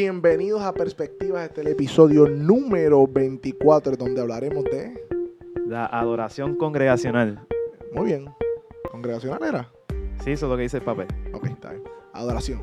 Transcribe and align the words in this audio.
Bienvenidos 0.00 0.62
a 0.62 0.72
Perspectivas, 0.72 1.42
este 1.42 1.60
es 1.60 1.66
el 1.66 1.72
episodio 1.72 2.28
número 2.28 3.04
24, 3.08 3.96
donde 3.96 4.20
hablaremos 4.20 4.62
de... 4.62 4.94
La 5.66 5.86
adoración 5.86 6.54
congregacional. 6.54 7.44
Muy 7.92 8.06
bien, 8.06 8.32
¿congregacional 8.92 9.42
era? 9.42 9.72
Sí, 10.22 10.30
eso 10.30 10.46
es 10.46 10.50
lo 10.50 10.56
que 10.56 10.62
dice 10.62 10.76
el 10.76 10.84
papel. 10.84 11.08
Ok, 11.32 11.46
está 11.46 11.70
bien. 11.72 11.82
Adoración. 12.12 12.60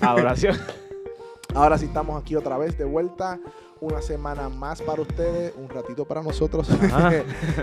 Adoración. 0.00 0.56
Ahora 1.56 1.78
sí 1.78 1.86
estamos 1.86 2.22
aquí 2.22 2.36
otra 2.36 2.56
vez 2.56 2.78
de 2.78 2.84
vuelta, 2.84 3.40
una 3.80 4.00
semana 4.00 4.48
más 4.48 4.80
para 4.80 5.02
ustedes, 5.02 5.54
un 5.56 5.68
ratito 5.68 6.04
para 6.04 6.22
nosotros. 6.22 6.70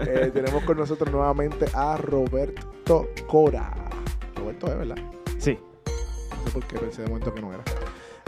Eh, 0.07 0.29
tenemos 0.33 0.61
con 0.65 0.75
nosotros 0.75 1.09
nuevamente 1.09 1.67
a 1.73 1.95
Roberto 1.95 3.07
Cora. 3.27 3.73
Roberto 4.35 4.67
es, 4.67 4.77
¿verdad? 4.77 4.97
sí. 5.37 5.57
No 6.37 6.47
sé 6.47 6.51
por 6.51 6.67
qué 6.67 6.77
pensé 6.77 7.03
de 7.03 7.07
momento 7.07 7.33
que 7.33 7.41
no 7.41 7.53
era. 7.53 7.63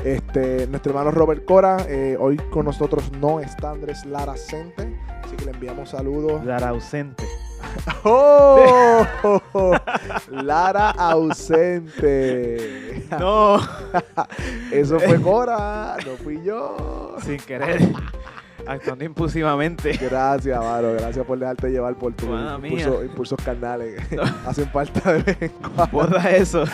Este, 0.08 0.68
nuestro 0.68 0.92
hermano 0.92 1.12
Robert 1.12 1.44
Cora, 1.44 1.86
eh, 1.90 2.16
hoy 2.18 2.38
con 2.50 2.64
nosotros 2.64 3.12
no 3.20 3.42
está 3.42 3.72
Andrés 3.72 4.06
Lara 4.06 4.38
Cente, 4.38 4.98
así 5.22 5.36
que 5.36 5.44
le 5.44 5.52
enviamos 5.52 5.90
saludos. 5.90 6.46
Lara 6.46 6.70
ausente. 6.70 7.26
¡Oh! 8.06 9.06
Lara 10.32 10.92
ausente. 10.92 12.86
No. 13.20 13.58
Eso 14.72 15.00
fue 15.00 15.22
Cora, 15.22 15.98
no 16.06 16.16
fui 16.24 16.42
yo. 16.44 17.16
Sin 17.22 17.38
querer. 17.38 17.82
Actuando 18.68 19.06
impulsivamente. 19.06 19.92
Gracias, 20.02 20.60
Varo, 20.60 20.94
gracias 20.94 21.26
por 21.26 21.40
dejarte 21.40 21.70
llevar 21.70 21.96
por 21.96 22.14
tus 22.14 22.30
mía. 22.60 22.60
impulsos, 23.04 23.40
carnales. 23.44 24.02
Hacen 24.46 24.70
falta 24.70 25.14
de 25.14 25.24
vez. 25.24 25.52
Borra 25.92 26.32
eso. 26.32 26.66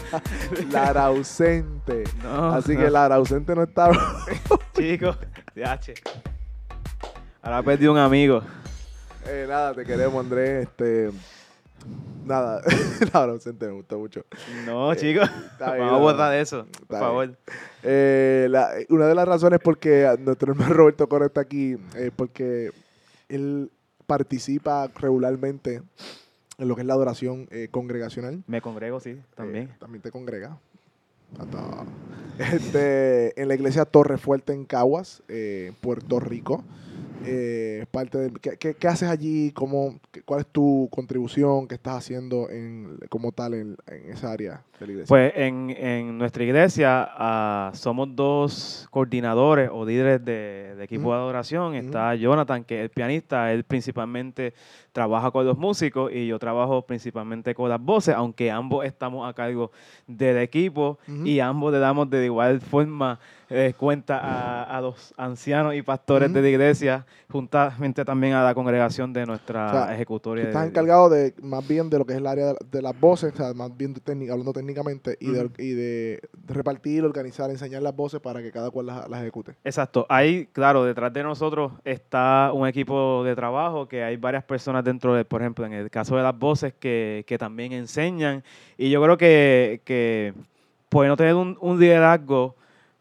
Lara 0.72 1.06
ausente. 1.06 2.04
No. 2.22 2.52
Así 2.52 2.74
no. 2.74 2.80
que 2.80 2.90
Lara 2.90 3.16
ausente 3.16 3.54
no 3.54 3.64
está. 3.64 3.90
Chicos. 4.76 5.18
DH. 5.54 5.94
Ahora 7.42 7.62
perdí 7.62 7.86
un 7.86 7.98
amigo. 7.98 8.42
Eh, 9.26 9.46
nada, 9.48 9.74
te 9.74 9.84
queremos, 9.84 10.24
Andrés. 10.24 10.68
Este, 10.68 11.10
nada, 12.24 12.60
Lara 13.12 13.32
ausente 13.32 13.66
me 13.66 13.72
gustó 13.72 13.98
mucho. 13.98 14.24
No, 14.66 14.94
chicos. 14.94 15.28
Está 15.52 15.74
bien, 15.74 15.86
Vamos 15.86 15.92
a 15.92 15.98
no, 15.98 16.00
borrar 16.00 16.34
eso. 16.34 16.66
Por 16.86 16.98
favor. 16.98 17.36
Eh, 17.82 18.46
la- 18.50 18.70
una 18.88 19.06
de 19.06 19.14
las 19.14 19.26
razones 19.28 19.60
por 19.60 19.78
que 19.78 20.08
nuestro 20.20 20.52
hermano 20.52 20.74
Roberto 20.74 21.08
Cora 21.08 21.26
está 21.26 21.40
aquí 21.42 21.76
es 21.96 22.10
porque 22.14 22.70
él 23.28 23.70
participa 24.06 24.88
regularmente 25.00 25.82
en 26.58 26.68
lo 26.68 26.74
que 26.76 26.82
es 26.82 26.86
la 26.86 26.94
adoración 26.94 27.48
eh, 27.50 27.68
congregacional. 27.70 28.42
Me 28.46 28.60
congrego, 28.62 29.00
sí, 29.00 29.18
también. 29.34 29.64
Eh, 29.64 29.76
también 29.78 30.02
te 30.02 30.10
congrega. 30.10 30.58
Hasta- 31.38 31.84
Este, 32.38 33.40
en 33.40 33.48
la 33.48 33.54
iglesia 33.54 33.84
Torre 33.84 34.18
Fuerte 34.18 34.52
en 34.52 34.64
Caguas, 34.64 35.22
eh, 35.28 35.72
Puerto 35.80 36.20
Rico. 36.20 36.64
Eh, 37.24 37.86
parte 37.90 38.18
del- 38.18 38.40
¿qué, 38.40 38.56
qué, 38.58 38.74
qué 38.74 38.88
haces 38.88 39.08
allí? 39.08 39.52
¿Cómo, 39.52 39.98
¿Cuál 40.24 40.40
es 40.40 40.46
tu 40.46 40.88
contribución 40.90 41.66
que 41.68 41.76
estás 41.76 41.96
haciendo 41.98 42.50
en, 42.50 42.98
como 43.08 43.32
tal 43.32 43.54
en, 43.54 43.76
en 43.86 44.10
esa 44.12 44.32
área 44.32 44.62
de 44.80 44.86
la 44.86 44.92
iglesia? 44.92 45.08
Pues 45.08 45.32
en, 45.36 45.70
en 45.70 46.18
nuestra 46.18 46.44
iglesia 46.44 47.08
ah, 47.16 47.70
somos 47.74 48.14
dos 48.14 48.88
coordinadores 48.90 49.70
o 49.72 49.84
líderes 49.86 50.24
de, 50.24 50.74
de 50.76 50.84
equipo 50.84 51.12
de 51.12 51.18
adoración. 51.18 51.74
Está 51.74 52.14
Jonathan, 52.14 52.64
que 52.64 52.78
es 52.80 52.82
el 52.84 52.90
pianista. 52.90 53.52
Él 53.52 53.64
principalmente 53.64 54.52
trabaja 54.94 55.32
con 55.32 55.44
los 55.44 55.58
músicos 55.58 56.12
y 56.12 56.28
yo 56.28 56.38
trabajo 56.38 56.82
principalmente 56.86 57.52
con 57.52 57.68
las 57.68 57.80
voces, 57.80 58.14
aunque 58.14 58.48
ambos 58.50 58.84
estamos 58.86 59.28
a 59.28 59.32
cargo 59.34 59.72
del 60.06 60.38
equipo 60.38 60.98
y 61.24 61.40
ambos 61.40 61.72
le 61.72 61.80
damos 61.80 62.08
de 62.08 62.24
igual 62.24 62.60
forma 62.60 63.18
eh, 63.50 63.74
cuenta 63.76 64.18
a, 64.18 64.62
a 64.78 64.80
los 64.80 65.12
ancianos 65.16 65.74
y 65.74 65.82
pastores 65.82 66.32
de 66.32 66.40
la 66.40 66.48
iglesia, 66.48 67.04
juntamente 67.30 68.04
también 68.04 68.34
a 68.34 68.44
la 68.44 68.54
congregación 68.54 69.12
de 69.12 69.26
nuestra 69.26 69.66
O 69.66 69.70
sea, 69.72 69.94
ejecutoria. 69.94 70.44
Estás 70.44 70.62
de- 70.62 70.68
encargado 70.68 71.08
de 71.10 71.34
más 71.42 71.66
bien 71.66 71.90
de 71.90 71.98
lo 71.98 72.06
que 72.06 72.12
es 72.12 72.18
el 72.18 72.26
área 72.26 72.46
de, 72.52 72.56
de 72.70 72.82
las 72.82 72.98
voces, 72.98 73.32
o 73.34 73.36
sea, 73.36 73.52
más 73.52 73.76
bien 73.76 73.92
de 73.94 74.30
hablando 74.30 74.52
técnicamente, 74.52 75.16
y, 75.20 75.30
de, 75.30 75.50
y 75.58 75.72
de 75.72 76.20
repartir, 76.46 77.04
organizar, 77.04 77.50
enseñar 77.50 77.82
las 77.82 77.94
voces 77.94 78.20
para 78.20 78.40
que 78.40 78.52
cada 78.52 78.70
cual 78.70 78.86
las, 78.86 79.08
las 79.10 79.20
ejecute. 79.22 79.56
Exacto. 79.64 80.06
Ahí, 80.08 80.46
claro, 80.52 80.84
detrás 80.84 81.12
de 81.12 81.22
nosotros 81.24 81.72
está 81.84 82.50
un 82.54 82.66
equipo 82.68 83.24
de 83.24 83.34
trabajo 83.34 83.88
que 83.88 84.04
hay 84.04 84.16
varias 84.16 84.44
personas 84.44 84.83
dentro 84.84 85.14
de, 85.14 85.24
por 85.24 85.40
ejemplo, 85.40 85.66
en 85.66 85.72
el 85.72 85.90
caso 85.90 86.16
de 86.16 86.22
las 86.22 86.38
voces 86.38 86.74
que, 86.74 87.24
que 87.26 87.38
también 87.38 87.72
enseñan. 87.72 88.44
Y 88.76 88.90
yo 88.90 89.02
creo 89.02 89.16
que, 89.16 89.80
que 89.84 90.34
pues 90.88 91.08
no 91.08 91.16
tener 91.16 91.34
un, 91.34 91.56
un 91.60 91.80
liderazgo 91.80 92.54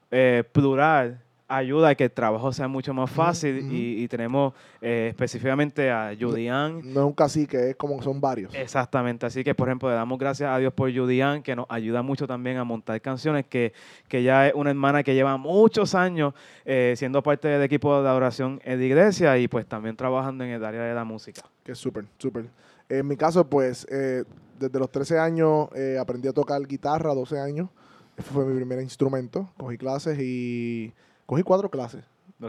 eh, 0.10 0.44
plural 0.52 1.22
ayuda 1.48 1.90
a 1.90 1.96
que 1.96 2.06
el 2.06 2.12
trabajo 2.12 2.52
sea 2.54 2.68
mucho 2.68 2.94
más 2.94 3.10
fácil 3.10 3.66
ujú. 3.66 3.74
y, 3.74 4.04
y 4.04 4.08
tenemos 4.08 4.54
eh, 4.82 5.08
específicamente 5.10 5.92
a 5.92 6.16
Judian. 6.20 6.82
No 6.84 7.02
es 7.02 7.06
un 7.08 7.14
cacique, 7.14 7.72
es 7.72 7.76
como 7.76 8.02
son 8.02 8.20
varios. 8.22 8.54
Exactamente, 8.56 9.26
así 9.26 9.44
que 9.44 9.54
por 9.54 9.68
ejemplo 9.68 9.90
le 9.90 9.96
damos 9.96 10.18
gracias 10.18 10.50
a 10.50 10.58
Dios 10.58 10.74
por 10.74 10.94
Judian, 10.94 11.44
que 11.44 11.56
nos 11.56 11.66
ayuda 11.70 12.02
mucho 12.02 12.28
también 12.28 12.58
a 12.58 12.64
montar 12.64 13.00
canciones, 13.02 13.46
que, 13.46 13.74
que 14.08 14.24
ya 14.24 14.48
es 14.48 14.54
una 14.56 14.70
hermana 14.70 15.04
que 15.04 15.14
lleva 15.14 15.38
muchos 15.38 15.96
años 15.96 16.34
eh, 16.66 16.94
siendo 16.98 17.22
parte 17.22 17.48
del 17.48 17.62
equipo 17.62 18.02
de 18.02 18.08
adoración 18.08 18.62
en 18.64 18.80
la 18.80 18.86
iglesia 18.86 19.38
y 19.38 19.48
pues 19.48 19.66
también 19.66 19.96
trabajando 19.96 20.44
en 20.44 20.52
el 20.52 20.64
área 20.64 20.84
de 20.84 20.94
la 20.94 21.04
música. 21.04 21.42
Que 21.64 21.74
es 21.74 21.78
súper, 21.78 22.06
súper. 22.18 22.46
En 22.90 23.08
mi 23.08 23.16
caso, 23.16 23.48
pues, 23.48 23.88
eh, 23.90 24.24
desde 24.60 24.80
los 24.80 24.92
13 24.92 25.20
años 25.20 25.70
aprendí 26.00 26.28
a 26.28 26.34
tocar 26.34 26.62
guitarra, 26.66 27.14
12 27.14 27.40
años. 27.40 27.70
Ese 28.18 28.30
fue 28.30 28.46
mi 28.46 28.56
primer 28.56 28.80
instrumento. 28.82 29.50
Cogí 29.58 29.78
clases 29.78 30.20
y... 30.20 30.94
Cogí 31.26 31.44
cuatro 31.44 31.70
clases. 31.70 32.04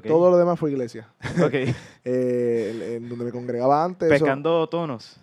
Todo 0.08 0.30
lo 0.30 0.36
demás 0.36 0.58
fue 0.58 0.70
iglesia. 0.72 1.08
Eh, 2.04 2.96
en, 2.96 3.08
donde 3.08 3.24
me 3.24 3.30
congregaba 3.30 3.84
antes. 3.84 4.08
eso- 4.10 4.24
Pescando 4.24 4.66
tonos. 4.68 5.16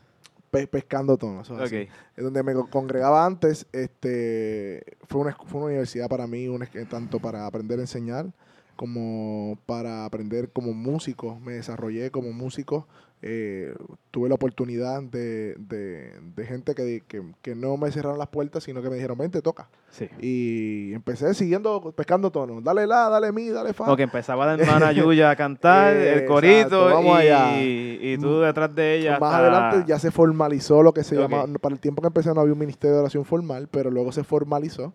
pe- 0.50 0.68
pescando 0.68 1.18
tonos. 1.18 1.50
eso 1.50 1.56
así. 1.62 1.88
En 2.18 2.24
donde 2.26 2.44
me 2.44 2.54
co- 2.54 2.68
congregaba 2.70 3.26
antes, 3.26 3.66
este, 3.72 4.84
fue 5.08 5.22
una, 5.22 5.34
fue 5.36 5.60
una 5.60 5.68
universidad 5.68 6.10
para 6.10 6.28
mí, 6.28 6.48
una 6.48 6.68
tanto 6.90 7.20
para 7.20 7.46
aprender 7.46 7.80
a 7.80 7.84
enseñar 7.84 8.28
como 8.76 9.58
para 9.66 10.06
aprender 10.06 10.50
como 10.52 10.74
músico. 10.74 11.40
Me 11.40 11.54
desarrollé 11.54 12.10
como 12.12 12.32
músico. 12.34 12.88
Eh, 13.24 13.74
tuve 14.10 14.30
la 14.30 14.36
oportunidad 14.36 15.02
de, 15.04 15.56
de- 15.60 16.12
de 16.36 16.46
gente 16.46 16.74
que, 16.74 17.04
que, 17.08 17.22
que 17.42 17.54
no 17.56 17.78
me 17.78 17.92
cerraron 17.92 18.18
las 18.18 18.30
puertas, 18.30 18.64
sino 18.64 18.82
que 18.82 18.90
me 18.90 18.96
dijeron, 18.96 19.18
vente, 19.18 19.42
toca. 19.42 19.70
Sí. 19.92 20.08
Y 20.20 20.94
empecé 20.94 21.34
siguiendo, 21.34 21.92
pescando 21.96 22.32
tonos. 22.32 22.64
Dale 22.64 22.88
la, 22.88 23.10
dale 23.10 23.32
mi, 23.32 23.50
dale 23.50 23.74
fa. 23.74 23.92
Ok, 23.92 24.00
empezaba 24.00 24.46
la 24.48 24.54
hermana 24.64 24.92
Yuya 24.92 25.30
a 25.30 25.36
cantar, 25.36 25.96
Eh, 25.96 26.14
el 26.20 26.26
corito, 26.26 26.62
exacto, 26.62 26.86
vamos 26.86 27.18
y, 27.20 27.28
allá. 27.28 27.62
y 27.62 28.18
tú 28.18 28.40
detrás 28.40 28.74
de 28.74 28.98
ella. 28.98 29.20
Más 29.20 29.34
hasta- 29.34 29.38
adelante 29.60 29.86
ya 29.88 30.00
se 30.00 30.10
formalizó 30.12 30.82
lo 30.82 30.94
que 30.94 31.04
se 31.04 31.16
Ok. 31.18 31.30
llama, 31.30 31.46
para 31.60 31.76
el 31.76 31.80
tiempo 31.82 32.02
que 32.02 32.08
empecé 32.08 32.34
no 32.34 32.42
había 32.42 32.54
un 32.54 32.60
ministerio 32.60 32.96
de 32.96 33.02
oración 33.02 33.26
formal, 33.26 33.68
pero 33.70 33.92
luego 33.92 34.12
se 34.12 34.24
formalizó 34.24 34.94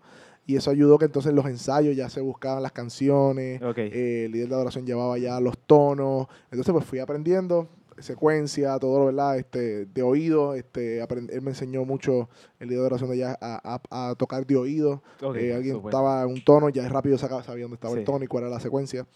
y 0.48 0.54
eso 0.56 0.70
ayudó 0.70 0.96
que 0.98 1.04
entonces 1.06 1.32
los 1.32 1.44
ensayos 1.46 1.96
ya 1.96 2.08
se 2.08 2.20
buscaban 2.20 2.62
las 2.62 2.70
canciones, 2.72 3.60
Ok. 3.62 3.78
eh, 3.78 4.24
el 4.26 4.32
líder 4.32 4.48
de 4.48 4.54
adoración 4.54 4.86
llevaba 4.86 5.18
ya 5.18 5.40
los 5.40 5.58
tonos, 5.58 6.28
entonces 6.52 6.72
pues 6.72 6.84
fui 6.84 7.00
aprendiendo 7.00 7.68
secuencia, 7.98 8.78
todo 8.78 8.98
lo 9.00 9.06
verdad, 9.06 9.36
este, 9.38 9.86
de 9.86 10.02
oído, 10.02 10.54
este, 10.54 11.00
él 11.00 11.42
me 11.42 11.50
enseñó 11.50 11.84
mucho 11.84 12.28
el 12.60 12.68
líder 12.68 12.80
de 12.82 12.86
adoración 12.86 13.10
de 13.10 13.24
a, 13.24 13.36
a- 13.40 13.80
a 14.10 14.14
tocar 14.16 14.46
de 14.46 14.56
oído, 14.56 15.02
eh, 15.40 15.54
alguien 15.56 15.74
estaba 15.90 16.22
en 16.22 16.28
un 16.28 16.44
tono, 16.44 16.68
ya 16.68 16.88
rápido 16.88 17.18
sacaba, 17.18 17.42
sabía 17.42 17.64
dónde 17.64 17.76
estaba 17.76 17.92
el 17.94 18.04
tono 18.12 18.24
y 18.24 18.28
cuál 18.28 18.44
era 18.44 18.50
la 18.50 18.60
secuencia. 18.60 19.06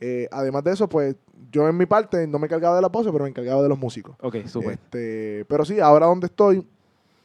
Eh, 0.00 0.28
además 0.30 0.62
de 0.64 0.72
eso, 0.72 0.88
pues 0.88 1.16
yo 1.50 1.68
en 1.68 1.76
mi 1.76 1.86
parte 1.86 2.26
no 2.26 2.38
me 2.38 2.46
encargaba 2.46 2.76
de 2.76 2.82
la 2.82 2.88
pose, 2.90 3.10
pero 3.10 3.24
me 3.24 3.30
encargaba 3.30 3.62
de 3.62 3.68
los 3.68 3.78
músicos. 3.78 4.14
Ok, 4.20 4.36
súper. 4.46 4.72
Este, 4.74 5.44
pero 5.48 5.64
sí, 5.64 5.80
ahora 5.80 6.06
donde 6.06 6.26
estoy, 6.28 6.64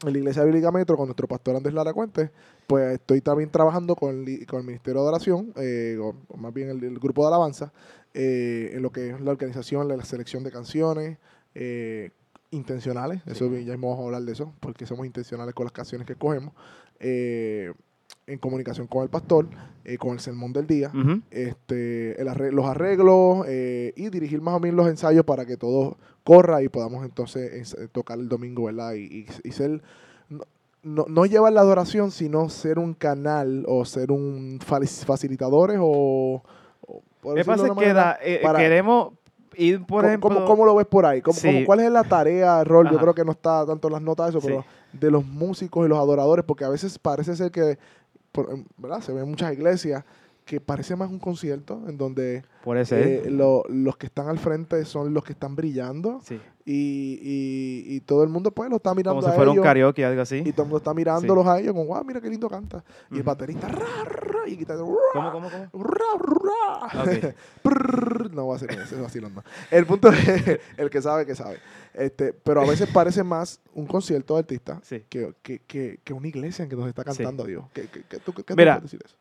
en 0.04 0.12
la 0.12 0.18
Iglesia 0.18 0.42
Bíblica 0.44 0.70
Metro, 0.72 0.96
con 0.96 1.06
nuestro 1.06 1.28
pastor 1.28 1.54
Andrés 1.56 1.72
Lara 1.74 1.92
Cuente, 1.92 2.30
pues 2.66 2.94
estoy 2.94 3.20
también 3.20 3.48
trabajando 3.50 3.94
con, 3.94 4.24
con 4.48 4.60
el 4.60 4.66
Ministerio 4.66 5.00
de 5.00 5.06
Adoración, 5.08 5.52
eh, 5.56 5.96
o, 6.02 6.14
o 6.28 6.36
más 6.36 6.52
bien 6.52 6.68
el, 6.70 6.82
el 6.82 6.98
grupo 6.98 7.22
de 7.22 7.28
alabanza, 7.28 7.72
eh, 8.14 8.70
en 8.74 8.82
lo 8.82 8.90
que 8.90 9.10
es 9.10 9.20
la 9.20 9.30
organización, 9.32 9.88
la 9.88 10.02
selección 10.04 10.44
de 10.44 10.50
canciones 10.52 11.18
eh, 11.54 12.10
intencionales, 12.50 13.20
eso 13.26 13.48
Sí. 13.50 13.64
ya 13.64 13.72
vamos 13.72 13.98
a 14.00 14.04
hablar 14.04 14.22
de 14.22 14.32
eso, 14.32 14.52
porque 14.60 14.86
somos 14.86 15.06
intencionales 15.06 15.54
con 15.54 15.64
las 15.64 15.72
canciones 15.72 16.06
que 16.06 16.14
cogemos, 16.14 16.54
eh, 17.00 17.72
en 18.26 18.38
comunicación 18.38 18.86
con 18.86 19.02
el 19.02 19.08
pastor, 19.10 19.48
eh, 19.84 19.98
con 19.98 20.12
el 20.12 20.20
sermón 20.20 20.52
del 20.52 20.66
día, 20.66 20.90
Ujú. 20.94 21.20
este, 21.30 22.20
el 22.20 22.28
los 22.54 22.64
arreglos 22.66 23.44
eh, 23.48 23.92
y 23.96 24.08
dirigir 24.08 24.40
más 24.40 24.54
o 24.54 24.60
menos 24.60 24.76
los 24.76 24.88
ensayos 24.88 25.24
para 25.24 25.44
que 25.44 25.56
todo 25.56 25.96
corra 26.22 26.62
y 26.62 26.68
podamos 26.68 27.04
entonces 27.04 27.52
ens- 27.52 27.88
tocar 27.90 28.18
el 28.18 28.28
domingo, 28.28 28.64
¿verdad? 28.64 28.94
Y, 28.94 29.02
y- 29.04 29.26
y 29.42 29.52
ser, 29.52 29.82
no, 30.30 30.44
no, 30.82 31.04
no 31.08 31.26
llevar 31.26 31.52
la 31.52 31.60
adoración, 31.60 32.10
sino 32.12 32.48
ser 32.48 32.78
un 32.78 32.94
canal 32.94 33.64
o 33.68 33.84
ser 33.84 34.10
un 34.12 34.58
facilitadores 34.60 35.78
o... 35.80 36.42
por 37.24 37.34
de 37.34 37.44
pasa 37.44 37.64
que 37.74 37.92
da- 37.92 38.18
eh, 38.22 38.40
para- 38.42 38.58
queremos 38.60 39.14
ir, 39.56 39.78
por 39.84 40.02
¿cómo, 40.02 40.08
ejemplo... 40.08 40.28
cómo- 40.30 40.44
cómo 40.46 40.64
lo 40.66 40.74
ves 40.76 40.86
por 40.86 41.06
ahí? 41.06 41.20
¿Cómo, 41.22 41.36
Sí. 41.38 41.46
cómo- 41.48 41.66
¿Cuál 41.66 41.80
es 41.80 41.90
la 41.90 42.04
tarea, 42.04 42.62
rol? 42.64 42.88
Yo 42.90 42.98
creo 42.98 43.14
que 43.14 43.24
no 43.24 43.32
está 43.32 43.66
tanto 43.66 43.88
en 43.88 43.92
las 43.94 44.02
notas 44.02 44.28
eso, 44.30 44.40
Sí. 44.40 44.46
pero 44.48 44.64
de 44.92 45.10
los 45.10 45.24
músicos 45.24 45.84
y 45.86 45.88
los 45.88 45.98
adoradores, 45.98 46.44
porque 46.44 46.64
a 46.64 46.68
veces 46.68 46.98
parece 46.98 47.34
ser 47.36 47.50
que, 47.50 47.78
por- 48.32 48.48
¿verdad? 48.76 49.00
Se 49.00 49.12
ven 49.12 49.28
muchas 49.28 49.52
iglesias 49.52 50.04
que 50.44 50.60
parece 50.60 50.94
más 50.94 51.10
un 51.10 51.18
concierto 51.18 51.82
en 51.88 51.96
donde 51.96 52.44
eh, 53.26 53.30
lo- 53.30 53.64
los 53.68 53.96
que 53.96 54.06
están 54.06 54.28
al 54.28 54.38
frente 54.38 54.84
son 54.84 55.14
los 55.14 55.24
que 55.24 55.32
están 55.32 55.56
brillando 55.56 56.20
sí. 56.22 56.38
y, 56.66 57.18
y- 57.22 57.94
y 57.96 58.00
todo 58.00 58.22
el 58.22 58.28
mundo 58.28 58.50
pues 58.50 58.68
lo 58.68 58.76
está 58.76 58.94
mirando 58.94 59.20
Como 59.20 59.22
si 59.26 59.32
a 59.32 59.34
fuera 59.34 59.50
un 59.50 59.60
karaoke, 59.62 60.04
algo 60.04 60.20
así. 60.20 60.42
y 60.44 60.52
todo 60.52 60.62
el 60.62 60.68
mundo 60.68 60.78
está 60.78 60.92
mirándolos 60.92 61.46
a 61.46 61.58
ellos 61.60 61.72
como 61.72 61.86
wow 61.86 62.04
mira 62.04 62.20
qué 62.20 62.28
lindo 62.28 62.48
canta 62.50 62.84
y 63.10 63.16
el 63.16 63.22
baterista 63.22 63.68
ra, 63.68 64.04
ra, 64.04 64.40
y 64.46 64.52
el 64.52 64.58
guitarrista, 64.58 64.84
¿Cómo, 65.14 65.32
cómo, 65.32 65.48
cómo? 65.50 65.84
ra, 65.84 67.34
no 68.32 68.46
va 68.48 68.56
a 68.56 68.58
ser 68.58 68.70
ese 68.72 68.96
vacilón, 69.00 69.34
no. 69.34 69.42
El 69.70 69.86
punto 69.86 70.08
es, 70.10 70.18
el 70.76 70.90
que 70.90 71.00
sabe, 71.00 71.24
que 71.26 71.34
sabe. 71.34 71.58
Este, 71.94 72.32
pero 72.32 72.60
a 72.62 72.66
veces 72.66 72.88
parece 72.92 73.22
más 73.22 73.60
un 73.72 73.86
concierto 73.86 74.34
de 74.34 74.40
artista 74.40 74.80
Sí. 74.82 75.04
que, 75.08 75.34
que, 75.42 75.60
que, 75.60 76.00
que 76.02 76.12
una 76.12 76.28
iglesia 76.28 76.64
en 76.64 76.68
que 76.68 76.76
nos 76.76 76.88
está 76.88 77.04
cantando 77.04 77.44
Dios. 77.44 77.64
¿Qué, 77.72 77.88
qué, 77.88 78.02
qué, 78.08 78.18
tú, 78.18 78.32
qué 78.32 78.42
tú 78.42 78.54
puedes 78.54 78.82
decir 78.82 79.00
eso? 79.04 79.16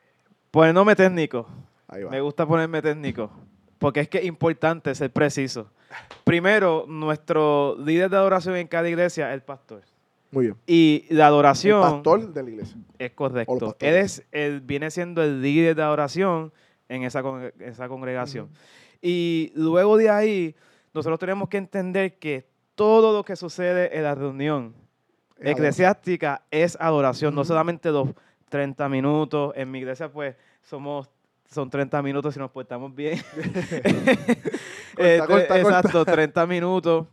Poniéndome 0.53 0.95
técnico. 0.95 1.47
Ahí 1.87 2.03
va. 2.03 2.11
Me 2.11 2.21
gusta 2.21 2.45
ponerme 2.45 2.79
técnico. 2.79 3.31
Porque 3.79 4.01
es 4.01 4.07
que 4.07 4.19
es 4.19 4.25
importante 4.25 4.93
ser 4.93 5.11
preciso. 5.11 5.71
Primero, 6.23 6.85
nuestro 6.87 7.75
líder 7.83 8.11
de 8.11 8.17
adoración 8.17 8.55
en 8.57 8.67
cada 8.67 8.87
iglesia 8.87 9.29
es 9.29 9.33
el 9.33 9.41
pastor. 9.41 9.81
Muy 10.29 10.45
bien. 10.45 10.57
Y 10.67 11.05
la 11.09 11.15
El 11.25 11.33
adoración 11.33 11.81
pastor 11.81 12.31
de 12.31 12.43
la 12.43 12.49
iglesia. 12.51 12.77
es 12.99 13.11
correcto. 13.13 13.75
Él 13.79 13.95
es, 13.95 14.23
él 14.31 14.61
viene 14.61 14.91
siendo 14.91 15.23
el 15.23 15.41
líder 15.41 15.75
de 15.75 15.81
adoración 15.81 16.53
en 16.87 17.01
esa, 17.03 17.23
con- 17.23 17.51
esa 17.59 17.87
congregación. 17.87 18.49
Y 19.01 19.51
luego 19.55 19.97
de 19.97 20.11
ahí, 20.11 20.55
nosotros 20.93 21.17
tenemos 21.19 21.49
que 21.49 21.57
entender 21.57 22.19
que 22.19 22.47
todo 22.75 23.11
lo 23.11 23.25
que 23.25 23.35
sucede 23.35 23.97
en 23.97 24.03
la 24.03 24.13
reunión 24.13 24.75
Es 25.39 25.51
eclesiástica 25.53 26.43
es 26.51 26.77
adoración, 26.79 27.33
no 27.33 27.43
solamente 27.43 27.89
los 27.91 28.09
30 28.53 28.87
minutos. 28.87 29.51
En 29.55 29.71
mi 29.71 29.79
iglesia, 29.79 30.11
pues, 30.11 30.35
somos 30.61 31.09
son 31.49 31.71
30 31.71 32.03
minutos 32.03 32.35
si 32.35 32.39
nos 32.39 32.51
portamos 32.51 32.93
bien. 32.93 33.19
Este, 34.95 35.25
corta, 35.25 35.47
corta. 35.47 35.57
Exacto, 35.57 36.05
30 36.05 36.45
minutos. 36.45 37.07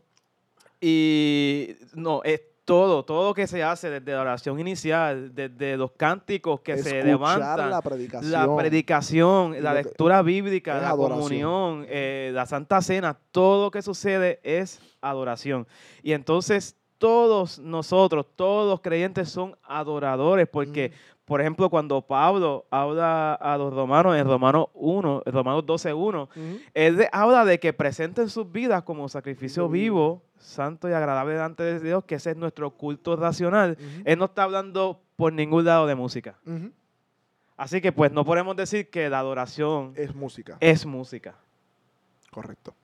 Y 0.83 1.77
no, 1.95 2.23
es 2.25 2.43
todo, 2.67 3.07
todo 3.07 3.29
lo 3.29 3.35
que 3.35 3.47
se 3.47 3.63
hace 3.63 3.89
desde 3.89 4.13
la 4.13 4.21
oración 4.21 4.61
inicial, 4.61 5.35
desde 5.35 5.79
los 5.79 5.93
cánticos 5.93 6.61
que 6.61 6.77
se 6.77 7.03
levantan, 7.03 7.71
la 7.71 7.81
predicación. 7.81 8.33
la 8.33 8.57
predicación, 8.57 9.63
la 9.63 9.73
lectura 9.73 10.21
bíblica, 10.21 10.79
la 10.79 10.91
adoración. 10.91 11.21
comunión, 11.21 11.87
eh, 11.89 12.31
la 12.35 12.45
santa 12.45 12.83
cena, 12.83 13.17
todo 13.31 13.65
lo 13.65 13.71
que 13.71 13.81
sucede 13.81 14.41
es 14.43 14.79
adoración. 15.01 15.67
Y 16.03 16.13
entonces 16.13 16.77
todos 17.01 17.59
nosotros, 17.59 18.27
todos 18.37 18.71
los 18.71 18.83
creyentes 18.83 19.31
son 19.31 19.57
adoradores, 19.63 20.47
porque, 20.47 20.93
por 21.31 21.41
ejemplo, 21.41 21.71
cuando 21.71 22.03
Pablo 22.03 22.67
habla 22.73 23.35
a 23.35 23.57
los 23.57 23.73
romanos 23.73 24.17
en 24.17 24.27
Romanos 24.27 24.67
1, 24.75 25.23
en 25.27 25.33
Romanos 25.33 25.65
12, 25.65 25.95
1, 25.95 26.23
Ujú. 26.25 26.59
él 26.75 26.97
de- 26.97 27.09
habla 27.13 27.45
de 27.45 27.61
que 27.61 27.73
presenten 27.73 28.29
sus 28.29 28.51
vidas 28.51 28.83
como 28.83 29.09
sacrificio 29.09 29.69
Vivo. 29.69 30.15
vivo, 30.17 30.23
santo 30.41 30.89
y 30.89 30.93
agradable 30.93 31.35
delante 31.35 31.63
de 31.63 31.79
Dios, 31.79 32.03
que 32.03 32.17
ese 32.17 32.33
es 32.33 32.37
nuestro 32.37 32.73
culto 32.73 33.15
racional. 33.15 33.79
Él 34.05 34.19
no 34.19 34.25
está 34.25 34.43
hablando 34.43 35.01
por 35.15 35.33
ningún 35.33 35.65
lado 35.65 35.87
de 35.87 35.95
música. 35.95 36.35
Así 37.57 37.81
que 37.81 37.93
pues 37.93 38.11
no 38.11 38.25
podemos 38.25 38.57
decir 38.57 38.91
que 38.91 39.09
la 39.09 39.21
adoración 39.21 39.93
Es 39.95 40.13
música. 40.13 40.57
es 40.59 40.85
música. 40.85 41.37
Correcto. 42.33 42.75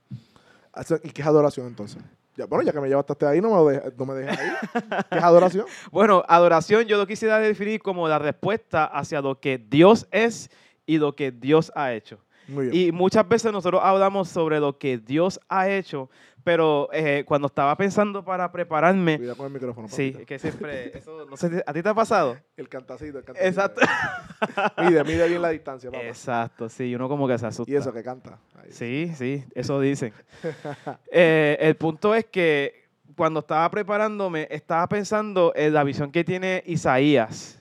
¿Y 1.02 1.10
qué 1.10 1.22
es 1.22 1.26
adoración 1.26 1.66
entonces? 1.66 2.00
Ya, 2.36 2.46
bueno, 2.46 2.64
ya 2.64 2.72
que 2.72 2.80
me 2.80 2.88
llevaste 2.88 3.26
ahí, 3.26 3.40
no 3.40 3.64
me, 3.64 3.72
dejes- 3.72 3.94
no 3.96 4.06
me 4.06 4.28
ahí. 4.28 4.36
¿Qué 5.10 5.18
es 5.18 5.24
adoración? 5.24 5.66
Bueno, 5.90 6.22
adoración 6.28 6.84
yo 6.84 6.98
lo 6.98 7.06
quisiera 7.06 7.38
definir 7.38 7.80
como 7.80 8.06
la 8.08 8.18
respuesta 8.18 8.84
hacia 8.84 9.20
lo 9.20 9.40
que 9.40 9.58
Dios 9.58 10.06
es 10.10 10.50
y 10.84 10.98
lo 10.98 11.14
que 11.16 11.30
Dios 11.32 11.72
ha 11.74 11.92
hecho. 11.94 12.18
Muy 12.48 12.68
bien. 12.68 12.88
Y 12.88 12.92
muchas 12.92 13.26
veces 13.28 13.50
nosotros 13.52 13.80
hablamos 13.82 14.28
sobre 14.28 14.60
lo 14.60 14.78
que 14.78 14.98
Dios 14.98 15.40
ha 15.48 15.68
hecho, 15.68 16.10
pero 16.46 16.88
eh, 16.92 17.24
cuando 17.26 17.48
estaba 17.48 17.76
pensando 17.76 18.24
para 18.24 18.52
prepararme, 18.52 19.16
Cuidado 19.16 19.36
con 19.36 19.46
el 19.46 19.52
micrófono. 19.52 19.88
sí, 19.88 20.12
papito. 20.12 20.26
que 20.28 20.38
siempre, 20.38 20.96
eso, 20.96 21.26
no 21.28 21.36
sé, 21.36 21.64
¿a 21.66 21.72
ti 21.72 21.82
te 21.82 21.88
ha 21.88 21.94
pasado? 21.94 22.38
El 22.56 22.68
cantacito, 22.68 23.18
el 23.18 23.24
cantacito. 23.24 23.48
Exacto. 23.48 23.80
Mide, 24.78 25.02
mide 25.02 25.28
bien 25.28 25.42
la 25.42 25.48
distancia, 25.48 25.90
papá. 25.90 26.04
Exacto, 26.04 26.68
sí, 26.68 26.94
uno 26.94 27.08
como 27.08 27.26
que 27.26 27.36
se 27.36 27.46
asusta. 27.48 27.72
Y 27.72 27.74
eso 27.74 27.92
que 27.92 28.04
canta. 28.04 28.38
Ahí. 28.54 28.70
Sí, 28.70 29.12
sí, 29.16 29.44
eso 29.56 29.80
dicen. 29.80 30.12
Eh, 31.10 31.56
el 31.60 31.74
punto 31.74 32.14
es 32.14 32.26
que 32.26 32.84
cuando 33.16 33.40
estaba 33.40 33.68
preparándome, 33.70 34.46
estaba 34.48 34.86
pensando 34.86 35.52
en 35.56 35.74
la 35.74 35.82
visión 35.82 36.12
que 36.12 36.22
tiene 36.22 36.62
Isaías. 36.66 37.60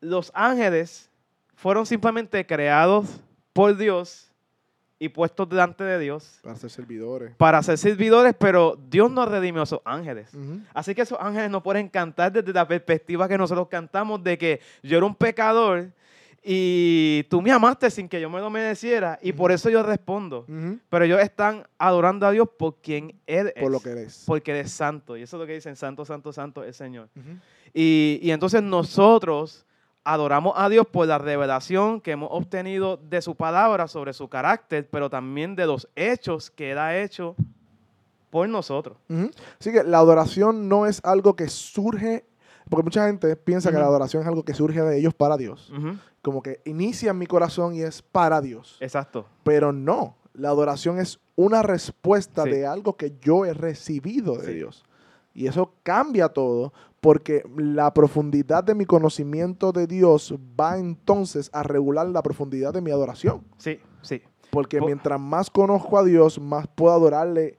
Los 0.00 0.30
ángeles 0.34 1.10
fueron 1.54 1.86
simplemente 1.86 2.44
creados 2.44 3.20
por 3.54 3.76
Dios 3.76 4.31
y 5.02 5.08
puestos 5.08 5.48
delante 5.48 5.82
de 5.82 5.98
Dios 5.98 6.38
Para 6.44 6.54
ser 6.54 6.70
servidores. 6.70 7.34
para 7.36 7.60
ser 7.64 7.76
servidores, 7.76 8.36
pero 8.38 8.78
Dios 8.88 9.10
no 9.10 9.26
redimió 9.26 9.62
a 9.62 9.64
esos 9.64 9.80
ángeles. 9.84 10.30
Así 10.72 10.94
que 10.94 11.02
esos 11.02 11.18
ángeles 11.20 11.50
no 11.50 11.60
pueden 11.60 11.88
cantar 11.88 12.30
desde 12.30 12.52
la 12.52 12.68
perspectiva 12.68 13.26
que 13.26 13.36
nosotros 13.36 13.66
cantamos 13.68 14.22
de 14.22 14.38
que 14.38 14.60
yo 14.80 14.96
era 14.98 15.04
un 15.04 15.16
pecador 15.16 15.90
y 16.44 17.24
tú 17.24 17.42
me 17.42 17.50
amaste 17.50 17.90
sin 17.90 18.08
que 18.08 18.20
yo 18.20 18.30
me 18.30 18.38
lo 18.38 18.48
mereciera 18.48 19.18
y 19.22 19.32
por 19.32 19.50
eso 19.50 19.68
yo 19.70 19.82
respondo. 19.82 20.46
Pero 20.88 21.04
ellos 21.04 21.20
están 21.20 21.66
adorando 21.78 22.24
a 22.24 22.30
Dios 22.30 22.48
por 22.56 22.76
quien 22.76 23.20
Él 23.26 23.52
es. 23.56 23.60
Por 23.62 23.72
lo 23.72 23.80
que 23.80 23.90
eres. 23.90 24.22
Porque 24.24 24.52
Él 24.52 24.58
es 24.58 24.70
santo. 24.70 25.16
Y 25.16 25.22
eso 25.22 25.36
es 25.36 25.40
lo 25.40 25.46
que 25.48 25.54
dicen, 25.54 25.74
santo, 25.74 26.04
santo, 26.04 26.32
santo 26.32 26.62
el 26.62 26.74
Señor. 26.74 27.08
Y, 27.74 28.20
y 28.22 28.30
entonces 28.30 28.62
nosotros 28.62 29.66
adoramos 30.04 30.54
a 30.56 30.68
Dios 30.68 30.86
por 30.86 31.06
la 31.06 31.18
revelación 31.18 32.00
que 32.00 32.12
hemos 32.12 32.28
obtenido 32.32 32.96
de 32.96 33.22
su 33.22 33.34
palabra 33.36 33.86
sobre 33.88 34.12
su 34.12 34.28
carácter, 34.28 34.88
pero 34.90 35.08
también 35.10 35.54
de 35.56 35.66
los 35.66 35.88
hechos 35.94 36.50
que 36.50 36.72
Él 36.72 36.78
ha 36.78 36.98
hecho 36.98 37.36
por 38.30 38.48
nosotros. 38.48 38.96
Ujú. 39.08 39.30
Así 39.60 39.72
que 39.72 39.84
la 39.84 39.98
adoración 39.98 40.68
no 40.68 40.86
es 40.86 41.00
algo 41.04 41.36
que 41.36 41.48
surge, 41.48 42.24
porque 42.68 42.82
mucha 42.84 43.06
gente 43.06 43.36
piensa 43.36 43.70
que 43.70 43.76
la 43.78 43.84
adoración 43.84 44.22
es 44.22 44.28
algo 44.28 44.42
que 44.44 44.54
surge 44.54 44.80
de 44.82 44.98
ellos 44.98 45.14
para 45.14 45.36
Dios. 45.36 45.70
Como 46.22 46.42
que 46.42 46.60
inicia 46.64 47.10
en 47.10 47.18
mi 47.18 47.26
corazón 47.26 47.74
y 47.74 47.82
es 47.82 48.00
para 48.02 48.40
Dios. 48.40 48.76
Exacto. 48.80 49.26
Pero 49.44 49.72
no, 49.72 50.16
la 50.34 50.48
adoración 50.48 50.98
es 50.98 51.18
una 51.36 51.62
respuesta 51.62 52.44
Sí. 52.44 52.50
de 52.50 52.66
algo 52.66 52.96
que 52.96 53.14
yo 53.20 53.44
he 53.44 53.52
recibido 53.54 54.36
de 54.36 54.46
Sí. 54.46 54.54
Dios. 54.54 54.84
Y 55.34 55.46
eso 55.46 55.72
cambia 55.82 56.28
todo 56.28 56.72
porque 57.02 57.42
la 57.56 57.92
profundidad 57.92 58.62
de 58.62 58.76
mi 58.76 58.84
conocimiento 58.86 59.72
de 59.72 59.88
Dios 59.88 60.32
va 60.58 60.78
entonces 60.78 61.50
a 61.52 61.64
regular 61.64 62.06
la 62.08 62.22
profundidad 62.22 62.72
de 62.72 62.80
mi 62.80 62.92
adoración. 62.92 63.42
Sí, 63.58 63.80
sí. 64.02 64.22
Porque 64.50 64.78
Po- 64.78 64.86
mientras 64.86 65.18
más 65.18 65.50
conozco 65.50 65.98
a 65.98 66.04
Dios, 66.04 66.40
más 66.40 66.68
puedo 66.68 66.94
adorarle 66.94 67.58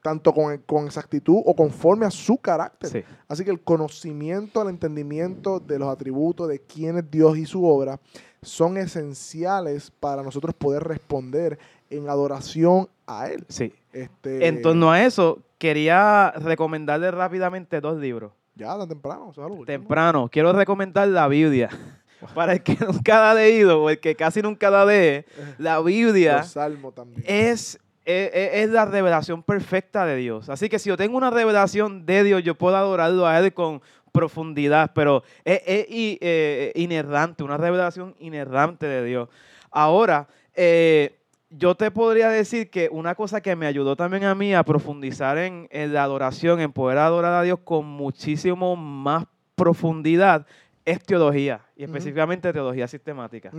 tanto 0.00 0.32
con, 0.32 0.56
con 0.58 0.84
exactitud 0.86 1.40
o 1.44 1.56
conforme 1.56 2.06
a 2.06 2.10
su 2.12 2.36
carácter. 2.38 2.88
sí. 2.90 3.02
Así 3.26 3.44
que 3.44 3.50
el 3.50 3.60
conocimiento, 3.62 4.62
el 4.62 4.68
entendimiento 4.68 5.58
de 5.58 5.78
los 5.80 5.88
atributos 5.88 6.46
de 6.48 6.60
quién 6.60 6.98
es 6.98 7.10
Dios 7.10 7.36
y 7.36 7.46
su 7.46 7.66
obra 7.66 7.98
son 8.42 8.76
esenciales 8.76 9.90
para 9.90 10.22
nosotros 10.22 10.54
poder 10.54 10.84
responder 10.84 11.58
en 11.90 12.08
adoración 12.08 12.88
a 13.08 13.26
Él. 13.28 13.44
sí. 13.48 13.72
Este, 13.92 14.46
En 14.46 14.62
torno 14.62 14.90
a 14.92 15.02
eso, 15.04 15.38
quería 15.58 16.30
recomendarle 16.32 17.10
rápidamente 17.10 17.80
dos 17.80 17.96
libros. 17.98 18.32
Ya, 18.54 18.76
tan 18.78 18.88
temprano. 18.88 19.30
eso 19.32 19.44
es 19.46 19.58
lo. 19.58 19.64
Temprano, 19.64 20.28
quiero 20.30 20.52
recomendar 20.52 21.08
la 21.08 21.28
Biblia. 21.28 21.70
Para 22.34 22.54
el 22.54 22.62
que 22.62 22.76
nunca 22.80 23.20
la 23.20 23.30
ha 23.32 23.34
leído 23.34 23.82
o 23.82 23.90
el 23.90 24.00
que 24.00 24.14
casi 24.14 24.40
nunca 24.40 24.70
la 24.70 24.86
lee, 24.86 25.24
la 25.58 25.80
Biblia 25.80 26.38
Los 26.38 26.52
salmos 26.52 26.94
también. 26.94 27.22
es, 27.26 27.78
es, 28.06 28.30
es 28.32 28.70
la 28.70 28.86
revelación 28.86 29.42
perfecta 29.42 30.06
de 30.06 30.16
Dios. 30.16 30.48
Así 30.48 30.70
que 30.70 30.78
si 30.78 30.88
yo 30.88 30.96
tengo 30.96 31.18
una 31.18 31.28
revelación 31.30 32.06
de 32.06 32.24
Dios, 32.24 32.42
yo 32.42 32.54
puedo 32.54 32.76
adorarlo 32.76 33.26
a 33.26 33.38
Él 33.38 33.52
con 33.52 33.82
profundidad, 34.14 34.92
pero 34.94 35.24
es, 35.44 35.60
es 35.66 35.86
eh, 35.90 36.72
inerrante, 36.76 37.42
una 37.42 37.56
revelación 37.56 38.14
inerrante 38.20 38.86
de 38.86 39.04
Dios. 39.04 39.28
Ahora, 39.70 40.28
eh, 40.54 41.18
yo 41.56 41.74
te 41.74 41.90
podría 41.90 42.28
decir 42.28 42.70
que 42.70 42.88
una 42.90 43.14
cosa 43.14 43.40
que 43.40 43.56
me 43.56 43.66
ayudó 43.66 43.96
también 43.96 44.24
a 44.24 44.34
mí 44.34 44.54
a 44.54 44.64
profundizar 44.64 45.38
en, 45.38 45.68
en 45.70 45.92
la 45.92 46.02
adoración, 46.02 46.60
en 46.60 46.72
poder 46.72 46.98
adorar 46.98 47.32
a 47.34 47.42
Dios 47.42 47.60
con 47.62 47.86
muchísimo 47.86 48.76
más 48.76 49.26
profundidad, 49.54 50.46
es 50.84 51.02
teología, 51.02 51.62
y 51.76 51.84
específicamente 51.84 52.52
teología 52.52 52.86
sistemática. 52.86 53.50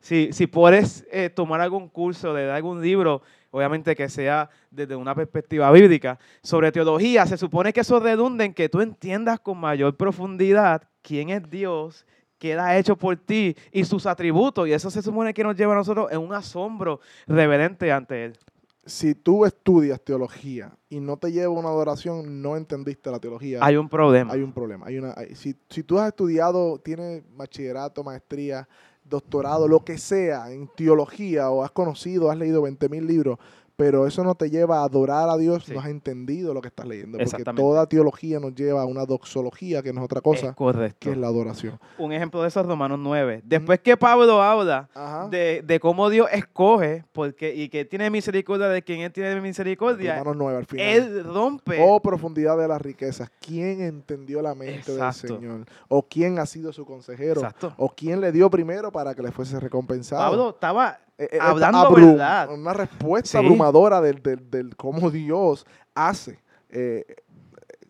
Si, 0.00 0.32
si 0.32 0.46
puedes 0.46 1.06
eh, 1.10 1.30
tomar 1.30 1.60
algún 1.60 1.88
curso, 1.88 2.34
de 2.34 2.50
algún 2.50 2.82
libro, 2.82 3.22
obviamente 3.50 3.94
que 3.94 4.08
sea 4.08 4.50
desde 4.70 4.96
una 4.96 5.14
perspectiva 5.14 5.70
bíblica, 5.70 6.18
sobre 6.42 6.72
teología, 6.72 7.24
se 7.26 7.38
supone 7.38 7.72
que 7.72 7.80
eso 7.80 8.00
redunda 8.00 8.44
en 8.44 8.52
que 8.52 8.68
tú 8.68 8.80
entiendas 8.80 9.40
con 9.40 9.58
mayor 9.58 9.96
profundidad 9.96 10.82
quién 11.00 11.30
es 11.30 11.48
Dios, 11.48 12.06
Él 12.50 12.60
ha 12.60 12.76
hecho 12.76 12.96
por 12.96 13.16
ti 13.16 13.56
y 13.72 13.84
sus 13.84 14.06
atributos. 14.06 14.66
Y 14.68 14.72
eso 14.72 14.90
se 14.90 15.02
supone 15.02 15.32
que 15.34 15.42
nos 15.44 15.56
lleva 15.56 15.72
a 15.72 15.76
nosotros 15.76 16.10
en 16.10 16.18
un 16.20 16.32
asombro 16.34 17.00
reverente 17.26 17.90
ante 17.92 18.24
Él. 18.26 18.38
Si 18.86 19.14
tú 19.14 19.46
estudias 19.46 19.98
teología 20.02 20.70
y 20.90 21.00
no 21.00 21.16
te 21.16 21.32
lleva 21.32 21.52
una 21.54 21.68
adoración, 21.70 22.42
no 22.42 22.56
entendiste 22.56 23.10
la 23.10 23.18
teología. 23.18 23.58
Hay 23.62 23.76
un 23.76 23.88
problema. 23.88 24.32
hay 24.34 24.42
un 24.42 24.52
problema. 24.52 24.86
Hay 24.86 24.98
una, 24.98 25.14
hay- 25.16 25.34
si, 25.34 25.54
si 25.70 25.82
tú 25.82 25.98
has 25.98 26.08
estudiado, 26.08 26.78
tienes 26.78 27.22
bachillerato, 27.34 28.04
maestría 28.04 28.68
doctorado, 29.02 29.68
lo 29.68 29.84
que 29.84 29.98
sea, 29.98 30.50
en 30.50 30.66
teología, 30.74 31.50
o 31.50 31.62
has 31.62 31.70
conocido, 31.70 32.30
has 32.30 32.38
leído 32.38 32.62
20 32.62 32.88
mil 32.88 33.06
libros, 33.06 33.38
pero 33.76 34.06
eso 34.06 34.22
no 34.22 34.34
te 34.34 34.50
lleva 34.50 34.80
a 34.80 34.84
adorar 34.84 35.28
a 35.28 35.36
Dios, 35.36 35.64
Sí. 35.64 35.72
no 35.72 35.80
has 35.80 35.86
entendido 35.88 36.54
lo 36.54 36.60
que 36.60 36.68
estás 36.68 36.86
leyendo. 36.86 37.18
Porque 37.18 37.44
toda 37.44 37.86
teología 37.86 38.38
nos 38.38 38.54
lleva 38.54 38.82
a 38.82 38.84
una 38.84 39.04
doxología, 39.04 39.82
que 39.82 39.92
no 39.92 40.00
es 40.00 40.04
otra 40.04 40.20
cosa, 40.20 40.48
Es 40.50 40.54
correcto. 40.54 40.96
que 41.00 41.10
es 41.10 41.16
la 41.16 41.26
adoración. 41.26 41.78
Un 41.98 42.12
ejemplo 42.12 42.40
de 42.42 42.48
eso 42.48 42.60
es 42.60 42.66
Romanos 42.66 42.98
9. 43.02 43.42
Después 43.44 43.80
que 43.80 43.96
Pablo 43.96 44.40
habla 44.42 44.88
de, 45.30 45.62
de 45.66 45.80
cómo 45.80 46.08
Dios 46.10 46.28
escoge 46.32 47.04
porque, 47.12 47.54
y 47.54 47.68
que 47.68 47.84
tiene 47.84 48.10
misericordia 48.10 48.68
de 48.68 48.82
quien 48.82 49.00
Él 49.00 49.12
tiene 49.12 49.40
misericordia, 49.40 50.18
Romanos 50.18 50.36
9 50.38 50.58
al 50.58 50.66
final. 50.66 50.86
Él 50.86 51.24
rompe. 51.24 51.78
Oh, 51.84 52.00
profundidad 52.00 52.56
de 52.56 52.68
las 52.68 52.80
riquezas. 52.80 53.30
¿Quién 53.40 53.80
entendió 53.80 54.40
la 54.40 54.54
mente 54.54 54.92
Exacto. 54.92 55.26
del 55.26 55.36
Señor? 55.40 55.66
¿O 55.88 56.02
quién 56.02 56.38
ha 56.38 56.46
sido 56.46 56.72
su 56.72 56.84
consejero? 56.86 57.40
Exacto. 57.40 57.74
¿O 57.78 57.88
quién 57.88 58.20
le 58.20 58.30
dio 58.30 58.48
primero 58.50 58.92
para 58.92 59.14
que 59.14 59.22
le 59.22 59.32
fuese 59.32 59.58
recompensado? 59.58 60.22
Pablo 60.30 60.50
estaba 60.50 60.98
Eh, 61.18 61.28
eh, 61.32 61.38
hablando 61.40 61.90
verdad. 61.92 62.50
Una 62.52 62.72
respuesta 62.72 63.30
Sí. 63.30 63.36
abrumadora 63.38 64.00
del, 64.00 64.22
del, 64.22 64.50
del 64.50 64.76
cómo 64.76 65.10
Dios 65.10 65.64
hace. 65.94 66.38
Eh, 66.70 67.04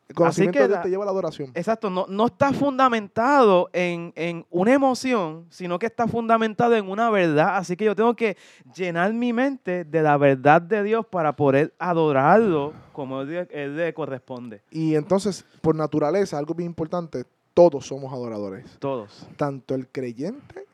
el 0.06 0.14
conocimiento 0.14 0.58
que 0.60 0.68
la- 0.68 0.82
te 0.82 0.90
lleva 0.90 1.02
a 1.02 1.06
la 1.06 1.10
adoración. 1.12 1.50
Exacto, 1.54 1.88
no, 1.90 2.04
no 2.08 2.26
está 2.26 2.52
fundamentado 2.52 3.70
en, 3.72 4.12
en 4.14 4.44
una 4.50 4.72
emoción, 4.74 5.46
sino 5.48 5.78
que 5.78 5.86
está 5.86 6.06
fundamentado 6.06 6.76
en 6.76 6.88
una 6.88 7.08
verdad. 7.10 7.56
Así 7.56 7.76
que 7.76 7.86
yo 7.86 7.96
tengo 7.96 8.14
que 8.14 8.36
llenar 8.76 9.12
mi 9.14 9.32
mente 9.32 9.84
de 9.84 10.02
la 10.02 10.16
verdad 10.18 10.60
de 10.60 10.82
Dios 10.82 11.06
para 11.06 11.34
poder 11.34 11.74
adorarlo 11.78 12.74
como 12.92 13.22
él, 13.22 13.48
él 13.50 13.76
le 13.76 13.94
corresponde. 13.94 14.60
Y 14.70 14.94
entonces, 14.94 15.44
por 15.62 15.74
naturaleza, 15.74 16.36
algo 16.38 16.54
bien 16.54 16.68
importante, 16.70 17.24
todos 17.54 17.86
somos 17.86 18.12
adoradores. 18.12 18.78
Todos. 18.78 19.26
Tanto 19.36 19.74
el 19.74 19.88
creyente 19.88 20.66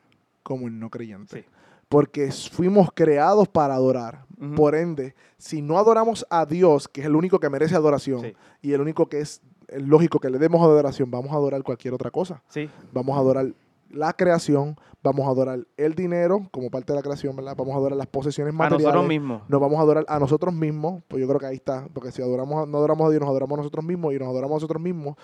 como 0.43 0.67
el 0.67 0.77
no 0.77 0.89
creyente. 0.89 1.41
Sí. 1.41 1.45
Porque 1.91 2.31
fuimos 2.31 2.89
creados 2.93 3.47
para 3.49 3.75
adorar. 3.75 4.25
Por 4.55 4.73
ende, 4.75 5.13
si 5.37 5.61
no 5.61 5.77
adoramos 5.77 6.25
a 6.29 6.45
Dios, 6.47 6.87
que 6.87 7.01
es 7.01 7.07
el 7.07 7.15
único 7.15 7.39
que 7.39 7.49
merece 7.49 7.75
adoración, 7.75 8.21
Sí. 8.21 8.33
y 8.63 8.71
el 8.71 8.81
único 8.81 9.07
que 9.07 9.19
es 9.19 9.41
es 9.67 9.81
lógico 9.83 10.19
que 10.19 10.29
le 10.29 10.37
demos 10.37 10.61
adoración, 10.61 11.09
vamos 11.11 11.31
a 11.31 11.35
adorar 11.35 11.63
cualquier 11.63 11.93
otra 11.93 12.11
cosa. 12.11 12.41
Sí, 12.49 12.69
Vamos 12.91 13.15
a 13.15 13.19
adorar 13.19 13.53
la 13.89 14.11
creación, 14.13 14.75
vamos 15.01 15.25
a 15.25 15.29
adorar 15.29 15.65
el 15.77 15.95
dinero 15.95 16.47
como 16.51 16.69
parte 16.69 16.91
de 16.91 16.97
la 16.97 17.01
creación, 17.03 17.35
¿verdad? 17.37 17.55
Vamos 17.57 17.73
a 17.73 17.77
adorar 17.77 17.97
las 17.97 18.07
posesiones 18.07 18.53
a 18.53 18.57
materiales. 18.57 18.85
nosotros 18.87 19.07
mismos. 19.07 19.43
Nos 19.47 19.61
vamos 19.61 19.79
a 19.79 19.81
adorar 19.83 20.05
a 20.09 20.19
nosotros 20.19 20.53
mismos, 20.53 21.03
pues 21.07 21.21
yo 21.21 21.27
creo 21.27 21.39
que 21.39 21.45
ahí 21.45 21.55
está, 21.55 21.87
porque 21.93 22.11
si 22.11 22.21
adoramos, 22.21 22.63
a- 22.63 22.65
no 22.65 22.77
adoramos 22.79 23.07
a 23.07 23.09
Dios, 23.11 23.21
nos 23.21 23.29
adoramos 23.29 23.53
a 23.55 23.61
nosotros 23.61 23.85
mismos 23.85 24.13
y 24.13 24.19
nos 24.19 24.27
adoramos 24.27 24.51
a 24.53 24.57
nosotros 24.57 24.81
mismos 24.81 25.15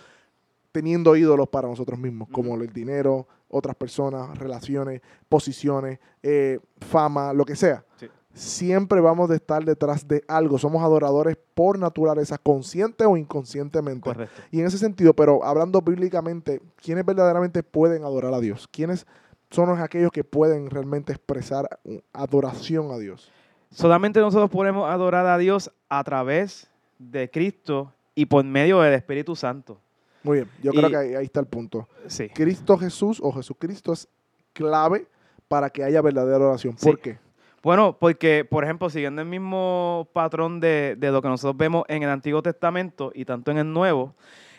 teniendo 0.72 1.16
ídolos 1.16 1.48
para 1.50 1.68
nosotros 1.68 2.00
mismos, 2.00 2.28
como 2.32 2.56
el 2.56 2.72
dinero, 2.72 3.28
otras 3.50 3.75
personas, 3.75 4.38
relaciones, 4.38 5.01
posiciones, 5.30 6.00
eh, 6.24 6.60
fama, 6.80 7.34
lo 7.34 7.46
que 7.46 7.56
sea. 7.56 7.84
Sí. 7.98 8.08
Siempre 8.34 9.01
vamos 9.01 9.32
a 9.32 9.36
estar 9.36 9.66
detrás 9.66 10.08
de 10.08 10.24
algo. 10.27 10.60
Somos 10.60 10.84
adoradores 10.84 11.38
por 11.56 11.80
naturaleza, 11.80 12.38
consciente 12.38 13.04
o 13.06 13.18
inconscientemente. 13.18 14.01
Correcto. 14.01 14.42
Y 14.51 14.60
en 14.60 14.68
ese 14.68 14.77
sentido, 14.77 15.13
pero 15.16 15.44
hablando 15.44 15.82
bíblicamente, 15.82 16.62
¿quiénes 16.75 17.04
verdaderamente 17.04 17.63
pueden 17.63 18.04
adorar 18.04 18.34
a 18.36 18.39
Dios? 18.39 18.68
¿Quiénes 18.72 19.08
son 19.50 19.70
los- 19.70 19.80
aquellos 19.80 20.12
que 20.12 20.24
pueden 20.24 20.70
realmente 20.70 21.13
expresar 21.13 21.80
adoración 22.13 22.92
a 22.92 22.98
Dios? 22.98 23.32
Solamente 23.72 24.20
nosotros 24.20 24.50
podemos 24.50 24.89
adorar 24.89 25.25
a 25.25 25.38
Dios 25.38 25.72
a 25.89 26.04
través 26.04 26.70
de 27.00 27.30
Cristo 27.30 27.92
y 28.16 28.25
por 28.27 28.44
medio 28.44 28.80
del 28.82 28.94
Espíritu 28.94 29.36
Santo. 29.36 29.80
Muy 30.27 30.39
bien, 30.39 30.50
yo 30.62 30.74
creo 30.74 30.89
que 30.89 30.98
ahí, 30.98 31.15
ahí 31.15 31.25
está 31.25 31.39
el 31.39 31.46
punto. 31.46 31.88
Sí. 32.07 32.27
Cristo 32.29 32.77
Jesús 32.77 33.19
o 33.24 33.31
Jesucristo 33.31 33.93
es 33.93 34.10
clave 34.51 35.07
para 35.48 35.69
que 35.69 35.84
haya 35.84 36.01
verdadera 36.01 36.46
oración. 36.46 36.77
Sí. 36.77 36.86
¿Por 36.86 37.00
qué? 37.00 37.17
Bueno, 37.63 37.98
porque, 37.98 38.43
por 38.43 38.65
ejemplo, 38.65 38.89
siguiendo 38.89 39.22
el 39.22 39.27
mismo 39.27 40.10
patrón 40.12 40.60
de, 40.60 40.96
de 40.98 41.12
lo 41.12 41.22
que 41.22 41.29
nosotros 41.29 41.57
vemos 41.57 41.86
en 41.88 42.03
el 42.03 42.10
Antiguo 42.10 42.41
Testamento 42.41 43.12
y 43.15 43.24
tanto 43.24 43.51
en 43.51 43.57
el 43.57 43.72
Nuevo, 43.72 44.15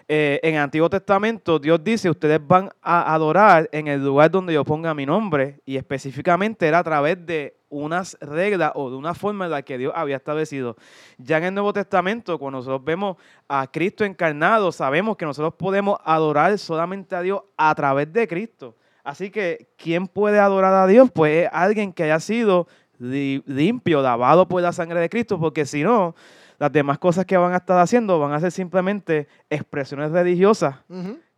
eh, 0.09 0.41
en 0.43 0.55
el 0.55 0.61
Antiguo 0.63 0.89
Testamento 0.89 1.59
Dios 1.59 1.85
dice, 1.85 2.09
ustedes 2.09 2.41
van 2.45 2.71
a 2.81 3.15
adorar 3.15 3.69
en 3.73 3.89
el 3.89 4.03
lugar 4.03 4.31
donde 4.31 4.55
yo 4.55 4.65
ponga 4.65 4.95
mi 4.95 5.05
nombre 5.05 5.61
y 5.67 5.77
específicamente 5.77 6.67
era 6.67 6.79
a 6.79 6.85
través 6.85 7.25
de 7.27 7.55
unas 7.69 8.17
reglas 8.23 8.73
o 8.75 8.89
de 8.89 8.97
una 8.97 9.13
forma 9.13 9.45
en 9.45 9.51
la 9.51 9.61
que 9.63 9.77
Dios 9.77 9.93
había 9.95 10.17
establecido. 10.17 10.77
Ya 11.19 11.37
en 11.37 11.45
el 11.45 11.55
Nuevo 11.55 11.75
Testamento, 11.75 12.39
cuando 12.39 12.61
nosotros 12.61 12.83
vemos 12.83 13.17
a 13.47 13.67
Cristo 13.71 14.05
encarnado, 14.07 14.73
sabemos 14.73 15.19
que 15.19 15.27
nosotros 15.27 15.53
podemos 15.55 15.99
adorar 16.05 16.57
solamente 16.59 17.15
a 17.15 17.21
Dios 17.21 17.43
a 17.59 17.75
través 17.75 18.11
de 18.11 18.27
Cristo. 18.27 18.75
Así 19.05 19.31
que, 19.31 19.69
¿quién 19.77 20.07
puede 20.07 20.39
adorar 20.39 20.73
a 20.73 20.87
Dios? 20.87 21.11
Pues 21.13 21.45
es 21.45 21.51
alguien 21.53 21.93
que 21.93 22.05
haya 22.05 22.21
sido 22.21 22.67
li- 22.99 23.43
limpio, 23.47 24.01
lavado 24.01 24.49
por 24.49 24.63
la 24.63 24.73
sangre 24.73 25.01
de 25.01 25.09
Cristo, 25.11 25.39
porque 25.39 25.67
si 25.67 25.83
no, 25.83 26.15
las 26.59 26.73
demás 26.73 26.99
cosas 26.99 27.25
que 27.25 27.37
van 27.37 27.53
a 27.53 27.59
estar 27.59 27.79
haciendo 27.79 28.19
van 28.19 28.33
a 28.33 28.41
ser 28.41 28.51
simplemente 28.51 29.29
expresiones 29.49 30.11
religiosas 30.11 30.77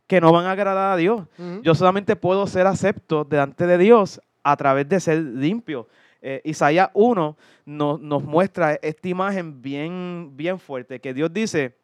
que 0.07 0.21
no 0.21 0.33
van 0.33 0.47
a 0.47 0.53
agradar 0.53 0.93
a 0.93 0.97
Dios. 0.97 1.23
Yo 1.63 1.75
solamente 1.75 2.17
puedo 2.17 2.47
ser 2.47 2.67
acepto 2.67 3.25
delante 3.25 3.67
de 3.67 3.79
Dios 3.79 4.21
a 4.43 4.57
través 4.57 4.89
de 4.89 4.99
ser 5.01 5.19
limpio. 5.19 5.89
Eh, 6.23 6.41
Isaías 6.45 6.91
1 6.95 7.37
nos, 7.65 8.01
nos 8.01 8.23
muestra 8.23 8.75
esta 8.83 9.09
imagen 9.09 9.63
bien, 9.63 10.33
bien 10.35 10.59
fuerte, 10.59 11.01
que 11.01 11.15
Dios 11.15 11.33
dice, 11.33 11.77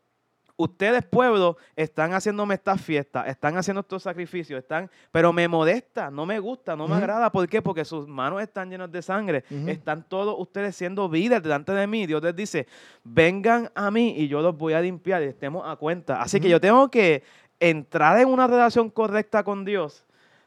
ustedes 0.57 1.05
pueblo 1.05 1.57
están 1.75 2.13
haciéndome 2.13 2.55
estas 2.55 2.81
fiestas, 2.81 3.29
están 3.29 3.57
haciendo 3.57 3.81
estos 3.81 4.03
sacrificios, 4.03 4.59
están, 4.59 4.91
pero 5.13 5.33
me 5.33 5.47
molesta, 5.49 6.11
no 6.11 6.27
me 6.27 6.39
gusta, 6.39 6.75
no 6.75 6.89
me 6.89 6.97
agrada. 6.97 7.31
¿Por 7.31 7.49
qué? 7.49 7.61
Porque 7.61 7.85
sus 7.85 8.07
manos 8.09 8.43
están 8.43 8.71
llenas 8.71 8.91
de 8.91 9.03
sangre, 9.03 9.45
están 9.67 10.09
todos 10.09 10.35
ustedes 10.39 10.75
siendo 10.75 11.09
vidas 11.09 11.43
delante 11.43 11.73
de 11.73 11.87
mí. 11.87 12.07
Dios 12.07 12.23
les 12.23 12.35
dice, 12.35 12.67
vengan 13.05 13.71
a 13.75 13.91
mí 13.91 14.15
y 14.17 14.29
yo 14.29 14.41
los 14.41 14.57
voy 14.57 14.73
a 14.73 14.81
limpiar 14.81 15.23
y 15.23 15.27
estemos 15.27 15.63
a 15.67 15.77
cuenta. 15.77 16.23
Así 16.23 16.41
que 16.41 16.49
yo 16.49 16.61
tengo 16.61 16.91
que 16.91 17.23
entrar 17.61 18.19
en 18.21 18.29
una 18.29 18.47
relación 18.47 18.91
correcta 18.91 19.43
con 19.43 19.65
Dios 19.65 20.06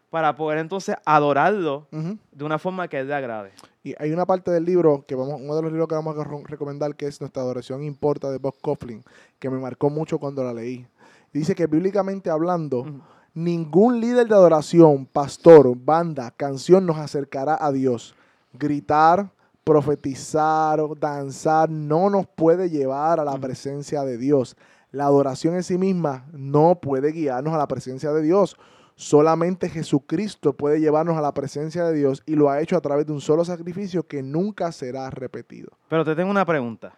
para 0.09 0.35
poder 0.35 0.57
entonces 0.57 0.95
adorarlo 1.05 1.87
de 1.91 2.43
una 2.43 2.57
forma 2.57 2.87
que 2.87 2.97
a 2.97 2.99
él 3.01 3.07
le 3.07 3.15
agrade. 3.15 3.51
Y 3.83 3.95
hay 3.97 4.11
una 4.11 4.25
parte 4.25 4.51
del 4.51 4.65
libro, 4.65 5.05
que 5.07 5.15
vamos, 5.15 5.39
uno 5.39 5.55
de 5.55 5.61
los 5.61 5.71
libros 5.71 5.87
que 5.87 5.95
vamos 5.95 6.17
a 6.17 6.23
recomendar, 6.45 6.95
que 6.95 7.07
es 7.07 7.21
Nuestra 7.21 7.43
Adoración 7.43 7.83
Importa 7.83 8.29
de 8.31 8.37
Bob 8.37 8.55
Coughlin, 8.61 9.03
que 9.37 9.49
me 9.49 9.57
marcó 9.57 9.89
mucho 9.89 10.17
cuando 10.19 10.43
la 10.43 10.53
leí. 10.53 10.85
Dice 11.31 11.53
que 11.53 11.67
bíblicamente 11.67 12.29
hablando, 12.29 12.85
ningún 13.33 14.01
líder 14.01 14.27
de 14.27 14.33
adoración, 14.33 15.05
pastor, 15.05 15.75
banda, 15.75 16.31
canción 16.31 16.85
nos 16.85 16.97
acercará 16.97 17.57
a 17.59 17.71
Dios. 17.71 18.15
Gritar, 18.53 19.31
profetizar, 19.63 20.79
o 20.79 20.95
danzar 20.95 21.69
no 21.69 22.09
nos 22.09 22.25
puede 22.27 22.69
llevar 22.69 23.19
a 23.19 23.23
la 23.23 23.37
presencia 23.37 24.03
de 24.03 24.17
Dios. 24.17 24.57
La 24.91 25.05
adoración 25.05 25.53
en 25.53 25.63
sí 25.63 25.77
misma 25.77 26.25
no 26.33 26.79
puede 26.81 27.11
guiarnos 27.11 27.53
a 27.53 27.59
la 27.59 27.67
presencia 27.67 28.11
de 28.11 28.23
Dios. 28.23 28.57
Solamente 29.01 29.69
Jesucristo 29.69 30.51
puede 30.51 30.81
llevarnos 30.81 31.17
a 31.17 31.21
la 31.21 31.33
presencia 31.33 31.85
de 31.85 31.93
Dios 31.97 32.21
y 32.25 32.35
lo 32.35 32.49
ha 32.49 32.59
hecho 32.59 32.75
a 32.75 32.81
través 32.81 33.05
de 33.05 33.13
un 33.13 33.21
solo 33.21 33.45
sacrificio 33.45 34.05
que 34.05 34.21
nunca 34.21 34.73
será 34.73 35.09
repetido. 35.09 35.69
Pero 35.87 36.03
te 36.03 36.17
tengo 36.17 36.29
una 36.29 36.43
pregunta. 36.45 36.91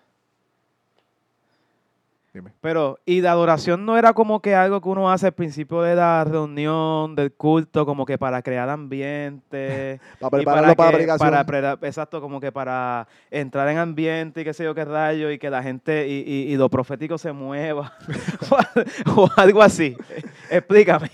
Dime. 2.34 2.54
Pero, 2.60 2.98
¿y 3.06 3.22
la 3.22 3.34
adoración 3.34 3.86
no 3.86 4.00
era 4.00 4.14
como 4.14 4.42
que 4.42 4.56
algo 4.56 4.82
que 4.82 4.90
uno 4.90 5.12
hace 5.12 5.28
al 5.28 5.34
principio 5.34 5.84
de 5.84 5.96
la 5.96 6.24
reunión, 6.24 7.14
del 7.16 7.34
culto, 7.34 7.86
como 7.86 8.04
que 8.04 8.18
para 8.18 8.42
crear 8.42 8.68
ambiente? 8.68 10.00
Para 10.20 10.32
prepararlo 10.32 10.76
para, 10.76 10.92
la 10.94 10.98
que- 10.98 11.20
para 11.20 11.46
pre- 11.78 11.88
exacto, 11.88 12.20
como 12.20 12.40
que 12.40 12.52
para 12.52 13.08
entrar 13.30 13.68
en 13.68 13.78
ambiente 13.78 14.42
y 14.42 14.44
qué 14.44 14.56
sé 14.56 14.64
yo 14.64 14.74
qué 14.74 14.86
rayo, 14.86 15.30
y 15.30 15.38
que 15.38 15.52
la 15.52 15.62
gente 15.62 16.08
y, 16.08 16.22
y- 16.26 16.52
y 16.52 16.56
lo 16.58 16.68
profético 16.68 17.20
se 17.20 17.32
mueva, 17.32 17.94
o 19.16 19.30
algo 19.38 19.62
así. 19.62 19.96
Explícame. 20.50 21.12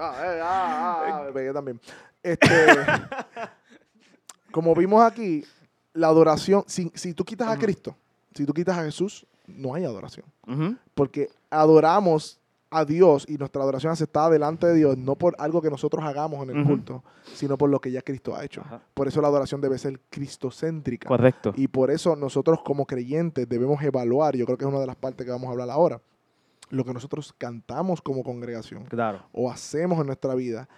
Ah, 0.00 0.22
eh, 0.24 0.40
ah, 0.40 1.02
ah, 1.06 1.22
me 1.26 1.32
pegué 1.32 1.52
también. 1.52 1.80
Este, 2.22 2.48
como 4.52 4.74
vimos 4.74 5.02
aquí, 5.02 5.44
la 5.92 6.06
adoración, 6.06 6.62
si, 6.66 6.90
si 6.94 7.14
tú 7.14 7.24
quitas 7.24 7.48
a. 7.48 7.58
Cristo, 7.58 7.96
si 8.32 8.46
tú 8.46 8.52
quitas 8.52 8.78
a 8.78 8.84
Jesús, 8.84 9.26
no 9.46 9.74
hay 9.74 9.84
adoración. 9.84 10.26
Porque 10.94 11.30
adoramos 11.50 12.40
a 12.70 12.84
Dios 12.84 13.24
y 13.28 13.38
nuestra 13.38 13.62
adoración 13.62 13.92
aceptada 13.92 14.30
delante 14.30 14.66
de 14.66 14.74
Dios, 14.74 14.98
no 14.98 15.16
por 15.16 15.34
algo 15.38 15.62
que 15.62 15.70
nosotros 15.70 16.04
hagamos 16.04 16.46
en 16.46 16.56
el 16.56 16.64
culto, 16.64 17.02
sino 17.34 17.56
por 17.56 17.70
lo 17.70 17.80
que 17.80 17.90
ya 17.90 18.02
Cristo 18.02 18.36
ha 18.36 18.44
hecho. 18.44 18.60
Ajá. 18.60 18.82
Por 18.94 19.08
eso 19.08 19.22
la 19.22 19.28
adoración 19.28 19.60
debe 19.60 19.78
ser 19.78 20.00
cristocéntrica. 20.10 21.08
Correcto. 21.08 21.52
Y 21.56 21.68
por 21.68 21.90
eso 21.90 22.14
nosotros 22.14 22.60
como 22.62 22.86
creyentes 22.86 23.48
debemos 23.48 23.82
evaluar, 23.82 24.36
yo 24.36 24.44
creo 24.44 24.58
que 24.58 24.64
es 24.64 24.70
una 24.70 24.80
de 24.80 24.86
las 24.86 24.96
partes 24.96 25.24
que 25.24 25.32
vamos 25.32 25.48
a 25.48 25.52
hablar 25.52 25.70
ahora, 25.70 26.00
lo 26.70 26.84
que 26.84 26.92
nosotros 26.92 27.34
cantamos 27.36 28.00
como 28.02 28.22
congregación 28.22 28.84
Claro. 28.84 29.24
o 29.32 29.50
hacemos 29.50 29.98
en 30.00 30.06
nuestra 30.06 30.34
vida 30.34 30.68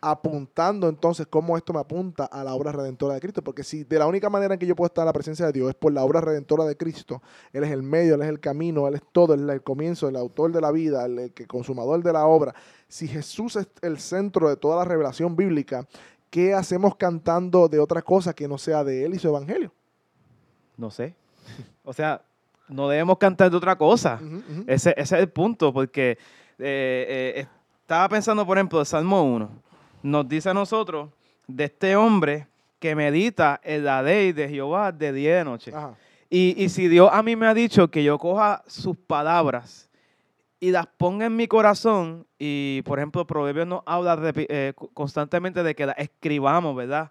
apuntando 0.00 0.88
entonces 0.88 1.26
cómo 1.26 1.56
esto 1.56 1.72
me 1.72 1.80
apunta 1.80 2.24
a 2.26 2.44
la 2.44 2.54
obra 2.54 2.70
redentora 2.70 3.14
de 3.14 3.20
Cristo. 3.20 3.42
Porque 3.42 3.64
si 3.64 3.82
de 3.84 3.98
la 3.98 4.06
única 4.06 4.30
manera 4.30 4.54
en 4.54 4.60
que 4.60 4.66
yo 4.66 4.76
puedo 4.76 4.86
estar 4.86 5.02
en 5.02 5.06
la 5.06 5.12
presencia 5.12 5.46
de 5.46 5.52
Dios 5.52 5.70
es 5.70 5.74
por 5.74 5.92
la 5.92 6.04
obra 6.04 6.20
redentora 6.20 6.64
de 6.64 6.76
Cristo, 6.76 7.20
Él 7.52 7.64
es 7.64 7.70
el 7.72 7.82
medio, 7.82 8.14
Él 8.14 8.22
es 8.22 8.28
el 8.28 8.38
camino, 8.38 8.86
Él 8.86 8.94
es 8.94 9.02
todo, 9.10 9.34
Él 9.34 9.48
es 9.48 9.54
el 9.54 9.62
comienzo, 9.62 10.08
el 10.08 10.14
autor 10.16 10.52
de 10.52 10.60
la 10.60 10.70
vida, 10.70 11.04
el, 11.04 11.18
el 11.18 11.32
consumador 11.48 12.02
de 12.02 12.12
la 12.12 12.26
obra. 12.26 12.54
Si 12.86 13.08
Jesús 13.08 13.56
es 13.56 13.66
el 13.82 13.98
centro 13.98 14.48
de 14.48 14.56
toda 14.56 14.76
la 14.76 14.84
revelación 14.84 15.34
bíblica, 15.34 15.84
¿qué 16.30 16.54
hacemos 16.54 16.94
cantando 16.94 17.68
de 17.68 17.80
otra 17.80 18.00
cosa 18.02 18.32
que 18.32 18.46
no 18.46 18.56
sea 18.56 18.84
de 18.84 19.04
Él 19.04 19.14
y 19.14 19.18
su 19.18 19.26
evangelio? 19.28 19.72
No 20.76 20.90
sé. 20.90 21.14
O 21.82 21.94
sea, 21.94 22.22
no 22.68 22.88
debemos 22.88 23.18
cantar 23.18 23.50
de 23.50 23.56
otra 23.56 23.76
cosa. 23.76 24.20
Ese, 24.66 24.90
ese 24.96 25.00
es 25.16 25.20
el 25.22 25.28
punto, 25.28 25.72
porque 25.72 26.12
eh, 26.58 27.34
eh, 27.38 27.46
estaba 27.82 28.08
pensando, 28.08 28.46
por 28.46 28.56
ejemplo, 28.58 28.80
el 28.80 28.86
Salmo 28.86 29.22
1. 29.22 29.50
Nos 30.02 30.28
dice 30.28 30.50
a 30.50 30.54
nosotros 30.54 31.10
de 31.46 31.64
este 31.64 31.96
hombre 31.96 32.46
que 32.78 32.94
medita 32.94 33.60
en 33.64 33.84
la 33.84 34.02
ley 34.02 34.32
de 34.32 34.48
Jehová 34.48 34.92
de 34.92 35.12
día 35.12 35.30
y 35.30 35.34
de 35.38 35.44
noche. 35.44 35.72
Ajá. 35.74 35.94
Y, 36.30 36.62
y 36.62 36.68
si 36.68 36.88
Dios 36.88 37.08
a 37.12 37.22
mí 37.22 37.36
me 37.36 37.46
ha 37.46 37.54
dicho 37.54 37.88
que 37.88 38.04
yo 38.04 38.18
coja 38.18 38.62
sus 38.66 38.96
palabras 38.96 39.88
y 40.60 40.70
las 40.70 40.86
ponga 40.86 41.24
en 41.26 41.34
mi 41.36 41.48
corazón, 41.48 42.26
y 42.38 42.82
por 42.82 42.98
ejemplo, 42.98 43.26
Proverbios 43.26 43.66
nos 43.66 43.82
habla 43.86 44.18
eh, 44.36 44.72
co- 44.76 44.88
constantemente 44.92 45.62
de 45.62 45.74
que 45.74 45.86
las 45.86 45.96
escribamos, 45.98 46.76
¿verdad? 46.76 47.10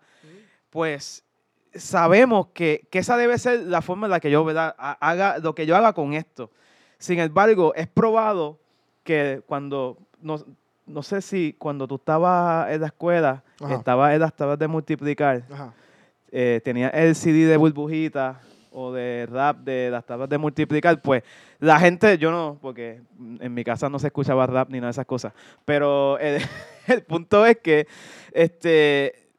Pues 0.70 1.24
sabemos 1.79 2.48
que, 2.53 2.88
que 2.89 3.00
esa 3.00 3.17
debe 3.17 3.38
ser 3.38 3.62
la 3.62 3.81
forma 3.81 4.07
en 4.07 4.12
la 4.12 4.19
que 4.19 4.31
yo 4.31 4.46
haga 4.77 5.39
lo 5.39 5.55
que 5.55 5.65
yo 5.65 5.75
haga 5.75 5.93
con 5.93 6.13
esto. 6.13 6.51
Sin 6.98 7.19
embargo, 7.19 7.74
es 7.75 7.88
probado 7.88 8.60
que 9.03 9.41
cuando, 9.46 9.98
no, 10.22 10.38
no 10.86 11.03
sé 11.03 11.22
si 11.22 11.53
cuando 11.57 11.88
tú 11.88 11.96
estabas 11.96 12.72
en 12.72 12.81
la 12.81 12.88
escuela, 12.88 13.43
Ajá. 13.62 13.75
estabas 13.75 14.13
en 14.13 14.22
las 14.22 14.36
tablas 14.36 14.60
de 14.60 14.67
multiplicar, 14.67 15.43
eh, 16.31 16.62
tenía 16.63 16.89
el 16.89 17.15
CD 17.15 17.46
de 17.46 17.57
burbujita 17.57 18.41
o 18.72 18.91
de 18.91 19.27
rap 19.31 19.60
de 19.60 19.89
las 19.91 20.05
tablas 20.05 20.29
de 20.29 20.38
multiplicar, 20.38 21.01
pues 21.01 21.24
la 21.60 21.79
gente, 21.79 22.17
yo 22.17 22.31
no, 22.31 22.57
porque 22.62 23.01
en 23.39 23.53
mi 23.53 23.63
casa 23.63 23.89
no 23.89 24.00
se 24.00 24.07
escuchaba 24.07 24.46
rap 24.46 24.69
ni 24.69 24.77
nada 24.77 24.88
de 24.88 24.91
esas 24.91 25.05
cosas, 25.05 25.34
pero 25.65 26.19
el, 26.19 26.41
el 26.88 27.03
punto 27.03 27.46
es 27.46 27.57
que 27.57 27.88
este, 28.34 29.29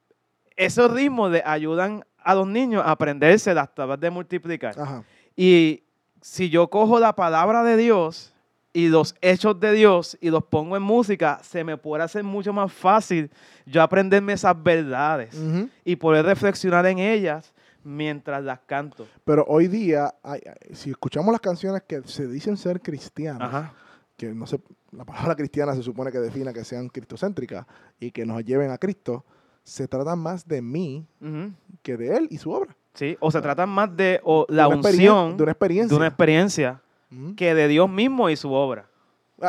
esos 0.57 0.91
ritmos 0.93 1.31
le 1.31 1.43
ayudan 1.45 2.05
a 2.23 2.35
los 2.35 2.47
niños 2.47 2.83
a 2.85 2.91
aprenderse 2.93 3.55
las 3.55 3.75
tablas 3.75 4.01
de 4.01 4.11
multiplicar. 4.11 4.75
Ajá. 4.79 5.05
Y 5.37 5.83
si 6.21 6.51
yo 6.51 6.69
cojo 6.69 6.99
la 6.99 7.15
palabra 7.15 7.63
de 7.63 7.77
Dios 7.77 8.33
y 8.73 8.89
los 8.89 9.15
hechos 9.21 9.59
de 9.61 9.73
Dios 9.73 10.19
y 10.21 10.31
los 10.31 10.45
pongo 10.45 10.77
en 10.77 10.83
música, 10.83 11.39
se 11.43 11.65
me 11.65 11.77
puede 11.77 12.03
hacer 12.03 12.23
mucho 12.25 12.53
más 12.53 12.73
fácil 12.73 13.31
yo 13.67 13.83
aprenderme 13.83 14.33
esas 14.35 14.61
verdades 14.63 15.37
y 15.85 15.97
poder 15.97 16.25
reflexionar 16.27 16.85
en 16.87 16.99
ellas 16.99 17.53
mientras 17.85 18.43
las 18.45 18.59
canto. 18.61 19.07
Pero 19.25 19.45
hoy 19.49 19.69
día, 19.69 20.15
hay- 20.23 20.43
si 20.73 20.91
escuchamos 20.91 21.33
las 21.33 21.41
canciones 21.41 21.83
que 21.87 22.03
se 22.05 22.27
dicen 22.27 22.57
ser 22.57 22.81
cristianas, 22.81 23.43
Ajá. 23.49 23.75
que 24.17 24.35
no 24.35 24.47
sé, 24.47 24.61
la 24.91 25.05
palabra 25.05 25.35
cristiana 25.37 25.75
se 25.75 25.83
supone 25.83 26.11
que 26.13 26.19
defina 26.19 26.53
que 26.53 26.65
sean 26.65 26.89
cristocéntricas 26.89 27.65
y 28.01 28.11
que 28.11 28.27
nos 28.27 28.45
lleven 28.45 28.71
a 28.71 28.79
Cristo, 28.79 29.25
se 29.69 29.87
trata 29.89 30.17
más 30.17 30.47
de 30.49 30.63
mí 30.63 31.07
que 31.83 31.97
de 31.97 32.17
Él 32.17 32.29
y 32.31 32.39
su 32.39 32.51
obra. 32.51 32.77
Sí, 32.95 33.17
o 33.21 33.31
se 33.31 33.41
tratan 33.41 33.69
más 33.69 33.95
de 33.97 34.21
o, 34.25 34.45
la 34.49 34.67
De 34.69 34.75
unción 34.75 35.37
de 35.37 35.43
una 35.45 35.53
experiencia. 35.53 35.95
de 35.95 35.97
una 35.97 36.07
experiencia 36.09 36.81
que 37.37 37.55
de 37.55 37.69
Dios 37.69 37.89
mismo 37.89 38.29
y 38.31 38.37
su 38.37 38.53
obra. 38.53 38.89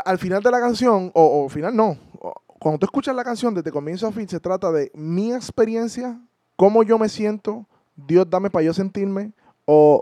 Al 0.05 0.19
final 0.19 0.43
de 0.43 0.51
la 0.51 0.59
canción, 0.59 1.11
o, 1.15 1.43
o 1.45 1.49
final 1.49 1.75
no, 1.75 1.97
o- 2.19 2.33
cuando 2.59 2.77
tú 2.79 2.85
escuchas 2.85 3.15
la 3.15 3.23
canción 3.23 3.53
desde 3.55 3.71
comienzo 3.71 4.05
a 4.07 4.11
fin, 4.11 4.27
se 4.27 4.39
trata 4.39 4.71
de 4.71 4.91
mi 4.93 5.33
experiencia, 5.33 6.19
cómo 6.57 6.83
yo 6.83 6.99
me 6.99 7.09
siento, 7.09 7.65
Dios 7.95 8.29
dame 8.29 8.49
para 8.49 8.63
yo 8.65 8.73
sentirme, 8.73 9.31
o 9.65 10.01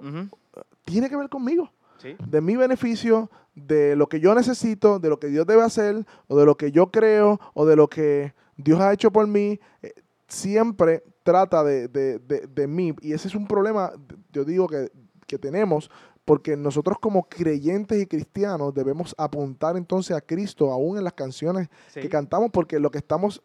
tiene 0.84 1.10
que 1.10 1.16
ver 1.16 1.30
conmigo. 1.30 1.70
Sí. 2.00 2.16
de 2.28 2.42
mi 2.42 2.56
beneficio, 2.56 3.32
de 3.56 3.96
lo 3.96 4.08
que 4.08 4.20
yo 4.20 4.36
necesito, 4.36 5.00
de 5.00 5.10
lo 5.10 5.20
que 5.20 5.28
Dios 5.30 5.48
debe 5.48 5.64
hacer, 5.64 6.06
o 6.28 6.38
de 6.38 6.46
lo 6.46 6.56
que 6.58 6.72
yo 6.72 6.92
creo, 6.92 7.40
o 7.56 7.66
de 7.66 7.76
lo 7.76 7.88
que 7.88 8.34
Dios 8.56 8.80
ha 8.82 8.94
hecho 8.94 9.10
por 9.12 9.26
mí, 9.26 9.60
eh, 9.82 9.94
siempre 10.28 11.04
trata 11.24 11.64
de, 11.64 11.88
de- 11.88 12.20
de- 12.20 12.48
de 12.48 12.68
mí. 12.68 12.94
Y 13.02 13.14
ese 13.14 13.28
es 13.28 13.36
un 13.36 13.48
problema, 13.48 13.92
yo 14.32 14.44
digo, 14.46 14.68
que, 14.68 14.92
que 15.26 15.38
tenemos, 15.38 15.90
porque 16.26 16.58
nosotros 16.58 16.98
como 17.00 17.24
creyentes 17.30 18.02
y 18.02 18.06
cristianos 18.06 18.74
debemos 18.74 19.16
apuntar 19.18 19.78
entonces 19.78 20.16
a 20.16 20.22
Cristo, 20.22 20.72
aún 20.72 20.98
en 20.98 21.04
las 21.04 21.14
canciones 21.14 21.70
Sí. 21.94 22.02
que 22.02 22.10
cantamos, 22.10 22.50
porque 22.52 22.80
lo 22.80 22.92
que 22.92 22.98
estamos, 22.98 23.42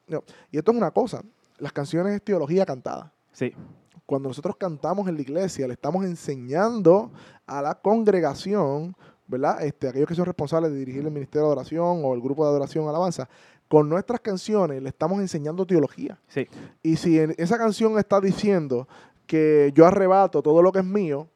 y 0.50 0.58
esto 0.58 0.72
es 0.72 0.76
una 0.78 0.90
cosa, 0.90 1.22
las 1.58 1.72
canciones 1.72 2.14
es 2.14 2.22
teología 2.22 2.66
cantada 2.66 3.12
Sí. 3.32 3.52
cuando 4.04 4.28
nosotros 4.28 4.56
cantamos 4.56 5.06
en 5.08 5.14
la 5.14 5.22
iglesia, 5.22 5.66
le 5.68 5.74
estamos 5.74 6.04
enseñando 6.04 7.12
a 7.46 7.62
la 7.62 7.76
congregación, 7.76 8.96
¿verdad? 9.28 9.62
Este, 9.64 9.88
aquellos 9.88 10.08
que 10.08 10.14
son 10.16 10.26
responsables 10.26 10.72
de 10.72 10.78
dirigir 10.78 11.02
el 11.04 11.10
ministerio 11.12 11.42
de 11.46 11.52
adoración 11.52 12.02
o 12.04 12.12
el 12.14 12.20
grupo 12.20 12.44
de 12.44 12.50
adoración 12.50 12.88
alabanza, 12.88 13.28
con 13.72 13.88
nuestras 13.88 14.20
canciones 14.20 14.82
le 14.82 14.90
estamos 14.90 15.18
enseñando 15.18 15.64
teología. 15.64 16.18
Sí. 16.28 16.46
Y 16.82 16.96
si 16.96 17.18
en 17.18 17.34
esa 17.38 17.56
canción 17.56 17.98
está 17.98 18.20
diciendo 18.20 18.86
que 19.26 19.72
yo 19.74 19.86
arrebato 19.86 20.42
todo 20.42 20.60
lo 20.60 20.70
que 20.72 20.80
es 20.80 20.84
mío, 20.84 21.26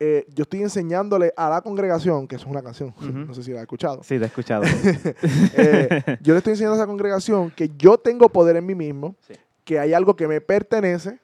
eh, 0.00 0.26
yo 0.34 0.42
estoy 0.42 0.62
enseñándole 0.62 1.32
a 1.36 1.48
la 1.48 1.60
congregación, 1.62 2.26
que 2.26 2.34
eso 2.34 2.46
es 2.46 2.50
una 2.50 2.62
canción, 2.64 2.92
no 3.28 3.32
sé 3.32 3.44
si 3.44 3.52
la 3.52 3.58
has 3.58 3.62
escuchado, 3.62 4.02
Sí, 4.02 4.18
te 4.18 4.24
he 4.24 4.26
escuchado. 4.26 4.64
eh, 5.56 6.18
yo 6.20 6.34
le 6.34 6.38
estoy 6.38 6.54
enseñando 6.54 6.74
a 6.74 6.78
esa 6.78 6.86
congregación 6.88 7.52
que 7.52 7.70
yo 7.78 7.96
tengo 7.96 8.28
poder 8.28 8.56
en 8.56 8.66
mí 8.66 8.74
mismo, 8.74 9.14
Sí. 9.28 9.34
que 9.62 9.78
hay 9.78 9.92
algo 9.92 10.16
que 10.16 10.26
me 10.26 10.40
pertenece 10.40 11.20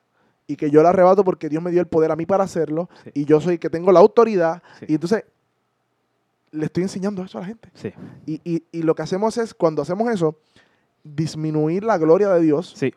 y 0.47 0.55
que 0.55 0.71
yo 0.71 0.83
lo 0.83 0.89
arrebato 0.89 1.25
porque 1.25 1.49
Dios 1.49 1.65
me 1.65 1.73
dio 1.73 1.81
el 1.81 1.89
poder 1.89 2.13
a 2.13 2.17
mí 2.17 2.27
para 2.27 2.45
hacerlo 2.45 2.89
Sí. 3.03 3.11
y 3.15 3.25
yo 3.25 3.41
soy 3.41 3.55
el 3.55 3.59
que 3.59 3.71
tengo 3.71 3.91
la 3.91 3.99
autoridad 3.99 4.63
Sí. 4.79 4.87
y 4.91 4.95
entonces 4.95 5.25
le 6.55 6.67
estoy 6.67 6.85
enseñando 6.85 7.23
eso 7.23 7.39
a 7.39 7.41
la 7.43 7.47
gente. 7.49 7.69
Sí. 7.75 7.93
Y, 8.27 8.41
y- 8.45 8.65
y 8.73 8.83
lo 8.83 8.95
que 8.95 9.03
hacemos 9.03 9.37
es, 9.39 9.55
cuando 9.55 9.83
hacemos 9.83 10.09
eso, 10.11 10.39
disminuir 11.03 11.85
la 11.85 11.99
gloria 11.99 12.31
de 12.31 12.41
Dios. 12.41 12.75
Sí. 12.77 12.93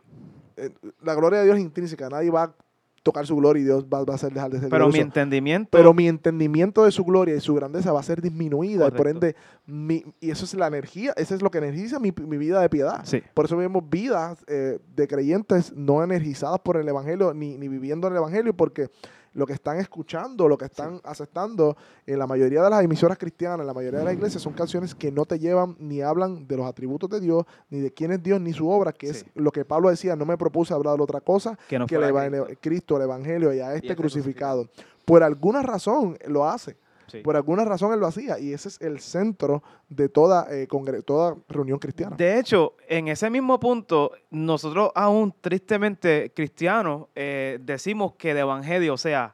Eh, 0.56 0.70
la 1.04 1.14
gloria 1.16 1.40
de 1.40 1.46
Dios 1.46 1.58
es 1.58 1.64
intrínseca, 1.64 2.10
nadie 2.10 2.30
va 2.32 2.44
a 2.44 2.56
tocar 3.04 3.26
su 3.26 3.38
gloria 3.38 3.62
y 3.62 3.64
Dios 3.64 3.86
va, 3.86 4.04
va 4.04 4.14
a 4.14 4.16
hacer 4.16 4.34
dejar 4.34 4.52
de 4.52 4.60
ser 4.60 4.70
Pero 4.70 4.86
mi 4.88 4.92
glorioso. 4.92 5.06
entendimiento. 5.08 5.70
Pero 5.72 5.94
mi 5.94 6.08
entendimiento 6.10 6.84
de 6.84 6.92
su 6.92 7.06
gloria 7.06 7.36
y 7.36 7.40
su 7.40 7.54
grandeza 7.56 7.94
va 7.94 8.02
a 8.02 8.04
ser 8.04 8.22
disminuida. 8.22 8.88
Y 8.88 8.92
por 8.92 9.08
ende, 9.08 9.36
mi- 9.66 10.04
y 10.20 10.30
eso 10.30 10.44
es 10.44 10.54
la 10.56 10.68
energía, 10.68 11.14
eso 11.16 11.34
es 11.34 11.42
lo 11.42 11.50
que 11.50 11.60
energiza 11.60 12.00
mi, 12.00 12.12
mi 12.12 12.38
vida 12.38 12.60
de 12.60 12.70
piedad. 12.70 13.02
Sí. 13.06 13.22
Por 13.34 13.46
eso 13.46 13.56
vemos 13.56 13.84
vidas 13.90 14.44
eh, 14.48 14.80
de 14.96 15.08
creyentes 15.08 15.72
no 15.74 16.04
energizadas 16.04 16.60
por 16.60 16.76
el 16.76 16.88
Evangelio, 16.88 17.34
ni, 17.34 17.58
ni 17.58 17.68
viviendo 17.70 18.08
en 18.08 18.14
el 18.14 18.18
Evangelio, 18.18 18.54
porque 18.54 18.90
lo 19.38 19.46
que 19.46 19.54
están 19.54 19.78
escuchando, 19.78 20.48
lo 20.48 20.58
que 20.58 20.66
están 20.66 21.00
aceptando 21.04 21.78
en 22.08 22.18
la 22.18 22.26
mayoría 22.26 22.64
de 22.64 22.72
las 22.72 22.84
emisoras 22.84 23.20
cristianas, 23.20 23.60
en 23.62 23.68
la 23.68 23.74
mayoría 23.74 24.00
de 24.00 24.06
las 24.06 24.14
iglesias, 24.16 24.42
son 24.42 24.54
canciones 24.54 24.96
que 24.96 25.12
no 25.12 25.26
te 25.26 25.38
llevan 25.38 25.76
ni 25.80 26.02
hablan 26.02 26.48
de 26.48 26.58
los 26.58 26.66
atributos 26.66 27.08
de 27.12 27.20
Dios, 27.20 27.46
ni 27.70 27.80
de 27.80 27.92
quién 27.94 28.12
es 28.12 28.24
Dios, 28.24 28.42
ni 28.42 28.52
su 28.52 28.68
obra, 28.68 28.92
que 28.92 29.10
es 29.10 29.26
lo 29.36 29.52
que 29.52 29.64
Pablo 29.64 29.90
decía, 29.92 30.16
no 30.16 30.26
me 30.26 30.38
propuse 30.38 30.74
hablar 30.74 30.98
de 30.98 31.04
otra 31.04 31.22
cosa 31.22 31.58
que 31.70 31.78
no 31.78 31.86
que 31.86 31.96
el 31.96 32.02
fuera 32.10 32.26
eva- 32.26 32.46
Cristo. 32.46 32.60
Cristo, 32.62 32.98
el 32.98 33.04
Evangelio 33.04 33.54
y 33.54 33.60
a 33.60 33.76
este 33.76 33.88
este 33.90 33.96
crucificado. 33.96 34.68
Por 35.06 35.22
alguna 35.22 35.62
razón 35.62 36.18
lo 36.28 36.48
hace. 36.50 36.76
Sí. 37.08 37.20
Por 37.20 37.36
alguna 37.36 37.66
razón 37.66 37.94
él 37.94 38.00
lo 38.00 38.08
hacía 38.08 38.40
y 38.40 38.54
ese 38.54 38.70
es 38.70 38.82
el 38.82 39.00
centro 39.00 39.64
de 39.90 40.10
toda, 40.10 40.48
eh, 40.52 40.68
toda 41.06 41.36
reunión 41.48 41.80
cristiana. 41.80 42.16
De 42.16 42.38
hecho, 42.40 42.76
en 42.88 43.08
ese 43.08 43.30
mismo 43.30 43.60
punto, 43.60 44.12
nosotros 44.30 44.92
aún 44.94 45.34
tristemente 45.42 46.32
cristianos 46.36 47.08
eh, 47.16 47.60
decimos 47.62 48.14
que 48.18 48.32
el 48.32 48.38
Evangelio, 48.38 48.94
o 48.94 48.98
sea, 48.98 49.34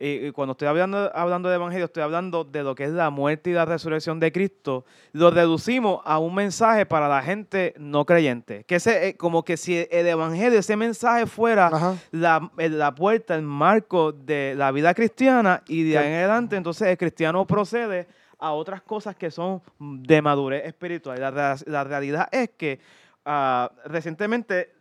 y, 0.00 0.28
y 0.28 0.32
cuando 0.32 0.52
estoy 0.52 0.66
hablando, 0.66 1.10
hablando 1.14 1.48
de 1.48 1.56
Evangelio, 1.56 1.84
estoy 1.84 2.02
hablando 2.02 2.42
de 2.42 2.62
lo 2.62 2.74
que 2.74 2.84
es 2.84 2.90
la 2.90 3.10
muerte 3.10 3.50
y 3.50 3.52
la 3.52 3.66
resurrección 3.66 4.18
de 4.18 4.32
Cristo, 4.32 4.86
lo 5.12 5.30
reducimos 5.30 6.00
a 6.04 6.18
un 6.18 6.34
mensaje 6.34 6.86
para 6.86 7.06
la 7.06 7.22
gente 7.22 7.74
no 7.78 8.06
creyente. 8.06 8.64
Que 8.64 8.76
ese, 8.76 9.08
eh, 9.08 9.16
como 9.16 9.44
que 9.44 9.58
si 9.58 9.86
el 9.90 10.06
Evangelio, 10.06 10.58
ese 10.58 10.74
mensaje 10.74 11.26
fuera 11.26 11.98
la, 12.10 12.50
la 12.56 12.94
puerta, 12.94 13.34
el 13.34 13.42
marco 13.42 14.12
de 14.12 14.54
la 14.56 14.72
vida 14.72 14.94
cristiana 14.94 15.62
y 15.68 15.84
de 15.84 15.98
ahí 15.98 16.08
en 16.08 16.14
adelante 16.14 16.56
entonces 16.56 16.88
el 16.88 16.96
cristiano 16.96 17.46
procede 17.46 18.08
a 18.38 18.52
otras 18.52 18.80
cosas 18.82 19.14
que 19.16 19.30
son 19.30 19.60
de 19.78 20.22
madurez 20.22 20.66
espiritual. 20.66 21.20
La, 21.20 21.56
la 21.66 21.84
realidad 21.84 22.28
es 22.32 22.50
que 22.56 22.80
ah, 23.24 23.70
recientemente 23.84 24.79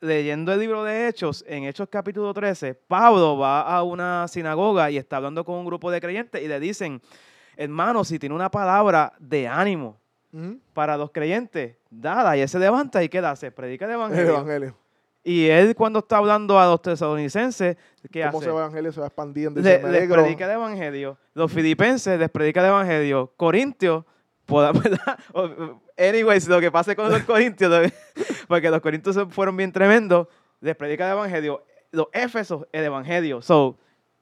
leyendo 0.00 0.52
el 0.52 0.60
libro 0.60 0.84
de 0.84 1.08
Hechos, 1.08 1.44
en 1.48 1.64
Hechos 1.64 1.88
capítulo 1.90 2.32
13, 2.34 2.74
Pablo 2.74 3.38
va 3.38 3.62
a 3.62 3.82
una 3.82 4.28
sinagoga 4.28 4.90
y 4.90 4.98
está 4.98 5.16
hablando 5.16 5.44
con 5.44 5.56
un 5.56 5.64
grupo 5.66 5.90
de 5.90 6.00
creyentes 6.00 6.42
y 6.42 6.48
le 6.48 6.60
dicen, 6.60 7.00
hermano, 7.56 8.04
si 8.04 8.18
tiene 8.18 8.34
una 8.34 8.50
palabra 8.50 9.12
de 9.18 9.48
ánimo 9.48 9.98
para 10.74 10.98
los 10.98 11.10
creyentes, 11.12 11.76
dada, 11.88 12.36
y 12.36 12.42
él 12.42 12.48
se 12.48 12.58
levanta 12.58 13.02
y 13.02 13.08
queda, 13.08 13.34
se 13.36 13.50
predica 13.50 13.86
el 13.86 13.92
El 13.92 13.96
evangelio. 14.28 14.76
Y 15.24 15.46
él 15.48 15.74
cuando 15.74 16.00
está 16.00 16.18
hablando 16.18 16.60
a 16.60 16.66
los 16.66 16.82
tesalonicenses, 16.82 17.76
¿qué 18.12 18.22
Cómo 18.26 18.38
hace? 18.38 18.44
se 18.44 18.50
va 18.50 18.58
el 18.58 18.64
Evangelio 18.66 18.92
se 18.92 19.00
va 19.00 19.06
expandiendo. 19.06 19.58
y 19.58 19.62
Le- 19.62 19.82
les 19.90 20.08
predica 20.08 20.44
el 20.44 20.50
evangelio. 20.52 21.18
Los 21.34 21.50
filipenses 21.50 22.18
les 22.18 22.30
predica 22.30 22.60
el 22.60 22.66
evangelio. 22.66 23.32
Corintios 23.36 24.04
podamos, 24.46 24.82
Anyways, 25.98 26.48
lo 26.48 26.60
que 26.60 26.70
pase 26.70 26.96
con 26.96 27.10
los 27.10 27.22
corintios, 27.24 27.92
porque 28.48 28.70
los 28.70 28.80
corintios 28.80 29.18
fueron 29.30 29.56
bien 29.56 29.72
tremendos, 29.72 30.28
les 30.60 30.76
predica 30.76 31.06
el 31.06 31.12
evangelio, 31.12 31.62
los 31.90 32.06
éfesos, 32.12 32.66
el 32.72 32.84
evangelio. 32.84 33.42
So, 33.42 33.76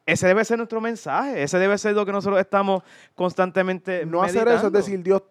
ese 0.07 0.27
debe 0.27 0.45
ser 0.45 0.59
nuestro 0.59 0.81
mensaje, 0.81 1.43
ese 1.43 1.59
debe 1.59 1.79
ser 1.79 1.95
lo 1.95 2.05
que 2.05 2.13
nosotros 2.13 2.41
estamos 2.41 2.83
constantemente 3.15 4.05
No 4.05 4.23
hacer 4.23 4.49
eso 4.49 4.67
es 4.67 4.73
decir 4.73 5.03
Dios, 5.03 5.23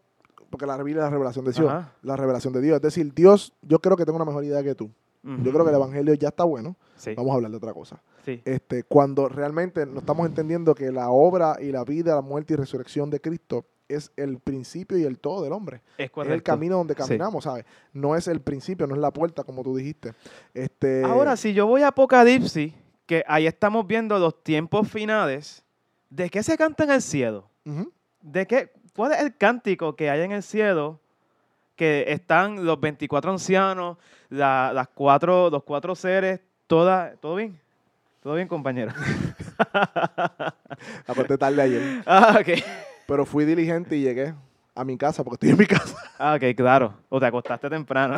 porque 0.49 0.65
la 0.65 0.77
Biblia 0.77 1.03
es 1.03 1.05
la 1.05 1.09
revelación 1.09 1.45
de 1.45 1.51
Dios. 1.51 1.69
Ajá. 1.69 1.91
La 2.01 2.15
revelación 2.15 2.53
de 2.53 2.61
Dios. 2.61 2.75
Es 2.77 2.81
decir, 2.81 3.13
Dios, 3.13 3.53
yo 3.61 3.79
creo 3.79 3.97
que 3.97 4.05
tengo 4.05 4.15
una 4.15 4.25
mejor 4.25 4.43
idea 4.45 4.63
que 4.63 4.75
tú. 4.75 4.89
Yo 5.23 5.51
creo 5.51 5.63
que 5.63 5.69
el 5.69 5.77
Evangelio 5.77 6.13
ya 6.15 6.27
está 6.27 6.43
bueno. 6.43 6.75
Sí, 6.97 7.15
Vamos 7.15 7.31
a 7.31 7.35
hablar 7.35 7.49
de 7.49 7.55
otra 7.55 7.73
cosa. 7.73 8.01
sí. 8.25 8.41
Este, 8.43 8.83
cuando 8.83 9.29
realmente 9.29 9.85
no 9.85 9.99
estamos 9.99 10.27
entendiendo 10.27 10.75
que 10.75 10.91
la 10.91 11.11
obra 11.11 11.55
y 11.61 11.71
la 11.71 11.85
vida, 11.85 12.13
la 12.13 12.21
muerte 12.21 12.55
y 12.55 12.57
resurrección 12.57 13.09
de 13.09 13.21
Cristo 13.21 13.65
es 13.87 14.11
el 14.17 14.39
principio 14.39 14.97
y 14.97 15.03
el 15.03 15.19
todo 15.19 15.43
del 15.43 15.53
hombre. 15.53 15.81
Es 15.97 16.09
Es 16.15 16.29
el 16.29 16.43
camino 16.43 16.77
donde 16.77 16.93
Sí. 16.93 16.97
caminamos, 17.01 17.43
¿sabes? 17.43 17.65
No 17.93 18.15
es 18.15 18.27
el 18.27 18.41
principio, 18.41 18.87
no 18.87 18.95
es 18.95 19.01
la 19.01 19.11
puerta, 19.11 19.43
como 19.43 19.63
tú 19.63 19.75
dijiste. 19.75 20.13
Este, 20.53 21.03
Ahora, 21.03 21.35
si 21.37 21.53
yo 21.53 21.67
voy 21.67 21.81
a 21.83 21.89
Apocalipsis, 21.89 22.73
que 23.05 23.23
ahí 23.27 23.45
estamos 23.47 23.85
viendo 23.85 24.17
los 24.19 24.43
tiempos 24.43 24.87
finales, 24.89 25.63
¿de 26.09 26.29
qué 26.29 26.41
se 26.43 26.57
canta 26.57 26.83
en 26.85 26.91
el 26.91 27.01
cielo? 27.01 27.49
¿De 28.21 28.47
qué? 28.47 28.71
¿Cuál 28.95 29.13
es 29.13 29.19
el 29.21 29.35
cántico 29.35 29.95
que 29.95 30.09
hay 30.09 30.21
en 30.21 30.31
el 30.31 30.43
cielo? 30.43 30.99
Que 31.75 32.05
están 32.07 32.65
los 32.65 32.79
24 32.79 33.31
ancianos, 33.31 33.97
la- 34.29 34.71
las 34.73 34.87
cuatro, 34.89 35.49
los 35.49 35.63
cuatro 35.63 35.95
seres, 35.95 36.39
toda, 36.67 37.15
¿todo 37.17 37.35
bien? 37.35 37.59
¿Todo 38.21 38.35
bien, 38.35 38.47
compañero? 38.47 38.93
Acosté 41.07 41.37
tarde 41.37 41.61
ayer. 41.61 42.03
ah, 42.05 42.37
ok. 42.39 42.49
Pero 43.07 43.25
fui 43.25 43.45
diligente 43.45 43.95
y 43.97 44.01
llegué 44.01 44.33
a 44.75 44.83
mi 44.83 44.97
casa, 44.97 45.23
porque 45.23 45.35
estoy 45.35 45.49
en 45.51 45.57
mi 45.57 45.65
casa. 45.65 45.95
Ah, 46.19 46.35
ok, 46.35 46.55
claro. 46.55 46.93
O 47.09 47.19
te 47.19 47.25
acostaste 47.25 47.69
temprano. 47.69 48.15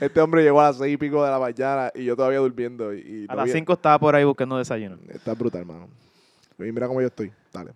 Este 0.00 0.20
hombre 0.20 0.42
llegó 0.42 0.60
a 0.60 0.64
las 0.64 0.78
seis 0.78 0.94
y 0.94 0.96
pico 0.96 1.24
de 1.24 1.30
la 1.30 1.38
mañana 1.38 1.92
y 1.94 2.04
yo 2.04 2.16
todavía 2.16 2.38
durmiendo. 2.38 2.92
Y, 2.92 2.98
y 2.98 3.26
A 3.28 3.34
no 3.34 3.42
las 3.42 3.52
5 3.52 3.72
estaba 3.74 3.96
por 3.98 4.14
ahí 4.14 4.24
buscando 4.24 4.58
desayuno. 4.58 4.98
Está 5.08 5.34
brutal, 5.34 5.60
hermano. 5.60 5.88
Y 6.58 6.72
mira 6.72 6.88
cómo 6.88 7.00
yo 7.00 7.06
estoy. 7.06 7.30
Dale. 7.52 7.72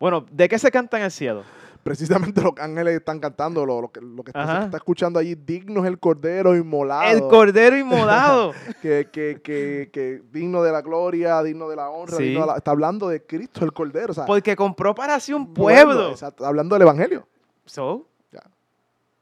Bueno, 0.00 0.24
¿de 0.30 0.48
qué 0.48 0.58
se 0.58 0.70
canta 0.70 0.96
en 0.96 1.04
el 1.04 1.10
cielo? 1.10 1.44
Precisamente 1.82 2.40
los 2.42 2.52
ángeles 2.58 2.94
están 2.96 3.18
cantando, 3.18 3.66
lo, 3.66 3.80
lo 3.82 3.90
que, 3.90 4.00
lo 4.00 4.22
que 4.22 4.30
está, 4.30 4.64
está 4.64 4.76
escuchando 4.76 5.18
allí, 5.18 5.34
digno 5.34 5.80
es 5.82 5.88
el 5.88 5.98
cordero 5.98 6.54
inmolado. 6.56 7.10
El 7.10 7.20
cordero 7.28 7.76
inmolado. 7.76 8.52
que, 8.82 9.08
que, 9.12 9.40
que, 9.42 9.90
que 9.92 10.22
digno 10.32 10.62
de 10.62 10.70
la 10.72 10.80
gloria, 10.82 11.42
digno 11.42 11.68
de 11.68 11.76
la 11.76 11.90
honra, 11.90 12.16
Sí. 12.18 12.24
digno 12.24 12.42
de 12.42 12.46
la- 12.46 12.56
está 12.56 12.70
hablando 12.70 13.08
de 13.08 13.22
Cristo, 13.24 13.64
el 13.64 13.72
cordero. 13.72 14.12
O 14.12 14.14
sea, 14.14 14.26
Porque 14.26 14.54
compró 14.54 14.94
para 14.94 15.18
sí 15.20 15.32
un 15.32 15.52
pueblo. 15.52 16.10
exacto, 16.10 16.46
hablando 16.46 16.74
del 16.76 16.82
evangelio. 16.82 17.26
So, 17.64 18.06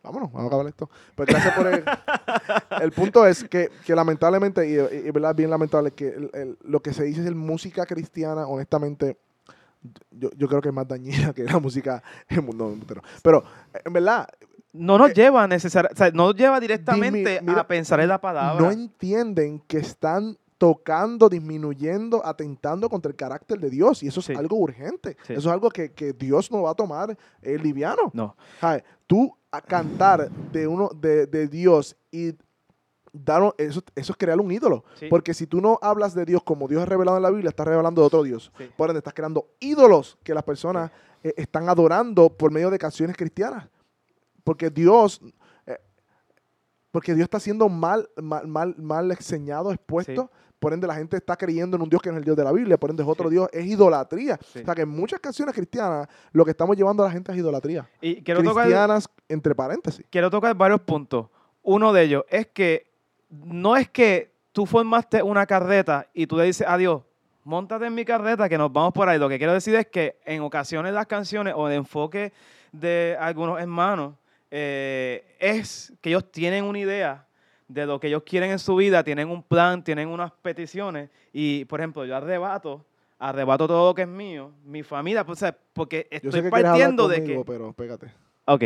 Vámonos, 0.02 0.32
vamos 0.32 0.44
a 0.44 0.46
acabar 0.46 0.66
esto. 0.66 0.88
Pues 1.14 1.28
gracias 1.28 1.54
por 1.54 1.66
el... 1.66 1.84
el 2.82 2.90
punto 2.90 3.26
es 3.26 3.44
que, 3.44 3.68
que 3.84 3.94
lamentablemente, 3.94 4.66
y, 4.66 4.72
y- 4.76 5.08
y 5.08 5.10
verdad, 5.10 5.34
bien 5.34 5.50
lamentable, 5.50 5.90
que 5.90 6.08
el- 6.08 6.30
el- 6.32 6.58
lo 6.64 6.80
que 6.80 6.94
se 6.94 7.04
dice 7.04 7.20
es 7.20 7.26
el 7.26 7.34
música 7.34 7.84
cristiana, 7.84 8.46
honestamente, 8.46 9.18
yo, 10.10 10.30
yo 10.36 10.48
creo 10.48 10.60
que 10.60 10.68
es 10.68 10.74
más 10.74 10.88
dañina 10.88 11.32
que 11.32 11.44
la 11.44 11.58
música 11.58 12.02
en 12.28 12.44
mundo 12.44 12.72
entero. 12.72 13.02
Pero, 13.22 13.44
en 13.84 13.92
verdad, 13.92 14.28
no 14.72 14.98
nos 14.98 15.12
lleva 15.12 15.46
necesariamente, 15.46 15.94
o 15.94 16.04
sea, 16.04 16.10
no 16.12 16.26
nos 16.26 16.36
lleva 16.36 16.60
directamente 16.60 17.40
mira, 17.42 17.60
a 17.60 17.66
pensar 17.66 18.00
en 18.00 18.08
la 18.08 18.20
palabra. 18.20 18.60
no 18.60 18.70
entienden 18.70 19.60
que 19.66 19.78
están 19.78 20.36
tocando, 20.58 21.30
disminuyendo, 21.30 22.24
atentando 22.24 22.90
contra 22.90 23.08
el 23.10 23.16
carácter 23.16 23.58
de 23.58 23.70
Dios. 23.70 24.02
Y 24.02 24.08
eso 24.08 24.20
es 24.20 24.28
algo 24.30 24.58
urgente. 24.58 25.16
Sí. 25.26 25.32
Eso 25.32 25.48
es 25.48 25.54
algo 25.54 25.70
que, 25.70 25.92
que 25.92 26.12
Dios 26.12 26.50
no 26.50 26.62
va 26.62 26.72
a 26.72 26.74
tomar 26.74 27.16
eh, 27.40 27.58
liviano. 27.58 28.10
No. 28.12 28.36
¿Sabes? 28.60 28.84
Tú 29.06 29.34
a 29.50 29.62
cantar 29.62 30.30
de 30.30 30.66
uno 30.66 30.90
de, 30.94 31.26
de 31.26 31.48
Dios 31.48 31.96
y 32.12 32.34
dar 33.12 33.42
un- 33.42 33.52
eso, 33.58 33.82
eso 33.94 34.12
es 34.12 34.16
crear 34.18 34.38
un 34.40 34.50
ídolo. 34.50 34.84
Sí. 34.94 35.06
Porque 35.08 35.34
si 35.34 35.46
tú 35.46 35.60
no 35.60 35.78
hablas 35.82 36.14
de 36.14 36.24
Dios 36.24 36.42
como 36.44 36.68
Dios 36.68 36.82
es 36.82 36.88
revelado 36.88 37.16
en 37.16 37.22
la 37.22 37.30
Biblia, 37.30 37.48
estás 37.50 37.66
revelando 37.66 38.00
de 38.02 38.06
otro 38.06 38.22
Dios. 38.22 38.52
Sí. 38.58 38.70
Por 38.76 38.88
ende, 38.90 38.98
estás 38.98 39.14
creando 39.14 39.48
ídolos 39.60 40.18
que 40.22 40.34
las 40.34 40.44
personas 40.44 40.90
eh, 41.22 41.34
están 41.36 41.68
adorando 41.68 42.30
por 42.30 42.50
medio 42.50 42.70
de 42.70 42.78
canciones 42.78 43.16
cristianas. 43.16 43.68
Porque 44.44 44.70
Dios, 44.70 45.20
eh, 45.66 45.78
porque 46.90 47.14
Dios 47.14 47.24
está 47.24 47.38
siendo 47.38 47.68
mal, 47.68 48.08
mal, 48.16 48.46
mal, 48.46 48.74
mal 48.78 49.10
enseñado, 49.10 49.70
expuesto. 49.72 50.30
Por 50.58 50.74
ende, 50.74 50.86
la 50.86 50.94
gente 50.94 51.16
está 51.16 51.36
creyendo 51.36 51.76
en 51.76 51.82
un 51.82 51.88
Dios 51.88 52.02
que 52.02 52.10
no 52.10 52.16
es 52.16 52.18
el 52.18 52.24
Dios 52.24 52.36
de 52.36 52.44
la 52.44 52.52
Biblia. 52.52 52.76
Por 52.78 52.90
ende, 52.90 53.02
es 53.02 53.08
otro. 53.08 53.30
Dios. 53.30 53.48
Es 53.52 53.64
idolatría. 53.64 54.38
O 54.40 54.64
sea, 54.64 54.74
que 54.74 54.82
en 54.82 54.90
muchas 54.90 55.18
canciones 55.20 55.54
cristianas 55.54 56.06
lo 56.32 56.44
que 56.44 56.50
estamos 56.50 56.76
llevando 56.76 57.02
a 57.02 57.06
la 57.06 57.12
gente 57.12 57.32
es 57.32 57.38
idolatría. 57.38 57.88
Y 58.02 58.22
quiero 58.22 58.42
tocar, 58.42 58.64
Cristianas, 58.64 59.08
entre 59.28 59.54
paréntesis. 59.54 60.04
quiero 60.10 60.28
tocar 60.30 60.54
varios 60.54 60.80
puntos. 60.82 61.28
Uno 61.62 61.92
de 61.94 62.02
ellos 62.02 62.24
es 62.28 62.46
que 62.48 62.89
no 63.30 63.76
es 63.76 63.88
que 63.88 64.32
tú 64.52 64.66
formaste 64.66 65.22
una 65.22 65.46
carreta 65.46 66.08
y 66.12 66.26
tú 66.26 66.36
le 66.36 66.44
dices 66.44 66.66
a 66.66 66.76
Dios, 66.76 67.02
montate 67.44 67.86
en 67.86 67.94
mi 67.94 68.04
carreta 68.04 68.48
que 68.48 68.58
nos 68.58 68.72
vamos 68.72 68.92
por 68.92 69.08
ahí. 69.08 69.18
Lo 69.18 69.28
que 69.28 69.38
quiero 69.38 69.52
decir 69.52 69.74
es 69.74 69.86
que 69.86 70.18
en 70.24 70.42
ocasiones 70.42 70.92
las 70.92 71.06
canciones 71.06 71.54
o 71.56 71.68
el 71.68 71.74
enfoque 71.74 72.32
de 72.72 73.16
algunos 73.18 73.60
hermanos 73.60 74.14
eh, 74.50 75.36
es 75.38 75.92
que 76.00 76.10
ellos 76.10 76.30
tienen 76.30 76.64
una 76.64 76.78
idea 76.78 77.26
de 77.68 77.86
lo 77.86 78.00
que 78.00 78.08
ellos 78.08 78.24
quieren 78.24 78.50
en 78.50 78.58
su 78.58 78.74
vida, 78.74 79.04
tienen 79.04 79.28
un 79.28 79.42
plan, 79.42 79.84
tienen 79.84 80.08
unas 80.08 80.32
peticiones 80.32 81.08
y, 81.32 81.64
por 81.66 81.80
ejemplo, 81.80 82.04
yo 82.04 82.16
arrebato, 82.16 82.84
arrebato 83.18 83.68
todo 83.68 83.90
lo 83.90 83.94
que 83.94 84.02
es 84.02 84.08
mío, 84.08 84.50
mi 84.64 84.82
familia, 84.82 85.24
pues, 85.24 85.38
o 85.38 85.40
sea, 85.40 85.56
porque 85.72 86.08
estoy 86.10 86.42
que 86.42 86.50
partiendo 86.50 87.06
de 87.06 87.22
que... 87.22 87.42
pero 87.46 87.72
pégate. 87.72 88.12
Ok. 88.46 88.64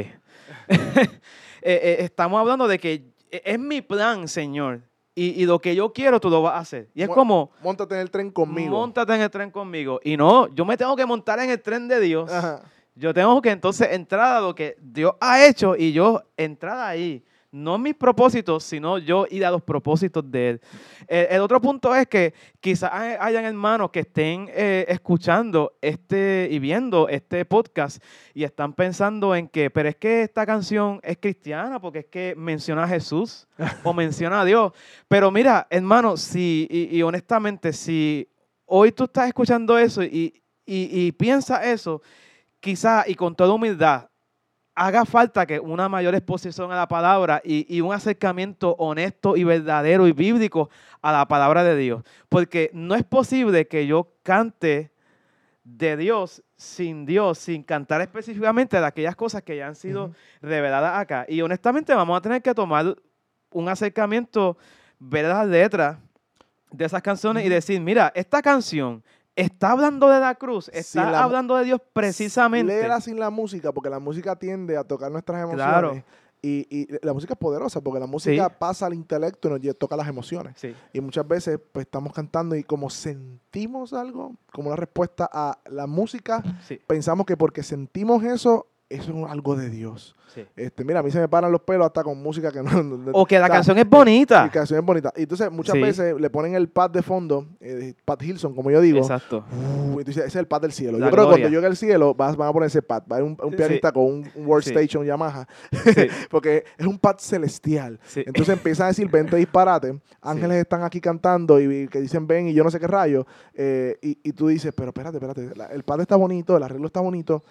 Eh, 1.67 1.81
eh, 1.83 1.97
estamos 2.01 2.39
hablando 2.39 2.69
de 2.69 2.79
que 2.79 3.14
es 3.31 3.59
mi 3.59 3.81
plan, 3.83 4.29
Señor. 4.29 4.83
Y, 5.17 5.41
y 5.43 5.47
lo 5.47 5.61
que 5.61 5.77
yo 5.77 5.93
quiero, 5.93 6.19
tú 6.19 6.29
lo 6.29 6.43
vas 6.43 6.55
a 6.55 6.59
hacer. 6.59 6.89
Y 6.95 7.03
es 7.03 7.09
Mo- 7.09 7.15
como, 7.15 7.51
Móntate 7.63 7.95
en 7.95 8.01
el 8.01 8.11
tren 8.11 8.31
conmigo. 8.33 8.71
montate 8.73 9.15
en 9.15 9.21
el 9.21 9.31
tren 9.31 9.51
conmigo. 9.51 10.01
Y 10.03 10.17
no, 10.17 10.49
yo 10.55 10.65
me 10.65 10.77
tengo 10.77 10.97
que 10.97 11.07
montar 11.07 11.39
en 11.39 11.51
el 11.51 11.63
tren 11.63 11.87
de 11.87 12.01
Dios. 12.01 12.33
Ajá. 12.33 12.63
Yo 12.97 13.15
tengo 13.15 13.41
que 13.43 13.51
entonces 13.51 13.89
entrar 13.93 14.37
a 14.37 14.41
lo 14.41 14.55
que 14.55 14.77
Dios 14.81 15.15
ha 15.21 15.45
hecho 15.47 15.77
y 15.77 15.93
yo 15.93 16.23
entrar 16.37 16.79
ahí. 16.79 17.25
No 17.57 17.79
mis 17.79 17.95
propósitos, 17.95 18.65
sino 18.65 18.99
yo 18.99 19.27
ir 19.31 19.47
a 19.47 19.51
los 19.53 19.63
propósitos 19.63 20.29
de 20.29 20.49
Él. 20.51 20.61
El, 21.07 21.27
el 21.31 21.41
otro 21.41 21.61
punto 21.61 21.95
es 21.95 22.09
que 22.09 22.35
quizás 22.59 22.91
hay- 22.93 23.17
hayan 23.21 23.45
hermanos 23.45 23.91
que 23.93 24.01
estén 24.01 24.49
eh, 24.53 24.85
escuchando 24.89 25.79
este 25.81 26.49
y 26.51 26.59
viendo 26.59 27.09
este 27.09 27.45
podcast 27.45 28.03
y 28.35 28.43
están 28.43 28.73
pensando 28.73 29.37
en 29.37 29.47
que, 29.47 29.71
pero 29.71 29.89
es 29.89 29.95
que 29.95 30.23
esta 30.23 30.45
canción 30.45 30.99
es 31.05 31.17
cristiana 31.19 31.81
porque 31.81 32.01
es 32.01 32.07
que 32.07 32.35
menciona 32.37 32.83
a 32.83 32.89
Jesús 32.89 33.47
o 33.85 33.93
menciona 33.95 34.41
a 34.41 34.45
Dios. 34.45 34.73
Pero 35.07 35.31
mira, 35.31 35.69
hermano, 35.71 36.17
si, 36.17 36.67
y, 36.69 36.97
y 36.99 37.03
honestamente, 37.03 37.73
si 37.73 38.29
hoy 38.67 38.91
tú 38.91 39.05
estás 39.05 39.29
escuchando 39.29 39.79
eso 39.79 40.03
y, 40.03 40.43
y, 40.67 41.07
y 41.07 41.13
piensas 41.13 41.65
eso, 41.67 42.03
quizá 42.59 43.05
y 43.07 43.15
con 43.15 43.37
toda 43.37 43.55
humildad, 43.55 44.09
haga 44.75 45.05
falta 45.05 45.47
que 45.47 45.61
una 45.61 45.89
mayor 45.89 46.15
exposición 46.15 46.73
a 46.73 46.77
la 46.77 46.89
palabra 46.89 47.41
y, 47.45 47.67
y 47.75 47.81
un 47.81 47.93
acercamiento 47.93 48.75
honesto 48.79 49.37
y 49.37 49.45
verdadero 49.45 50.07
y 50.09 50.13
bíblico 50.13 50.71
a 51.01 51.13
la 51.13 51.27
palabra 51.27 51.63
de 51.63 51.77
Dios. 51.77 52.03
Porque 52.29 52.71
no 52.73 52.95
es 52.95 53.05
posible 53.05 53.69
que 53.69 53.87
yo 53.87 54.13
cante 54.23 54.93
de 55.65 55.97
Dios 55.97 56.43
sin 56.57 57.07
Dios, 57.07 57.39
sin 57.39 57.63
cantar 57.63 58.01
específicamente 58.03 58.79
de 58.79 58.87
aquellas 58.87 59.17
cosas 59.17 59.43
que 59.43 59.57
ya 59.57 59.67
han 59.67 59.75
sido 59.75 60.13
reveladas 60.41 60.99
acá. 60.99 61.25
Y 61.29 61.41
honestamente 61.41 61.95
vamos 61.95 62.17
a 62.19 62.21
tener 62.21 62.43
que 62.43 62.55
tomar 62.55 62.97
un 63.51 63.69
acercamiento, 63.69 64.59
ver 64.99 65.25
las 65.25 65.47
letras 65.47 65.99
de 66.71 66.85
esas 66.85 67.03
canciones 67.03 67.45
y 67.45 67.49
decir, 67.49 67.81
mira, 67.81 68.13
esta 68.15 68.43
canción 68.43 69.03
está 69.37 69.73
hablando 69.73 70.09
de 70.09 70.21
la 70.21 70.35
cruz, 70.37 70.69
está 70.73 71.03
Sin 71.05 71.13
la 71.13 71.19
mu- 71.19 71.25
hablando 71.25 71.57
de 71.57 71.65
Dios 71.65 71.81
precisamente. 71.93 72.73
Léela 72.73 73.01
sin 73.01 73.19
la 73.19 73.31
música, 73.31 73.73
porque 73.73 73.91
la 73.91 73.99
música 73.99 74.37
tiende 74.37 74.77
a 74.77 74.85
tocar 74.85 75.11
nuestras 75.11 75.41
emociones. 75.43 75.67
Claro. 75.67 76.03
Y, 76.47 76.67
y 76.69 76.87
la 77.03 77.15
música 77.15 77.33
es 77.33 77.39
poderosa, 77.39 77.81
porque 77.81 77.99
la 77.99 78.07
música 78.07 78.49
Sí. 78.49 78.55
pasa 78.59 78.85
al 78.85 78.93
intelecto 78.93 79.49
y 79.57 79.67
nos 79.67 79.79
toca 79.79 79.97
las 79.97 80.07
emociones. 80.07 80.53
Sí. 80.59 80.75
Y 80.93 81.01
muchas 81.01 81.27
veces 81.27 81.59
pues 81.73 81.87
estamos 81.87 82.13
cantando 82.13 82.55
y 82.55 82.63
como 82.65 82.91
sentimos 82.91 83.95
algo, 83.95 84.37
como 84.53 84.69
una 84.69 84.77
respuesta 84.77 85.29
a 85.33 85.59
la 85.71 85.87
música, 85.87 86.43
Sí, 86.69 86.79
pensamos 86.87 87.25
que 87.25 87.37
porque 87.39 87.63
sentimos 87.63 88.23
eso, 88.25 88.67
eso 88.89 89.13
es 89.25 89.31
algo 89.31 89.57
de 89.57 89.71
Dios. 89.71 90.15
sí. 90.35 90.45
Este, 90.57 90.85
mira, 90.85 91.01
a 91.01 91.03
mí 91.03 91.11
se 91.11 91.19
me 91.21 91.29
paran 91.29 91.51
los 91.53 91.61
pelos 91.63 91.87
hasta 91.87 92.03
con 92.03 92.21
música 92.23 92.51
que 92.53 92.63
no... 92.63 92.71
O 93.13 93.25
que 93.25 93.39
la 93.39 93.45
o 93.45 93.49
sea, 93.49 93.57
canción 93.57 93.79
es 93.79 93.89
bonita. 93.89 94.47
Y 94.47 94.51
canción 94.51 94.79
es 94.81 94.85
bonita. 94.85 95.13
Y 95.17 95.23
entonces 95.23 95.51
muchas 95.51 95.75
Sí. 95.75 95.81
veces 95.81 96.21
le 96.21 96.29
ponen 96.31 96.55
el 96.55 96.69
pad 96.69 96.91
de 96.91 97.03
fondo, 97.03 97.47
eh, 97.61 97.95
Pat 98.05 98.23
Hilson, 98.23 98.55
como 98.55 98.71
yo 98.71 98.81
digo. 98.81 98.99
Exacto. 98.99 99.45
Uh, 99.53 99.99
entonces 100.01 100.19
ese 100.19 100.27
es 100.27 100.37
el 100.37 100.47
pad 100.47 100.61
del 100.63 100.73
cielo. 100.73 100.99
La 100.99 101.07
Yo 101.07 101.13
creo 101.13 101.25
que 101.27 101.31
cuando 101.31 101.49
llegue 101.49 101.67
al 101.67 101.77
cielo 101.77 102.15
vas, 102.15 102.37
van 102.37 102.49
a 102.49 102.53
poner 102.53 102.67
ese 102.67 102.83
pad. 102.83 103.03
Va 103.11 103.19
a 103.19 103.23
un, 103.23 103.37
un 103.43 103.51
Sí. 103.51 103.57
pianista 103.57 103.93
con 103.93 104.05
un, 104.05 104.31
un 104.35 104.47
Workstation 104.47 105.05
Yamaha. 105.05 105.47
Porque 106.31 106.65
es 106.77 106.87
un 106.87 106.99
pad 106.99 107.17
celestial. 107.19 107.99
sí. 108.07 108.23
Entonces 108.27 108.55
empiezan 108.57 108.87
a 108.87 108.89
decir 108.89 109.09
20 109.09 109.37
disparates. 109.37 109.95
Ángeles 110.21 110.59
están 110.59 110.83
aquí 110.83 111.01
cantando 111.01 111.61
y, 111.61 111.83
y 111.85 111.89
que 111.89 112.01
dicen 112.01 112.27
ven 112.27 112.49
y 112.49 112.55
yo 112.55 112.65
no 112.65 112.71
sé 112.71 112.81
qué 112.81 112.87
rayo. 112.87 113.27
eh, 113.55 113.99
y, 114.03 114.19
y 114.23 114.33
tú 114.33 114.49
dices, 114.49 114.73
pero 114.77 114.89
espérate, 114.89 115.17
espérate. 115.19 115.55
la- 115.57 115.67
el 115.67 115.83
pad 115.85 116.01
está 116.01 116.17
bonito, 116.17 116.57
el 116.57 116.63
arreglo 116.63 116.87
está 116.87 117.01
bonito. 117.01 117.43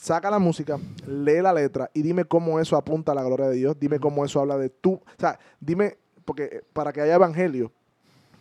Saca 0.00 0.30
la 0.30 0.38
música, 0.38 0.78
lee 1.06 1.40
la 1.42 1.52
letra 1.52 1.90
y 1.92 2.02
dime 2.02 2.24
cómo 2.24 2.60
eso 2.60 2.76
apunta 2.76 3.12
a 3.12 3.14
la 3.14 3.22
gloria 3.24 3.48
de 3.48 3.56
Dios, 3.56 3.76
dime 3.80 3.98
cómo 3.98 4.24
eso 4.24 4.40
habla 4.40 4.56
de 4.56 4.68
tú, 4.70 4.92
o 4.94 5.02
sea, 5.18 5.38
dime, 5.60 5.98
porque 6.24 6.44
eh, 6.44 6.62
para 6.72 6.92
que 6.92 7.00
haya 7.00 7.14
evangelio, 7.16 7.72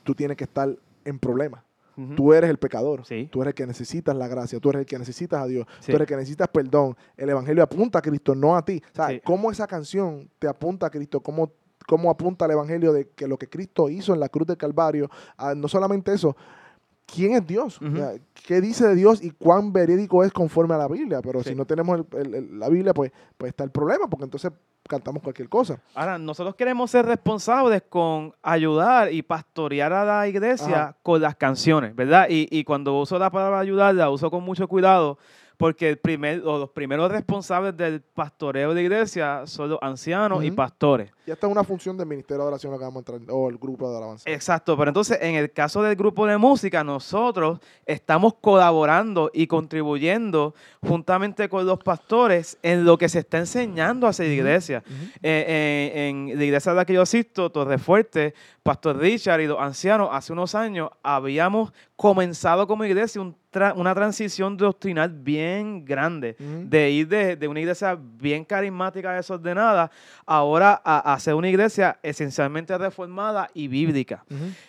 tú 0.03 0.13
tienes 0.13 0.37
que 0.37 0.43
estar 0.43 0.69
en 1.05 1.19
problemas. 1.19 1.63
Tú 2.15 2.31
eres 2.31 2.51
el 2.51 2.59
pecador. 2.59 3.03
Sí. 3.07 3.27
Tú 3.31 3.41
eres 3.41 3.53
el 3.53 3.55
que 3.55 3.65
necesitas 3.65 4.15
la 4.15 4.27
gracia. 4.27 4.59
Tú 4.59 4.69
eres 4.69 4.81
el 4.81 4.85
que 4.85 4.99
necesitas 4.99 5.41
a 5.41 5.47
Dios. 5.47 5.65
Sí. 5.79 5.87
Tú 5.87 5.93
eres 5.93 6.01
el 6.01 6.07
que 6.07 6.15
necesitas 6.15 6.47
perdón. 6.47 6.95
El 7.17 7.27
evangelio 7.31 7.63
apunta 7.63 7.97
a 7.97 8.01
Cristo, 8.03 8.35
no 8.35 8.55
a 8.55 8.63
ti. 8.63 8.83
O 8.91 8.95
sea, 8.95 9.07
Sí. 9.07 9.21
cómo 9.25 9.49
esa 9.49 9.65
canción 9.65 10.29
te 10.37 10.47
apunta 10.47 10.85
a 10.85 10.89
Cristo, 10.91 11.21
cómo, 11.21 11.53
cómo 11.87 12.11
apunta 12.11 12.45
el 12.45 12.51
evangelio 12.51 12.93
de 12.93 13.09
que 13.09 13.27
lo 13.27 13.39
que 13.39 13.49
Cristo 13.49 13.89
hizo 13.89 14.13
en 14.13 14.19
la 14.19 14.29
cruz 14.29 14.45
del 14.45 14.57
Calvario. 14.57 15.09
Ah, 15.37 15.55
no 15.55 15.67
solamente 15.67 16.13
eso, 16.13 16.37
¿quién 17.11 17.33
es 17.33 17.47
Dios? 17.47 17.81
Ujú. 17.81 17.93
O 17.93 17.95
sea, 17.97 18.11
¿Qué 18.45 18.61
dice 18.61 18.87
de 18.87 18.95
Dios 18.95 19.21
y 19.23 19.31
cuán 19.31 19.73
verídico 19.73 20.23
es 20.23 20.31
conforme 20.31 20.73
a 20.75 20.77
la 20.77 20.87
Biblia? 20.87 21.19
Pero 21.21 21.41
Sí. 21.43 21.49
si 21.49 21.55
no 21.55 21.65
tenemos 21.65 21.99
el- 22.13 22.17
el- 22.19 22.35
el- 22.35 22.59
la 22.59 22.69
Biblia, 22.69 22.93
pues, 22.93 23.11
pues 23.37 23.49
está 23.49 23.63
el 23.65 23.71
problema, 23.71 24.07
porque 24.07 24.23
entonces 24.23 24.51
cantamos 24.87 25.21
cualquier 25.21 25.49
cosa. 25.49 25.81
Ahora, 25.95 26.17
nosotros 26.17 26.55
queremos 26.55 26.89
ser 26.91 27.05
responsables 27.05 27.81
con 27.89 28.33
ayudar 28.41 29.11
y 29.11 29.21
pastorear 29.21 29.91
a 29.91 30.05
la 30.05 30.27
iglesia 30.29 30.83
Ajá. 30.83 30.97
con 31.03 31.19
las 31.21 31.35
canciones, 31.35 31.93
¿verdad? 31.93 32.27
Y, 32.29 32.47
y 32.49 32.63
cuando 32.63 32.97
uso 32.97 33.19
la 33.19 33.29
palabra 33.29 33.59
ayudar, 33.59 33.93
la 33.95 34.09
uso 34.09 34.31
con 34.31 34.43
mucho 34.45 34.65
cuidado, 34.69 35.17
porque 35.57 35.89
el 35.89 35.97
primer, 35.97 36.43
o 36.45 36.59
los 36.59 36.69
primeros 36.69 37.11
responsables 37.11 37.75
del 37.75 38.01
pastoreo 38.01 38.75
de 38.75 38.83
iglesia 38.83 39.41
son 39.45 39.71
los 39.71 39.79
ancianos 39.81 40.43
y 40.43 40.51
pastores. 40.51 41.11
Y 41.25 41.31
esta 41.31 41.47
es 41.47 41.51
una 41.51 41.63
función 41.63 41.97
del 41.97 42.07
Ministerio 42.07 42.43
de 42.43 42.47
Oración 42.47 42.77
que 42.77 42.83
vamos 42.83 42.95
a 42.95 42.99
entrar, 42.99 43.35
o 43.35 43.49
el 43.49 43.57
grupo 43.57 43.89
de 43.89 43.97
alabanza. 43.97 44.29
Exacto, 44.29 44.77
pero 44.77 44.91
entonces 44.91 45.17
en 45.19 45.35
el 45.35 45.51
caso 45.51 45.81
del 45.81 45.95
grupo 45.95 46.27
de 46.27 46.37
música, 46.37 46.83
nosotros 46.83 47.59
estamos 47.85 48.35
colaborando 48.35 49.31
y 49.33 49.47
contribuyendo 49.47 50.53
juntamente 50.81 51.49
con 51.49 51.65
los 51.65 51.79
pastores 51.79 52.57
en 52.61 52.85
lo 52.85 52.97
que 52.97 53.09
se 53.09 53.19
está 53.19 53.39
enseñando 53.39 54.07
hacia 54.07 54.25
la 54.25 54.31
iglesia. 54.31 54.83
Eh, 55.23 55.45
eh, 55.47 56.07
en 56.09 56.37
la 56.37 56.45
iglesia 56.45 56.71
de 56.71 56.75
la 56.77 56.85
que 56.85 56.93
yo 56.93 57.01
asisto, 57.01 57.51
Torre 57.51 57.79
Fuerte, 57.79 58.35
Pastor 58.61 58.97
Richard 58.97 59.41
y 59.41 59.47
los 59.47 59.59
ancianos, 59.59 60.09
hace 60.11 60.33
unos 60.33 60.53
años 60.53 60.89
habíamos 61.01 61.73
comenzado 61.95 62.67
como 62.67 62.85
iglesia 62.85 63.21
un 63.21 63.35
tra- 63.57 63.73
una 63.75 63.93
transición 63.95 64.55
doctrinal 64.55 65.09
bien 65.09 65.83
grande, 65.83 66.35
Ujú. 66.39 66.69
de 66.69 66.89
ir 66.91 67.07
de, 67.07 67.35
de 67.35 67.47
una 67.47 67.59
iglesia 67.59 67.97
bien 67.99 68.45
carismática, 68.45 69.13
desordenada, 69.13 69.89
ahora 70.25 70.81
a, 70.83 71.13
a 71.13 71.19
ser 71.19 71.33
una 71.33 71.49
iglesia 71.49 71.97
esencialmente 72.03 72.77
reformada 72.77 73.49
y 73.53 73.67
bíblica. 73.67 74.23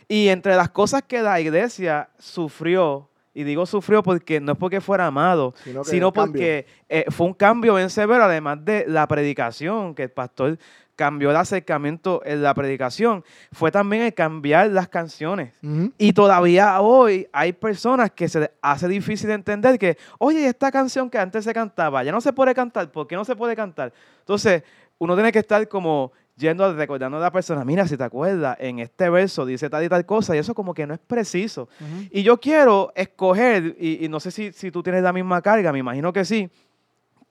Y 0.08 0.28
entre 0.28 0.56
las 0.56 0.70
cosas 0.70 1.02
que 1.02 1.20
la 1.22 1.40
iglesia 1.40 2.08
sufrió, 2.18 3.08
y 3.34 3.44
digo 3.44 3.66
sufrió 3.66 4.02
porque 4.02 4.40
no 4.40 4.52
es 4.52 4.58
porque 4.58 4.80
fuera 4.80 5.06
amado, 5.06 5.54
Sino 5.84 6.12
porque 6.12 6.66
eh, 6.88 7.04
fue 7.10 7.26
un 7.26 7.34
cambio 7.34 7.74
bien 7.76 7.90
severo, 7.90 8.24
además 8.24 8.64
de 8.64 8.84
la 8.88 9.06
predicación, 9.06 9.94
que 9.94 10.04
el 10.04 10.10
pastor 10.10 10.58
cambió 10.98 11.30
el 11.30 11.36
acercamiento 11.36 12.20
en 12.24 12.42
la 12.42 12.52
predicación, 12.54 13.22
fue 13.52 13.70
también 13.70 14.02
el 14.02 14.12
cambiar 14.14 14.68
las 14.70 14.88
canciones. 14.88 15.54
Ujú. 15.62 15.92
Y 15.96 16.12
todavía 16.12 16.80
hoy 16.80 17.28
hay 17.32 17.52
personas 17.52 18.10
que 18.10 18.28
se 18.28 18.40
les 18.40 18.50
hace 18.60 18.88
difícil 18.88 19.30
entender 19.30 19.78
que, 19.78 19.96
oye, 20.18 20.44
esta 20.48 20.72
canción 20.72 21.08
que 21.08 21.16
antes 21.16 21.44
se 21.44 21.54
cantaba, 21.54 22.02
ya 22.02 22.10
no 22.10 22.20
se 22.20 22.32
puede 22.32 22.52
cantar, 22.52 22.90
¿por 22.90 23.06
qué 23.06 23.14
no 23.14 23.24
se 23.24 23.36
puede 23.36 23.54
cantar? 23.54 23.92
Entonces, 24.18 24.64
uno 24.98 25.14
tiene 25.14 25.30
que 25.30 25.38
estar 25.38 25.68
como 25.68 26.10
yendo 26.34 26.64
a- 26.64 26.72
recordando 26.72 27.16
a 27.18 27.20
la 27.20 27.30
persona, 27.30 27.64
mira, 27.64 27.86
si 27.86 27.96
te 27.96 28.02
acuerdas, 28.02 28.56
en 28.58 28.80
este 28.80 29.08
verso 29.08 29.46
dice 29.46 29.70
tal 29.70 29.84
y 29.84 29.88
tal 29.88 30.04
cosa, 30.04 30.34
y 30.34 30.40
eso 30.40 30.52
como 30.52 30.74
que 30.74 30.84
no 30.84 30.94
es 30.94 31.00
preciso. 31.00 31.68
Ujú. 31.80 32.08
Y 32.10 32.24
yo 32.24 32.40
quiero 32.40 32.92
escoger, 32.96 33.76
y, 33.78 34.04
y 34.04 34.08
no 34.08 34.18
sé 34.18 34.32
si, 34.32 34.52
si 34.52 34.72
tú 34.72 34.82
tienes 34.82 35.04
la 35.04 35.12
misma 35.12 35.40
carga, 35.42 35.72
me 35.72 35.78
imagino 35.78 36.12
que 36.12 36.24
sí, 36.24 36.50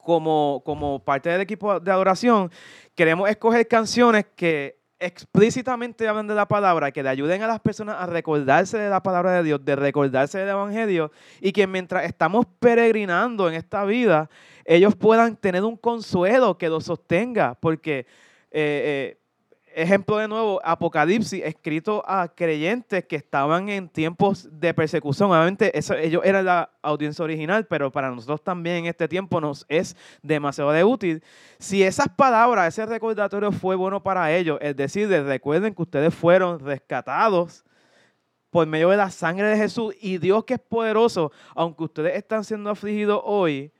como, 0.07 0.61
como 0.63 1.03
parte 1.03 1.27
del 1.27 1.41
equipo 1.41 1.81
de 1.81 1.91
adoración, 1.91 2.49
queremos 2.95 3.29
escoger 3.29 3.67
canciones 3.67 4.25
que 4.37 4.79
explícitamente 4.99 6.07
hablan 6.07 6.27
de 6.27 6.33
la 6.33 6.47
palabra, 6.47 6.93
que 6.93 7.03
le 7.03 7.09
ayuden 7.09 7.43
a 7.43 7.47
las 7.47 7.59
personas 7.59 7.97
a 7.99 8.05
recordarse 8.05 8.77
de 8.77 8.89
la 8.89 9.03
palabra 9.03 9.33
de 9.33 9.43
Dios, 9.43 9.65
de 9.65 9.75
recordarse 9.75 10.37
del 10.37 10.47
Evangelio, 10.47 11.11
y 11.41 11.51
que 11.51 11.67
mientras 11.67 12.05
estamos 12.05 12.45
peregrinando 12.57 13.49
en 13.49 13.55
esta 13.55 13.83
vida, 13.83 14.29
ellos 14.63 14.95
puedan 14.95 15.35
tener 15.35 15.65
un 15.65 15.75
consuelo 15.75 16.57
que 16.57 16.69
los 16.69 16.85
sostenga, 16.85 17.55
porque... 17.59 18.05
eh, 18.49 19.17
eh, 19.17 19.17
ejemplo 19.77 20.17
de 20.17 20.27
nuevo, 20.27 20.59
Apocalipsis, 20.63 21.43
escrito 21.43 22.03
a 22.07 22.27
creyentes 22.27 23.05
que 23.05 23.15
estaban 23.15 23.69
en 23.69 23.87
tiempos 23.87 24.49
de 24.51 24.73
persecución. 24.73 25.29
Obviamente, 25.29 25.77
eso, 25.77 25.93
ellos 25.93 26.23
eran 26.25 26.45
la 26.45 26.71
audiencia 26.81 27.23
original, 27.23 27.67
pero 27.67 27.91
para 27.91 28.09
nosotros 28.09 28.43
también 28.43 28.77
en 28.77 28.85
este 28.87 29.07
tiempo 29.07 29.39
nos 29.39 29.65
es 29.69 29.95
demasiado 30.23 30.71
de 30.71 30.83
útil. 30.83 31.23
Si 31.59 31.83
esas 31.83 32.07
palabras, 32.09 32.73
ese 32.73 32.85
recordatorio 32.87 33.51
fue 33.51 33.75
bueno 33.75 34.01
para 34.01 34.33
ellos, 34.35 34.57
es 34.61 34.75
decir, 34.75 35.07
de 35.07 35.21
recuerden 35.21 35.75
que 35.75 35.81
ustedes 35.83 36.13
fueron 36.13 36.59
rescatados 36.59 37.63
por 38.49 38.65
medio 38.65 38.89
de 38.89 38.97
la 38.97 39.11
sangre 39.11 39.49
de 39.49 39.57
Jesús 39.57 39.93
y 40.01 40.17
Dios 40.17 40.43
que 40.43 40.55
es 40.55 40.59
poderoso, 40.59 41.31
aunque 41.53 41.83
ustedes 41.83 42.15
están 42.15 42.43
siendo 42.43 42.71
afligidos 42.71 43.21
hoy, 43.23 43.71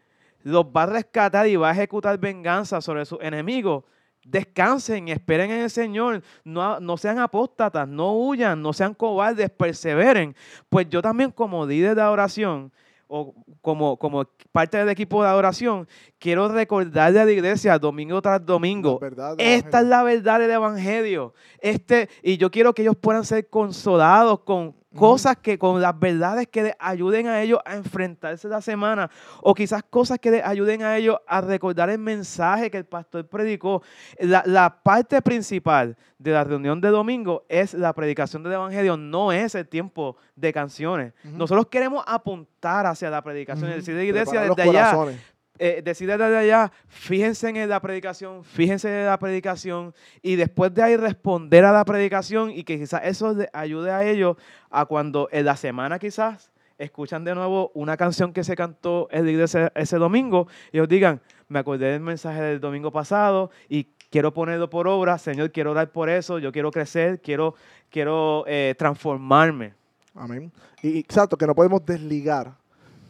los 0.43 0.65
va 0.65 0.83
a 0.83 0.85
rescatar 0.85 1.47
y 1.47 1.55
va 1.55 1.69
a 1.69 1.71
ejecutar 1.71 2.17
venganza 2.19 2.81
sobre 2.81 3.05
sus 3.05 3.19
enemigos. 3.21 3.83
Descansen, 4.29 5.07
esperen 5.07 5.51
en 5.51 5.61
el 5.61 5.69
Señor, 5.69 6.21
no, 6.43 6.79
no 6.79 6.97
sean 6.97 7.17
apóstatas, 7.19 7.87
no 7.87 8.13
huyan, 8.13 8.61
no 8.61 8.73
sean 8.73 8.93
cobardes, 8.93 9.49
perseveren. 9.49 10.35
Pues 10.69 10.89
yo 10.89 11.01
también 11.01 11.31
como 11.31 11.65
líder 11.65 11.95
de 11.95 12.01
adoración 12.01 12.71
o 13.07 13.33
como, 13.61 13.97
como 13.97 14.25
parte 14.51 14.77
del 14.77 14.89
equipo 14.89 15.23
de 15.23 15.29
adoración, 15.29 15.87
quiero 16.19 16.49
recordarle 16.49 17.21
a 17.21 17.25
la 17.25 17.31
iglesia 17.31 17.79
domingo 17.79 18.21
tras 18.21 18.45
domingo, 18.45 18.99
esta 19.37 19.79
es 19.79 19.87
la 19.87 20.03
verdad 20.03 20.39
del 20.39 20.51
Evangelio. 20.51 21.33
Este, 21.59 22.09
y 22.21 22.37
yo 22.37 22.51
quiero 22.51 22.73
que 22.73 22.81
ellos 22.81 22.97
puedan 22.97 23.23
ser 23.23 23.49
consolados 23.49 24.41
con 24.41 24.75
cosas 24.95 25.37
que, 25.37 25.57
con 25.57 25.81
las 25.81 25.97
verdades 25.99 26.47
que 26.47 26.63
les 26.63 26.73
ayuden 26.79 27.27
a 27.27 27.41
ellos 27.41 27.59
a 27.65 27.75
enfrentarse 27.75 28.47
la 28.47 28.61
semana, 28.61 29.09
o 29.41 29.53
quizás 29.53 29.83
cosas 29.89 30.19
que 30.19 30.31
les 30.31 30.43
ayuden 30.43 30.83
a 30.83 30.97
ellos 30.97 31.17
a 31.27 31.41
recordar 31.41 31.89
el 31.89 31.99
mensaje 31.99 32.71
que 32.71 32.77
el 32.77 32.85
pastor 32.85 33.27
predicó. 33.27 33.81
La, 34.19 34.43
la 34.45 34.81
parte 34.81 35.21
principal 35.21 35.95
de 36.17 36.31
la 36.31 36.43
reunión 36.43 36.81
de 36.81 36.89
domingo 36.89 37.45
es 37.49 37.73
la 37.73 37.93
predicación 37.93 38.43
del 38.43 38.53
Evangelio, 38.53 38.97
no 38.97 39.31
es 39.31 39.55
el 39.55 39.67
tiempo 39.67 40.17
de 40.35 40.53
canciones. 40.53 41.13
Nosotros 41.23 41.67
queremos 41.67 42.03
apuntar 42.07 42.85
hacia 42.85 43.09
la 43.09 43.21
predicación, 43.21 43.69
es 43.69 43.77
decir, 43.77 43.95
la 43.95 44.03
iglesia 44.03 44.41
Preparar 44.41 44.55
desde 44.55 44.79
allá. 44.79 45.17
Eh, 45.59 45.81
decide 45.83 46.17
desde 46.17 46.37
allá, 46.37 46.71
fíjense 46.87 47.49
en 47.49 47.69
la 47.69 47.79
predicación, 47.79 48.43
fíjense 48.43 48.87
en 48.87 49.05
la 49.05 49.17
predicación 49.17 49.93
y 50.21 50.35
después 50.35 50.73
de 50.73 50.83
ahí 50.83 50.97
responder 50.97 51.65
a 51.65 51.71
la 51.71 51.85
predicación 51.85 52.51
y 52.51 52.63
que 52.63 52.77
quizás 52.77 53.01
eso 53.03 53.35
ayude 53.53 53.91
a 53.91 54.03
ellos 54.03 54.37
a 54.69 54.85
cuando 54.85 55.29
en 55.31 55.45
la 55.45 55.55
semana 55.55 55.99
quizás 55.99 56.51
escuchan 56.77 57.23
de 57.23 57.33
nuevo 57.33 57.71
una 57.73 57.97
canción 57.97 58.33
que 58.33 58.43
se 58.43 58.55
cantó 58.55 59.07
en 59.11 59.27
ese 59.75 59.97
domingo 59.97 60.47
y 60.71 60.77
ellos 60.77 60.87
digan, 60.87 61.21
me 61.47 61.59
acordé 61.59 61.91
del 61.91 62.01
mensaje 62.01 62.41
del 62.41 62.59
domingo 62.59 62.91
pasado 62.91 63.51
y 63.67 63.85
quiero 64.09 64.33
ponerlo 64.33 64.69
por 64.69 64.87
obra, 64.87 65.17
Señor, 65.17 65.51
quiero 65.51 65.71
orar 65.71 65.91
por 65.91 66.09
eso, 66.09 66.39
yo 66.39 66.51
quiero 66.51 66.71
crecer, 66.71 67.21
quiero, 67.21 67.55
quiero 67.89 68.43
eh, 68.47 68.75
transformarme. 68.77 69.73
Amén. 70.13 70.51
Y 70.81 70.99
exacto, 70.99 71.37
que 71.37 71.45
no 71.45 71.55
podemos 71.55 71.85
desligar 71.85 72.55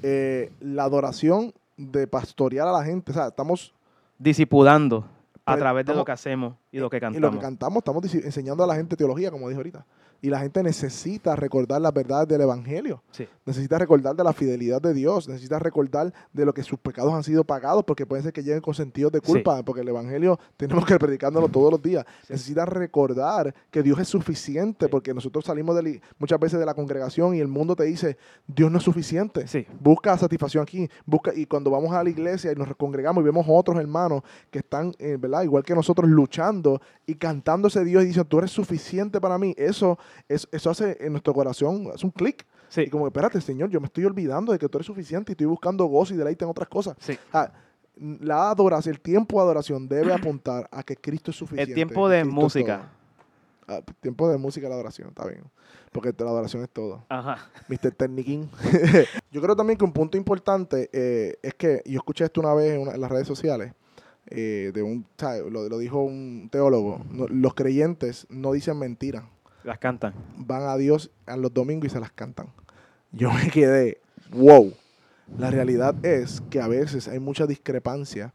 eh, 0.04 0.52
la 0.60 0.84
adoración 0.84 1.54
de 1.78 2.08
pastorear 2.08 2.68
a 2.68 2.72
la 2.72 2.84
gente. 2.84 3.12
O 3.12 3.14
sea, 3.14 3.28
estamos, 3.28 3.74
Discipulando 4.20 5.08
a 5.46 5.56
través 5.56 5.86
de 5.86 5.94
lo 5.94 6.04
que 6.04 6.12
hacemos 6.12 6.56
y 6.72 6.80
lo 6.80 6.90
que 6.90 6.98
y 6.98 7.00
lo 7.00 7.06
cantamos. 7.12 7.36
que 7.36 7.40
cantamos, 7.40 7.78
estamos 7.78 8.14
enseñando 8.16 8.64
a 8.64 8.68
la 8.68 8.76
gente 8.76 8.98
teología, 8.98 9.32
como 9.32 9.48
dije 9.48 9.58
ahorita. 9.58 9.86
Y 10.22 10.30
la 10.30 10.40
gente 10.40 10.64
necesita 10.64 11.36
recordar 11.36 11.80
las 11.82 11.94
verdades 11.94 12.28
del 12.28 12.42
Evangelio. 12.42 13.04
Sí. 13.12 13.28
Necesita 13.46 13.78
recordar 13.78 14.16
de 14.16 14.24
la 14.24 14.34
fidelidad 14.34 14.82
de 14.82 14.94
Dios. 14.94 15.28
Necesita 15.30 15.60
recordar 15.60 16.14
de 16.34 16.46
lo 16.46 16.54
que 16.54 16.64
sus 16.64 16.80
pecados 16.80 17.14
han 17.14 17.24
sido 17.24 17.44
pagados, 17.44 17.84
porque 17.84 18.06
puede 18.06 18.24
ser 18.24 18.34
que 18.34 18.42
lleguen 18.44 18.62
con 18.62 18.74
sentidos 18.74 19.12
de 19.12 19.20
Sí. 19.24 19.32
culpa, 19.32 19.64
porque 19.64 19.82
el 19.82 19.88
Evangelio 19.90 20.40
tenemos 20.58 20.86
que 20.86 20.98
predicándolo 20.98 21.48
todos 21.50 21.72
los 21.72 21.82
días. 21.82 22.06
Sí. 22.24 22.34
Necesita 22.34 22.66
recordar 22.66 23.54
que 23.70 23.84
Dios 23.84 24.00
es 24.00 24.08
suficiente, 24.08 24.88
porque 24.90 25.14
nosotros 25.14 25.46
salimos 25.46 25.76
de 25.76 26.02
muchas 26.18 26.40
veces 26.40 26.60
de 26.60 26.66
la 26.66 26.74
congregación 26.74 27.36
y 27.36 27.40
el 27.40 27.48
mundo 27.48 27.76
te 27.76 27.84
dice, 27.84 28.18
Dios 28.48 28.72
no 28.72 28.78
es 28.80 28.84
suficiente. 28.84 29.46
Busca 29.80 30.18
satisfacción 30.18 30.64
aquí, 30.64 30.90
busca 31.06 31.32
y 31.36 31.46
cuando 31.46 31.70
vamos 31.70 31.94
a 31.94 32.04
la 32.04 32.10
iglesia 32.10 32.52
y 32.52 32.56
nos 32.56 32.76
congregamos 32.76 33.22
y 33.22 33.26
vemos 33.26 33.46
otros 33.48 33.78
hermanos 33.78 34.24
que 34.50 34.60
están, 34.60 34.94
eh, 35.00 35.18
¿verdad? 35.20 35.44
Igual 35.44 35.64
que 35.64 35.76
nosotros 35.76 36.10
luchando 36.10 36.82
y 37.06 37.16
cantando 37.16 37.68
ese 37.68 37.84
Dios 37.84 38.04
y 38.04 38.08
diciendo, 38.08 38.28
tú 38.28 38.40
eres 38.40 38.52
suficiente 38.52 39.22
para 39.22 39.38
mí, 39.38 39.54
eso, 39.58 39.98
es- 40.28 40.48
eso 40.52 40.70
hace 40.70 40.98
en 41.00 41.12
nuestro 41.14 41.34
corazón, 41.34 41.90
es 41.94 42.04
un 42.04 42.12
clic. 42.12 42.46
Sí. 42.70 42.82
Y 42.82 42.90
como, 42.90 43.08
espérate, 43.08 43.40
Señor, 43.42 43.70
yo 43.70 43.80
me 43.80 43.86
estoy 43.88 44.06
olvidando 44.06 44.52
de 44.52 44.60
que 44.60 44.68
tú 44.68 44.78
eres 44.78 44.86
suficiente 44.88 45.32
y 45.32 45.34
estoy 45.34 45.48
buscando 45.48 45.86
gozo 45.86 46.14
y 46.14 46.18
deleite 46.18 46.44
en 46.44 46.52
otras 46.52 46.68
cosas. 46.68 46.96
Sí. 47.00 47.18
Ah, 47.32 47.52
la 48.00 48.52
adoración, 48.52 48.94
el 48.96 49.02
tiempo 49.02 49.38
de 49.38 49.44
adoración 49.44 49.88
debe 49.88 50.14
apuntar 50.14 50.68
a 50.72 50.84
que 50.84 50.96
Cristo 50.96 51.32
es 51.32 51.38
suficiente. 51.38 51.72
El 51.72 51.76
tiempo 51.76 52.08
de 52.10 52.22
Cristo 52.22 52.36
música. 52.42 52.92
Ah, 53.68 53.82
tiempo 54.02 54.30
de 54.30 54.38
música 54.38 54.70
la 54.70 54.76
adoración, 54.76 55.10
está 55.10 55.26
bien. 55.28 55.44
Porque 55.92 56.14
la 56.18 56.30
adoración 56.30 56.62
es 56.64 56.70
todo. 56.70 57.04
Ajá. 57.10 57.50
Mr. 57.70 57.92
Techniquín. 57.92 58.50
yo 59.32 59.42
creo 59.42 59.56
también 59.56 59.78
que 59.78 59.84
un 59.86 59.94
punto 59.94 60.18
importante 60.18 60.90
eh, 60.94 61.38
es 61.42 61.54
que 61.56 61.82
yo 61.86 61.98
escuché 61.98 62.26
esto 62.26 62.40
una 62.42 62.54
vez 62.54 62.74
en, 62.74 62.82
una- 62.82 62.94
en 62.94 63.02
las 63.02 63.10
redes 63.12 63.28
sociales. 63.28 63.74
eh, 64.30 64.72
de 64.74 64.84
un. 64.84 65.06
Lo, 65.50 65.68
lo 65.70 65.78
dijo 65.78 66.02
un 66.02 66.50
teólogo. 66.52 67.02
No- 67.12 67.28
los 67.30 67.54
creyentes 67.56 68.28
no 68.30 68.52
dicen 68.52 68.78
mentiras. 68.78 69.24
Las 69.68 69.80
cantan. 69.80 70.14
Van 70.38 70.64
a 70.64 70.78
Dios 70.78 71.12
a 71.26 71.36
los 71.36 71.54
domingos 71.54 71.88
y 71.88 71.90
se 71.90 72.00
las 72.00 72.14
cantan. 72.14 72.48
Yo 73.12 73.30
me 73.34 73.50
quedé, 73.50 74.00
wow. 74.32 74.74
La 75.38 75.52
realidad 75.52 75.94
es 76.06 76.42
que 76.50 76.62
a 76.62 76.70
veces 76.70 77.10
hay 77.10 77.20
mucha 77.20 77.46
discrepancia 77.46 78.34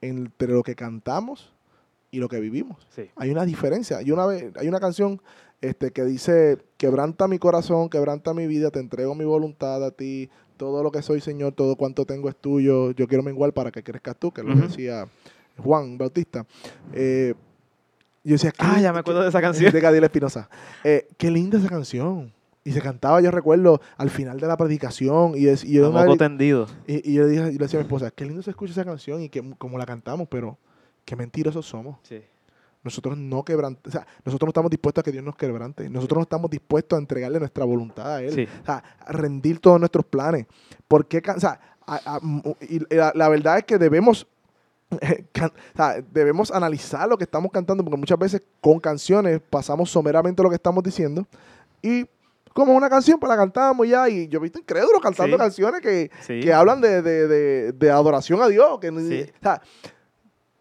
entre 0.00 0.52
lo 0.52 0.62
que 0.62 0.76
cantamos 0.76 1.52
y 2.12 2.20
lo 2.20 2.28
que 2.28 2.38
vivimos. 2.38 2.86
Sí. 2.90 3.10
Hay 3.16 3.30
una 3.30 3.44
diferencia. 3.44 3.96
Hay 3.96 4.12
una, 4.12 4.28
hay 4.28 4.68
una 4.68 4.78
canción 4.78 5.20
este, 5.62 5.90
que 5.90 6.04
dice, 6.04 6.58
quebranta 6.76 7.26
mi 7.26 7.40
corazón, 7.40 7.90
quebranta 7.90 8.32
mi 8.32 8.46
vida, 8.46 8.70
te 8.70 8.78
entrego 8.78 9.16
mi 9.16 9.24
voluntad 9.24 9.84
a 9.84 9.90
ti, 9.90 10.30
todo 10.56 10.84
lo 10.84 10.92
que 10.92 11.02
soy, 11.02 11.20
Señor, 11.20 11.54
todo 11.54 11.74
cuanto 11.74 12.06
tengo 12.06 12.28
es 12.28 12.36
tuyo, 12.36 12.92
yo 12.92 13.08
quiero 13.08 13.24
menguar 13.24 13.52
para 13.52 13.72
que 13.72 13.82
crezcas 13.82 14.14
tú, 14.16 14.30
que 14.30 14.44
lo 14.44 14.54
decía 14.54 15.08
Juan 15.56 15.98
Bautista. 15.98 16.46
Eh, 16.92 17.34
yo 18.28 18.34
decía, 18.34 18.52
Ah, 18.58 18.80
ya 18.80 18.92
me 18.92 19.00
acuerdo 19.00 19.22
de 19.22 19.28
esa 19.28 19.40
canción. 19.42 19.72
De 19.72 19.80
Gadiel 19.80 20.04
Espinosa. 20.04 20.48
Eh, 20.84 21.08
qué 21.16 21.30
linda 21.30 21.58
esa 21.58 21.68
canción. 21.68 22.32
Y 22.64 22.72
se 22.72 22.82
cantaba, 22.82 23.20
yo 23.22 23.30
recuerdo, 23.30 23.80
al 23.96 24.10
final 24.10 24.38
de 24.40 24.46
la 24.46 24.56
predicación. 24.56 25.32
Y, 25.36 25.46
es, 25.46 25.64
y 25.64 25.72
yo, 25.74 25.90
una 25.90 26.04
tendido. 26.16 26.66
y, 26.86 27.10
y 27.10 27.14
yo 27.14 27.22
le 27.22 27.28
dije, 27.30 27.48
y 27.48 27.52
le 27.52 27.58
decía 27.58 27.78
a 27.78 27.82
mi 27.82 27.86
esposa, 27.86 28.10
qué 28.10 28.26
lindo 28.26 28.42
se 28.42 28.50
escucha 28.50 28.72
esa 28.72 28.84
canción 28.84 29.22
y 29.22 29.28
que, 29.30 29.42
como 29.56 29.78
la 29.78 29.86
cantamos, 29.86 30.28
pero 30.30 30.58
qué 31.06 31.16
mentirosos 31.16 31.64
somos. 31.66 31.96
Sí. 32.02 32.20
Nosotros 32.84 33.16
no 33.16 33.42
quebrantamos, 33.44 33.88
o 33.88 33.90
sea, 33.90 34.06
nosotros 34.24 34.46
no 34.46 34.50
estamos 34.50 34.70
dispuestos 34.70 35.02
a 35.02 35.04
que 35.04 35.12
Dios 35.12 35.24
nos 35.24 35.34
quebrante. 35.36 35.88
Nosotros 35.88 36.18
no 36.18 36.22
estamos 36.22 36.50
dispuestos 36.50 36.96
a 36.96 37.00
entregarle 37.00 37.38
nuestra 37.38 37.64
voluntad 37.64 38.16
a 38.16 38.22
Él. 38.22 38.32
Sí. 38.34 38.46
O 38.62 38.64
sea, 38.66 38.82
a 39.00 39.12
rendir 39.12 39.60
todos 39.60 39.80
nuestros 39.80 40.04
planes. 40.04 40.46
¿Por 40.86 41.06
qué? 41.08 41.22
O 41.34 41.40
sea, 41.40 41.58
a- 41.86 42.16
a- 42.16 42.20
mu- 42.20 42.54
y 42.60 42.80
la, 42.94 43.12
la 43.14 43.28
verdad 43.30 43.58
es 43.58 43.64
que 43.64 43.78
debemos, 43.78 44.26
o 45.42 45.50
sea, 45.76 46.02
debemos 46.10 46.50
analizar 46.50 47.08
lo 47.08 47.16
que 47.18 47.24
estamos 47.24 47.50
cantando, 47.52 47.84
porque 47.84 47.98
muchas 47.98 48.18
veces 48.18 48.42
con 48.60 48.80
canciones 48.80 49.40
pasamos 49.50 49.90
someramente 49.90 50.42
lo 50.42 50.48
que 50.48 50.56
estamos 50.56 50.82
diciendo 50.82 51.26
y 51.82 52.06
como 52.54 52.72
una 52.74 52.88
canción, 52.90 53.20
pues 53.20 53.28
la 53.30 53.36
cantamos 53.36 53.86
ya 53.86 54.08
y 54.08 54.26
yo 54.28 54.38
he 54.38 54.42
visto 54.42 54.58
incrédulos 54.58 55.00
cantando 55.00 55.36
Sí. 55.36 55.38
canciones 55.40 55.80
que, 55.80 56.10
Sí. 56.22 56.40
que 56.40 56.52
hablan 56.52 56.80
de, 56.80 57.02
de- 57.02 57.28
de- 57.28 57.72
de 57.72 57.90
adoración 57.90 58.40
a 58.42 58.48
Dios. 58.48 58.80
Que, 58.80 58.88
Sí. 58.90 59.30
o 59.30 59.42
sea, 59.42 59.62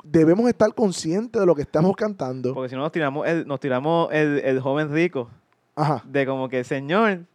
debemos 0.03 0.47
estar 0.47 0.73
conscientes 0.75 1.39
de 1.39 1.45
lo 1.45 1.55
que 1.55 1.63
estamos 1.63 1.95
cantando. 1.95 2.53
Porque 2.53 2.69
si 2.69 2.75
no 2.75 2.81
nos 2.81 2.91
tiramos 2.91 3.25
el, 3.27 3.47
nos 3.47 3.59
tiramos 3.59 4.09
el, 4.11 4.39
el 4.39 4.59
joven 4.59 4.91
rico. 4.93 5.29
Ajá. 5.75 6.03
De 6.05 6.25
como 6.25 6.49
que, 6.49 6.63
Señor, 6.63 7.25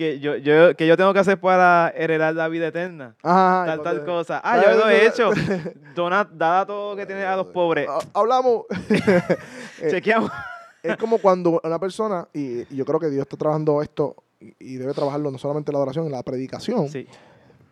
que 0.00 0.18
yo, 0.18 0.36
yo, 0.36 0.74
que 0.76 0.86
yo 0.86 0.96
tengo 0.96 1.12
que 1.12 1.18
hacer 1.18 1.38
para 1.38 1.92
heredar 1.94 2.34
la 2.34 2.48
vida 2.48 2.68
eterna. 2.68 3.16
Ajá, 3.22 3.66
tal, 3.66 3.82
tal 3.82 4.04
cosa. 4.06 4.40
Ah, 4.42 4.58
yo 4.64 4.78
lo 4.78 4.88
he 4.88 5.06
hecho. 5.06 5.30
Dona, 5.94 6.26
dada 6.32 6.64
todo 6.64 6.92
lo 6.92 6.96
que 6.96 7.04
tiene 7.04 7.22
a 7.22 7.36
los 7.36 7.48
pobres. 7.48 7.86
Hablamos. 8.14 8.64
eh, 9.82 9.88
Chequeamos. 9.90 10.30
es 10.82 10.96
como 10.96 11.18
cuando 11.18 11.60
una 11.62 11.78
persona, 11.78 12.26
y, 12.32 12.60
y 12.72 12.76
yo 12.76 12.86
creo 12.86 12.98
que 12.98 13.10
Dios 13.10 13.20
está 13.24 13.36
trabajando 13.36 13.82
esto 13.82 14.16
y, 14.40 14.54
y 14.58 14.76
debe 14.76 14.94
trabajarlo 14.94 15.30
no 15.30 15.36
solamente 15.36 15.70
en 15.70 15.74
la 15.74 15.80
oración, 15.80 16.06
en 16.06 16.12
la 16.12 16.22
predicación, 16.22 16.88
Sí, 16.88 17.06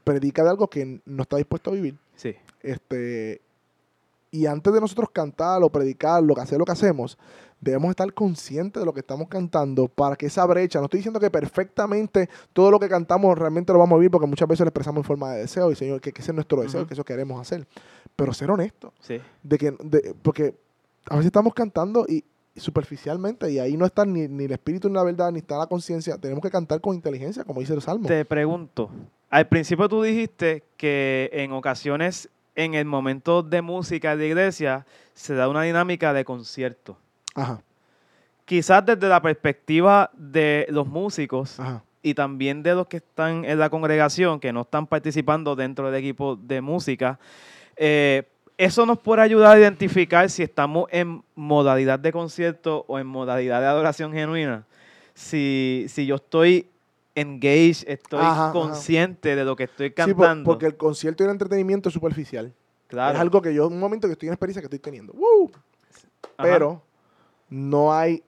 predica 0.05 0.45
de 0.45 0.51
algo 0.51 0.69
que 0.69 1.01
no 1.07 1.23
está 1.23 1.39
dispuesto 1.39 1.71
a 1.71 1.73
vivir. 1.73 1.97
sí. 2.15 2.37
Este, 2.61 3.41
y 4.31 4.47
antes 4.47 4.73
de 4.73 4.81
nosotros 4.81 5.09
cantar 5.13 5.63
o 5.63 5.71
predicar, 5.71 6.23
lo 6.23 6.35
que 6.35 6.41
hacer 6.43 6.59
lo 6.59 6.65
que 6.65 6.73
hacemos, 6.73 7.17
debemos 7.61 7.91
estar 7.91 8.13
conscientes 8.15 8.81
de 8.81 8.87
lo 8.87 8.93
que 8.93 9.01
estamos 9.01 9.27
cantando 9.29 9.89
para 9.89 10.15
que 10.17 10.27
esa 10.27 10.45
brecha, 10.47 10.79
no 10.79 10.85
estoy 10.85 10.99
diciendo 10.99 11.19
que 11.19 11.31
perfectamente 11.31 12.29
todo 12.53 12.71
lo 12.71 12.79
que 12.79 12.89
cantamos 12.89 13.37
realmente 13.37 13.73
lo 13.73 13.79
vamos 13.81 13.97
a 13.97 13.99
vivir, 13.99 14.11
porque 14.11 14.27
muchas 14.27 14.47
veces 14.49 14.61
lo 14.65 14.69
expresamos 14.69 14.99
en 15.01 15.05
forma 15.05 15.33
de 15.33 15.41
deseo, 15.41 15.71
y 15.73 15.75
Señor, 15.75 16.01
que, 16.01 16.13
que 16.13 16.21
ese 16.23 16.31
es 16.31 16.35
nuestro 16.35 16.61
deseo, 16.63 16.81
Ujú. 16.83 16.89
que 16.89 16.95
eso 16.95 17.05
queremos 17.05 17.41
hacer. 17.41 17.67
Pero 18.15 18.33
ser 18.33 18.51
honesto, 18.51 18.93
Sí, 19.01 19.21
de 19.43 19.59
que, 19.59 19.73
de- 19.83 20.15
porque 20.23 20.55
a 21.07 21.15
veces 21.17 21.27
estamos 21.27 21.53
cantando 21.55 22.05
y 22.09 22.23
superficialmente, 22.55 23.51
y 23.51 23.59
ahí 23.59 23.77
no 23.77 23.87
está 23.87 24.05
ni, 24.05 24.29
ni 24.29 24.45
el 24.45 24.53
espíritu 24.53 24.89
ni 24.89 24.95
la 24.95 25.03
verdad, 25.05 25.31
ni 25.33 25.39
está 25.39 25.57
la 25.59 25.67
conciencia. 25.67 26.19
Tenemos 26.19 26.43
que 26.43 26.51
cantar 26.51 26.81
con 26.81 26.95
inteligencia, 26.95 27.45
como 27.45 27.61
dice 27.61 27.73
el 27.75 27.81
Salmo. 27.83 28.07
Te 28.07 28.25
pregunto, 28.25 28.91
al 29.31 29.49
principio 29.49 29.89
tú 29.89 30.03
dijiste 30.03 30.65
que 30.77 31.31
en 31.33 31.53
ocasiones 31.53 32.29
en 32.59 32.75
el 32.75 32.87
momento 32.87 33.45
de 33.45 33.63
música 33.63 34.17
de 34.17 34.27
iglesia 34.27 34.85
se 35.15 35.33
da 35.35 35.49
una 35.49 35.63
dinámica 35.63 36.13
de 36.13 36.25
concierto. 36.25 36.99
Ajá, 37.37 37.63
Quizás 38.45 38.85
desde 38.85 39.09
la 39.09 39.23
perspectiva 39.23 40.11
de 40.15 40.67
los 40.71 40.87
músicos 40.89 41.61
ajá. 41.61 41.85
y 42.03 42.15
también 42.15 42.65
de 42.65 42.75
los 42.75 42.89
que 42.89 42.97
están 42.97 43.45
en 43.45 43.61
la 43.61 43.71
congregación, 43.71 44.41
que 44.41 44.53
no 44.53 44.63
están 44.63 44.89
participando 44.89 45.55
dentro 45.55 45.89
del 45.89 46.03
equipo 46.03 46.35
de 46.35 46.61
música, 46.61 47.21
eh, 47.77 48.25
eso 48.57 48.85
nos 48.87 48.99
puede 48.99 49.23
ayudar 49.23 49.57
a 49.57 49.61
identificar 49.61 50.29
si 50.29 50.43
estamos 50.43 50.89
en 50.91 51.23
modalidad 51.37 52.01
de 52.01 52.11
concierto 52.11 52.85
o 52.89 52.99
en 52.99 53.07
modalidad 53.07 53.61
de 53.61 53.67
adoración 53.69 54.13
genuina. 54.13 54.65
Si, 55.15 55.87
si 55.89 56.07
yo 56.07 56.17
estoy 56.17 56.67
engaged, 57.21 57.89
estoy 57.89 58.21
Ajá, 58.21 58.45
ajá. 58.45 58.53
consciente 58.53 59.35
de 59.37 59.45
lo 59.45 59.57
que 59.57 59.65
estoy 59.65 59.89
Sí, 59.89 59.95
cantando. 59.95 60.45
porque 60.45 60.67
el 60.67 60.77
concierto 60.77 61.23
y 61.23 61.27
el 61.27 61.31
entretenimiento 61.33 61.89
es 61.89 61.93
superficial. 61.95 62.55
claro. 62.87 63.15
Es 63.15 63.21
algo 63.21 63.43
que 63.43 63.53
yo, 63.55 63.69
un 63.69 63.79
momento 63.81 64.07
que 64.09 64.13
estoy 64.13 64.29
en 64.29 64.35
experiencia 64.35 64.61
que 64.63 64.67
estoy 64.67 64.79
teniendo. 64.79 65.15
Pero 66.37 66.83
no 67.51 67.93
hay 67.93 68.23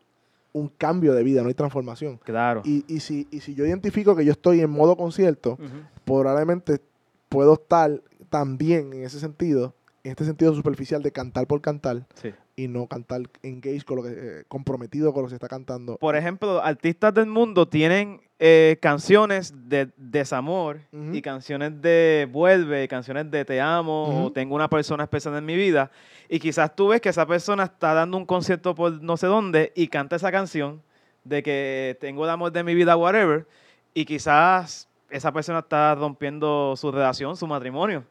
un 0.52 0.68
cambio 0.68 1.14
de 1.14 1.22
vida, 1.22 1.42
no 1.42 1.48
hay 1.48 1.54
transformación. 1.54 2.18
Claro. 2.24 2.62
Y, 2.64 2.84
y, 2.92 3.00
si, 3.00 3.28
y 3.30 3.40
si 3.40 3.54
yo 3.54 3.64
identifico 3.64 4.16
que 4.16 4.24
yo 4.24 4.32
estoy 4.32 4.60
en 4.60 4.70
modo 4.70 4.96
concierto, 4.96 5.58
probablemente 6.04 6.80
puedo 7.28 7.54
estar 7.54 8.02
también 8.28 8.92
en 8.92 9.04
ese 9.04 9.20
sentido, 9.20 9.74
en 10.04 10.10
este 10.12 10.24
sentido 10.24 10.54
superficial 10.54 11.02
de 11.02 11.12
cantar 11.12 11.46
por 11.46 11.60
cantar 11.60 12.06
Sí. 12.14 12.32
y 12.56 12.68
no 12.68 12.86
cantar 12.86 13.22
engage 13.42 13.82
con 13.84 13.96
lo 13.96 14.02
que, 14.02 14.10
eh, 14.12 14.44
comprometido 14.48 15.12
con 15.12 15.22
lo 15.22 15.26
que 15.28 15.30
se 15.30 15.36
está 15.36 15.48
cantando. 15.48 15.96
Por 15.96 16.16
ejemplo, 16.16 16.62
artistas 16.62 17.14
del 17.14 17.26
mundo 17.26 17.66
tienen 17.68 18.20
eh, 18.38 18.78
canciones 18.80 19.52
de 19.68 19.90
desamor 19.98 20.80
y 21.12 21.20
canciones 21.20 21.80
de 21.82 22.26
vuelve, 22.30 22.84
y 22.84 22.88
canciones 22.88 23.30
de 23.30 23.44
te 23.44 23.60
amo, 23.60 24.24
o 24.26 24.32
tengo 24.32 24.54
una 24.54 24.68
persona 24.68 25.04
especial 25.04 25.36
en 25.36 25.44
mi 25.44 25.56
vida. 25.56 25.90
Y 26.28 26.38
quizás 26.38 26.74
tú 26.74 26.88
ves 26.88 27.02
que 27.02 27.10
esa 27.10 27.26
persona 27.26 27.64
está 27.64 27.92
dando 27.92 28.16
un 28.16 28.24
concierto 28.24 28.74
por 28.74 29.02
no 29.02 29.16
sé 29.18 29.26
dónde 29.26 29.72
y 29.74 29.88
canta 29.88 30.16
esa 30.16 30.30
canción 30.32 30.82
de 31.24 31.42
que 31.42 31.98
tengo 32.00 32.24
el 32.24 32.30
amor 32.30 32.50
de 32.52 32.64
mi 32.64 32.74
vida, 32.74 32.96
whatever. 32.96 33.46
Y 33.92 34.06
quizás 34.06 34.88
esa 35.10 35.32
persona 35.32 35.58
está 35.58 35.94
rompiendo 35.94 36.74
su 36.76 36.90
relación, 36.90 37.36
su 37.36 37.46
matrimonio. 37.46 38.04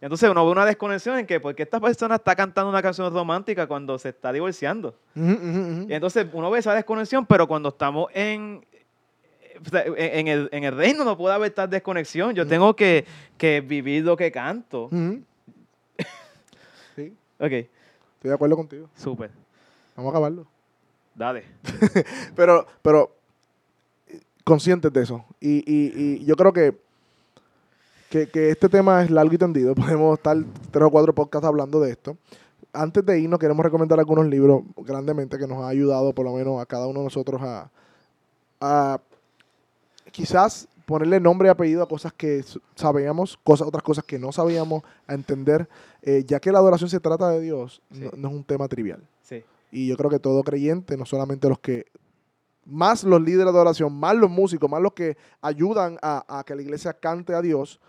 Y 0.00 0.04
entonces 0.04 0.30
uno 0.30 0.44
ve 0.46 0.52
una 0.52 0.64
desconexión 0.64 1.18
en 1.18 1.26
que, 1.26 1.40
¿por 1.40 1.54
qué 1.54 1.64
esta 1.64 1.80
persona 1.80 2.14
está 2.16 2.36
cantando 2.36 2.70
una 2.70 2.80
canción 2.82 3.12
romántica 3.12 3.66
cuando 3.66 3.98
se 3.98 4.10
está 4.10 4.32
divorciando? 4.32 4.94
Y 5.16 5.92
entonces 5.92 6.26
uno 6.32 6.50
ve 6.50 6.60
esa 6.60 6.72
desconexión, 6.74 7.26
pero 7.26 7.48
cuando 7.48 7.70
estamos 7.70 8.08
en, 8.14 8.64
sea, 9.70 9.82
en, 9.84 9.96
en 9.96 10.28
el, 10.28 10.48
en 10.52 10.64
el 10.64 10.76
reino 10.76 11.04
no 11.04 11.16
puede 11.18 11.34
haber 11.34 11.50
tal 11.50 11.68
desconexión. 11.68 12.32
Yo 12.34 12.46
tengo 12.46 12.76
que, 12.76 13.04
que 13.36 13.60
vivir 13.60 14.04
lo 14.04 14.16
que 14.16 14.30
canto. 14.30 14.88
Sí, 16.94 17.12
Ok, 17.38 17.52
estoy 17.52 17.68
de 18.22 18.34
acuerdo 18.34 18.56
contigo. 18.56 18.88
súper. 18.96 19.30
Vamos 19.96 20.10
a 20.10 20.12
acabarlo. 20.12 20.46
Dale. 21.14 21.44
Pero, 22.36 22.64
pero 22.82 23.16
eh, 24.06 24.20
conscientes 24.44 24.92
de 24.92 25.02
eso. 25.02 25.24
Y, 25.40 25.58
y, 25.66 25.92
y 26.20 26.24
yo 26.24 26.36
creo 26.36 26.52
que, 26.52 26.76
que, 28.10 28.26
que 28.28 28.50
este 28.50 28.68
tema 28.68 29.02
es 29.02 29.10
largo 29.10 29.34
y 29.34 29.38
tendido. 29.38 29.74
Podemos 29.74 30.18
estar 30.18 30.36
tres 30.70 30.84
o 30.84 30.90
cuatro 30.90 31.14
podcasts 31.14 31.46
hablando 31.46 31.80
de 31.80 31.90
esto. 31.90 32.16
Antes 32.72 33.04
de 33.04 33.18
irnos, 33.18 33.38
queremos 33.38 33.64
recomendar 33.64 33.98
algunos 33.98 34.26
libros 34.26 34.62
grandemente 34.76 35.38
que 35.38 35.46
nos 35.46 35.58
ha 35.64 35.68
ayudado, 35.68 36.12
por 36.14 36.26
lo 36.26 36.34
menos 36.34 36.60
a 36.60 36.66
cada 36.66 36.86
uno 36.86 37.00
de 37.00 37.04
nosotros, 37.04 37.40
a, 37.42 37.70
a 38.60 39.00
quizás 40.12 40.68
ponerle 40.86 41.20
nombre 41.20 41.48
y 41.48 41.50
apellido 41.50 41.82
a 41.82 41.88
cosas 41.88 42.12
que 42.12 42.44
sabíamos, 42.74 43.38
cosas, 43.44 43.68
otras 43.68 43.82
cosas 43.82 44.04
que 44.04 44.18
no 44.18 44.32
sabíamos, 44.32 44.82
a 45.06 45.14
entender, 45.14 45.68
eh, 46.02 46.24
ya 46.26 46.40
que 46.40 46.50
la 46.52 46.58
adoración 46.58 46.88
se 46.88 47.00
trata 47.00 47.28
de 47.30 47.40
Dios, 47.40 47.82
Sí. 47.92 48.00
no- 48.00 48.10
no 48.16 48.28
es 48.28 48.34
un 48.34 48.44
tema 48.44 48.68
trivial. 48.68 49.02
Sí. 49.22 49.44
Y 49.70 49.86
yo 49.88 49.96
creo 49.96 50.10
que 50.10 50.18
todo 50.18 50.42
creyente, 50.42 50.96
no 50.96 51.04
solamente 51.04 51.48
los 51.48 51.58
que, 51.58 51.86
más 52.64 53.02
los 53.04 53.20
líderes 53.20 53.46
de 53.52 53.58
adoración, 53.58 53.94
más 53.94 54.14
los 54.16 54.30
músicos, 54.30 54.70
más 54.70 54.80
los 54.80 54.92
que 54.92 55.16
ayudan 55.42 55.98
a, 56.02 56.38
a 56.38 56.44
que 56.44 56.54
la 56.54 56.62
iglesia 56.62 56.92
cante 56.94 57.34
a 57.34 57.42
Dios, 57.42 57.80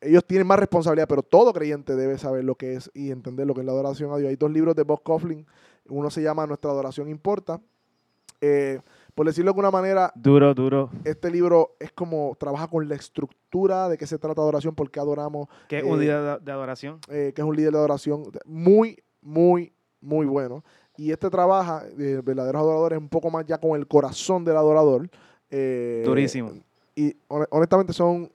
ellos 0.00 0.24
tienen 0.24 0.46
más 0.46 0.58
responsabilidad, 0.58 1.08
pero 1.08 1.22
todo 1.22 1.52
creyente 1.52 1.96
debe 1.96 2.18
saber 2.18 2.44
lo 2.44 2.54
que 2.54 2.74
es 2.74 2.90
y 2.94 3.10
entender 3.10 3.46
lo 3.46 3.54
que 3.54 3.60
es 3.60 3.66
la 3.66 3.72
adoración 3.72 4.12
a 4.12 4.16
Dios. 4.16 4.28
Hay 4.30 4.36
dos 4.36 4.50
libros 4.50 4.74
de 4.76 4.84
Bob 4.84 5.02
Coughlin, 5.02 5.44
uno 5.88 6.10
se 6.10 6.22
llama 6.22 6.46
Nuestra 6.46 6.70
adoración 6.70 7.08
importa. 7.08 7.60
Eh, 8.40 8.80
por 9.16 9.26
decirlo 9.26 9.46
de 9.48 9.50
alguna 9.50 9.72
manera, 9.72 10.12
Duro, 10.14 10.54
duro. 10.54 10.90
este 11.04 11.28
libro 11.28 11.74
es 11.80 11.90
como 11.90 12.36
trabaja 12.38 12.68
con 12.68 12.88
la 12.88 12.94
estructura 12.94 13.88
de 13.88 13.98
qué 13.98 14.06
se 14.06 14.16
trata 14.18 14.40
adoración, 14.40 14.76
por 14.76 14.88
qué 14.92 15.00
adoramos, 15.00 15.48
Que 15.68 15.78
es 15.78 15.82
Eh, 15.84 15.86
un 15.90 15.98
día 15.98 16.20
de, 16.22 16.44
de 16.44 16.52
adoración. 16.52 17.00
eh, 17.08 17.32
que 17.34 17.42
es 17.42 17.48
un 17.48 17.56
líder 17.56 17.72
de 17.72 17.78
adoración 17.78 18.22
muy, 18.44 18.96
muy, 19.20 19.72
muy 20.00 20.24
bueno. 20.26 20.62
Y 20.96 21.10
este 21.10 21.28
trabaja, 21.30 21.82
eh, 21.98 22.20
verdaderos 22.24 22.60
adoradores, 22.60 22.98
un 23.00 23.08
poco 23.08 23.28
más 23.30 23.44
ya 23.44 23.58
con 23.58 23.76
el 23.76 23.88
corazón 23.88 24.44
del 24.44 24.56
adorador. 24.56 25.10
eh, 25.50 26.02
Durísimo. 26.04 26.52
Y 26.94 27.16
hone- 27.28 27.46
honestamente 27.50 27.92
son 27.92 28.30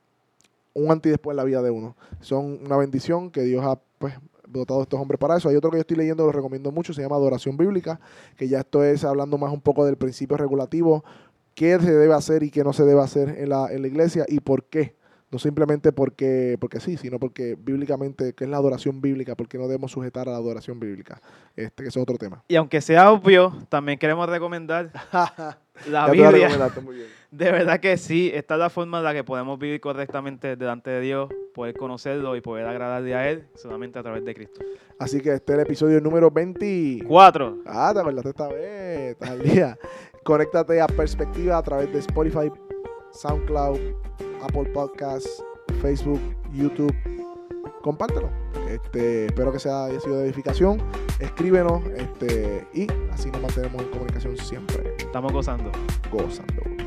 un 0.74 0.92
antes 0.92 1.10
y 1.10 1.12
después 1.12 1.34
en 1.34 1.38
la 1.38 1.44
vida 1.44 1.62
de 1.62 1.72
uno. 1.72 1.96
Son 2.22 2.60
una 2.66 2.78
bendición 2.78 3.32
que 3.32 3.42
Dios 3.42 3.64
ha 3.66 3.80
pues, 3.98 4.14
dotado 4.48 4.82
a 4.82 4.84
estos 4.84 5.00
hombres 5.00 5.20
para 5.20 5.38
eso. 5.38 5.50
Hay 5.50 5.56
otro 5.56 5.72
que 5.72 5.78
yo 5.78 5.82
estoy 5.82 5.98
leyendo, 5.98 6.26
lo 6.26 6.32
recomiendo 6.32 6.72
mucho, 6.72 6.94
se 6.94 7.02
llama 7.02 7.16
Adoración 7.16 7.58
Bíblica, 7.58 8.00
que 8.38 8.48
ya 8.48 8.60
esto 8.60 8.84
es 8.84 9.04
hablando 9.04 9.38
más 9.38 9.52
un 9.52 9.62
poco 9.62 9.86
del 9.86 9.98
principio 9.98 10.38
regulativo, 10.38 11.04
qué 11.56 11.80
se 11.80 11.92
debe 11.92 12.14
hacer 12.14 12.44
y 12.44 12.50
qué 12.50 12.64
no 12.64 12.74
se 12.74 12.84
debe 12.84 13.02
hacer 13.02 13.30
en 13.30 13.50
la, 13.50 13.72
en 13.72 13.82
la 13.82 13.88
iglesia 13.88 14.26
y 14.28 14.40
por 14.40 14.66
qué. 14.66 14.96
No 15.34 15.40
simplemente 15.40 15.92
porque, 15.92 16.58
porque 16.60 16.80
sí, 16.80 16.96
sino 16.96 17.20
porque 17.20 17.58
bíblicamente, 17.60 18.34
¿qué 18.34 18.44
es 18.44 18.50
la 18.52 18.58
adoración 18.58 19.02
bíblica? 19.02 19.36
Porque 19.36 19.58
no 19.58 19.64
debemos 19.64 19.92
sujetar 19.92 20.30
a 20.30 20.32
la 20.34 20.38
adoración 20.38 20.80
bíblica. 20.80 21.20
Este, 21.56 21.82
que 21.82 21.90
es 21.90 21.98
otro 21.98 22.20
tema. 22.20 22.44
Y 22.48 22.56
aunque 22.56 22.82
sea 22.82 23.12
obvio, 23.12 23.52
también 23.68 23.98
queremos 23.98 24.30
recomendar 24.30 24.92
la 25.90 26.12
Biblia. 26.12 26.50
De 27.34 27.52
verdad 27.52 27.80
que 27.80 27.98
sí, 27.98 28.30
esta 28.32 28.54
es 28.54 28.60
la 28.60 28.70
forma 28.70 29.00
en 29.00 29.06
la 29.06 29.12
que 29.12 29.24
podemos 29.24 29.58
vivir 29.58 29.82
correctamente 29.82 30.56
delante 30.56 30.92
de 30.92 31.02
Dios, 31.02 31.30
poder 31.56 31.76
conocerlo 31.76 32.36
y 32.36 32.42
poder 32.42 32.68
agradarle 32.68 33.16
a 33.16 33.28
Él 33.28 33.48
solamente 33.56 33.98
a 33.98 34.04
través 34.04 34.24
de 34.24 34.36
Cristo. 34.36 34.62
Así 35.00 35.20
que 35.20 35.34
este 35.34 35.54
es 35.54 35.58
el 35.58 35.66
episodio 35.66 36.00
número 36.00 36.30
20. 36.30 37.06
Cuatro. 37.08 37.58
Ah, 37.66 37.90
te 37.92 38.02
acordaste 38.02 38.30
esta 38.30 38.48
vez, 38.50 39.12
estás 39.14 39.30
al 39.32 39.42
día. 39.42 39.80
Conéctate 40.24 40.80
a 40.80 40.86
Perspectiva 40.86 41.58
a 41.58 41.64
través 41.64 41.92
de 41.92 41.98
Spotify, 41.98 42.52
SoundCloud, 43.14 43.80
Apple 44.44 44.70
Podcasts, 44.72 45.44
Facebook, 45.82 46.22
YouTube. 46.52 46.94
Compártelo. 47.82 48.30
Este, 48.70 49.26
espero 49.26 49.52
que 49.52 49.58
sea, 49.58 49.86
haya 49.86 50.00
sido 50.00 50.20
de 50.20 50.26
edificación. 50.26 50.78
Escríbenos 51.20 51.84
este, 51.98 52.68
y 52.76 52.86
así 53.12 53.32
nos 53.32 53.42
mantenemos 53.42 53.82
en 53.82 53.90
comunicación 53.90 54.38
siempre, 54.38 54.94
Estamos 55.00 55.34
gozando. 55.34 55.72
gozando. 56.12 56.83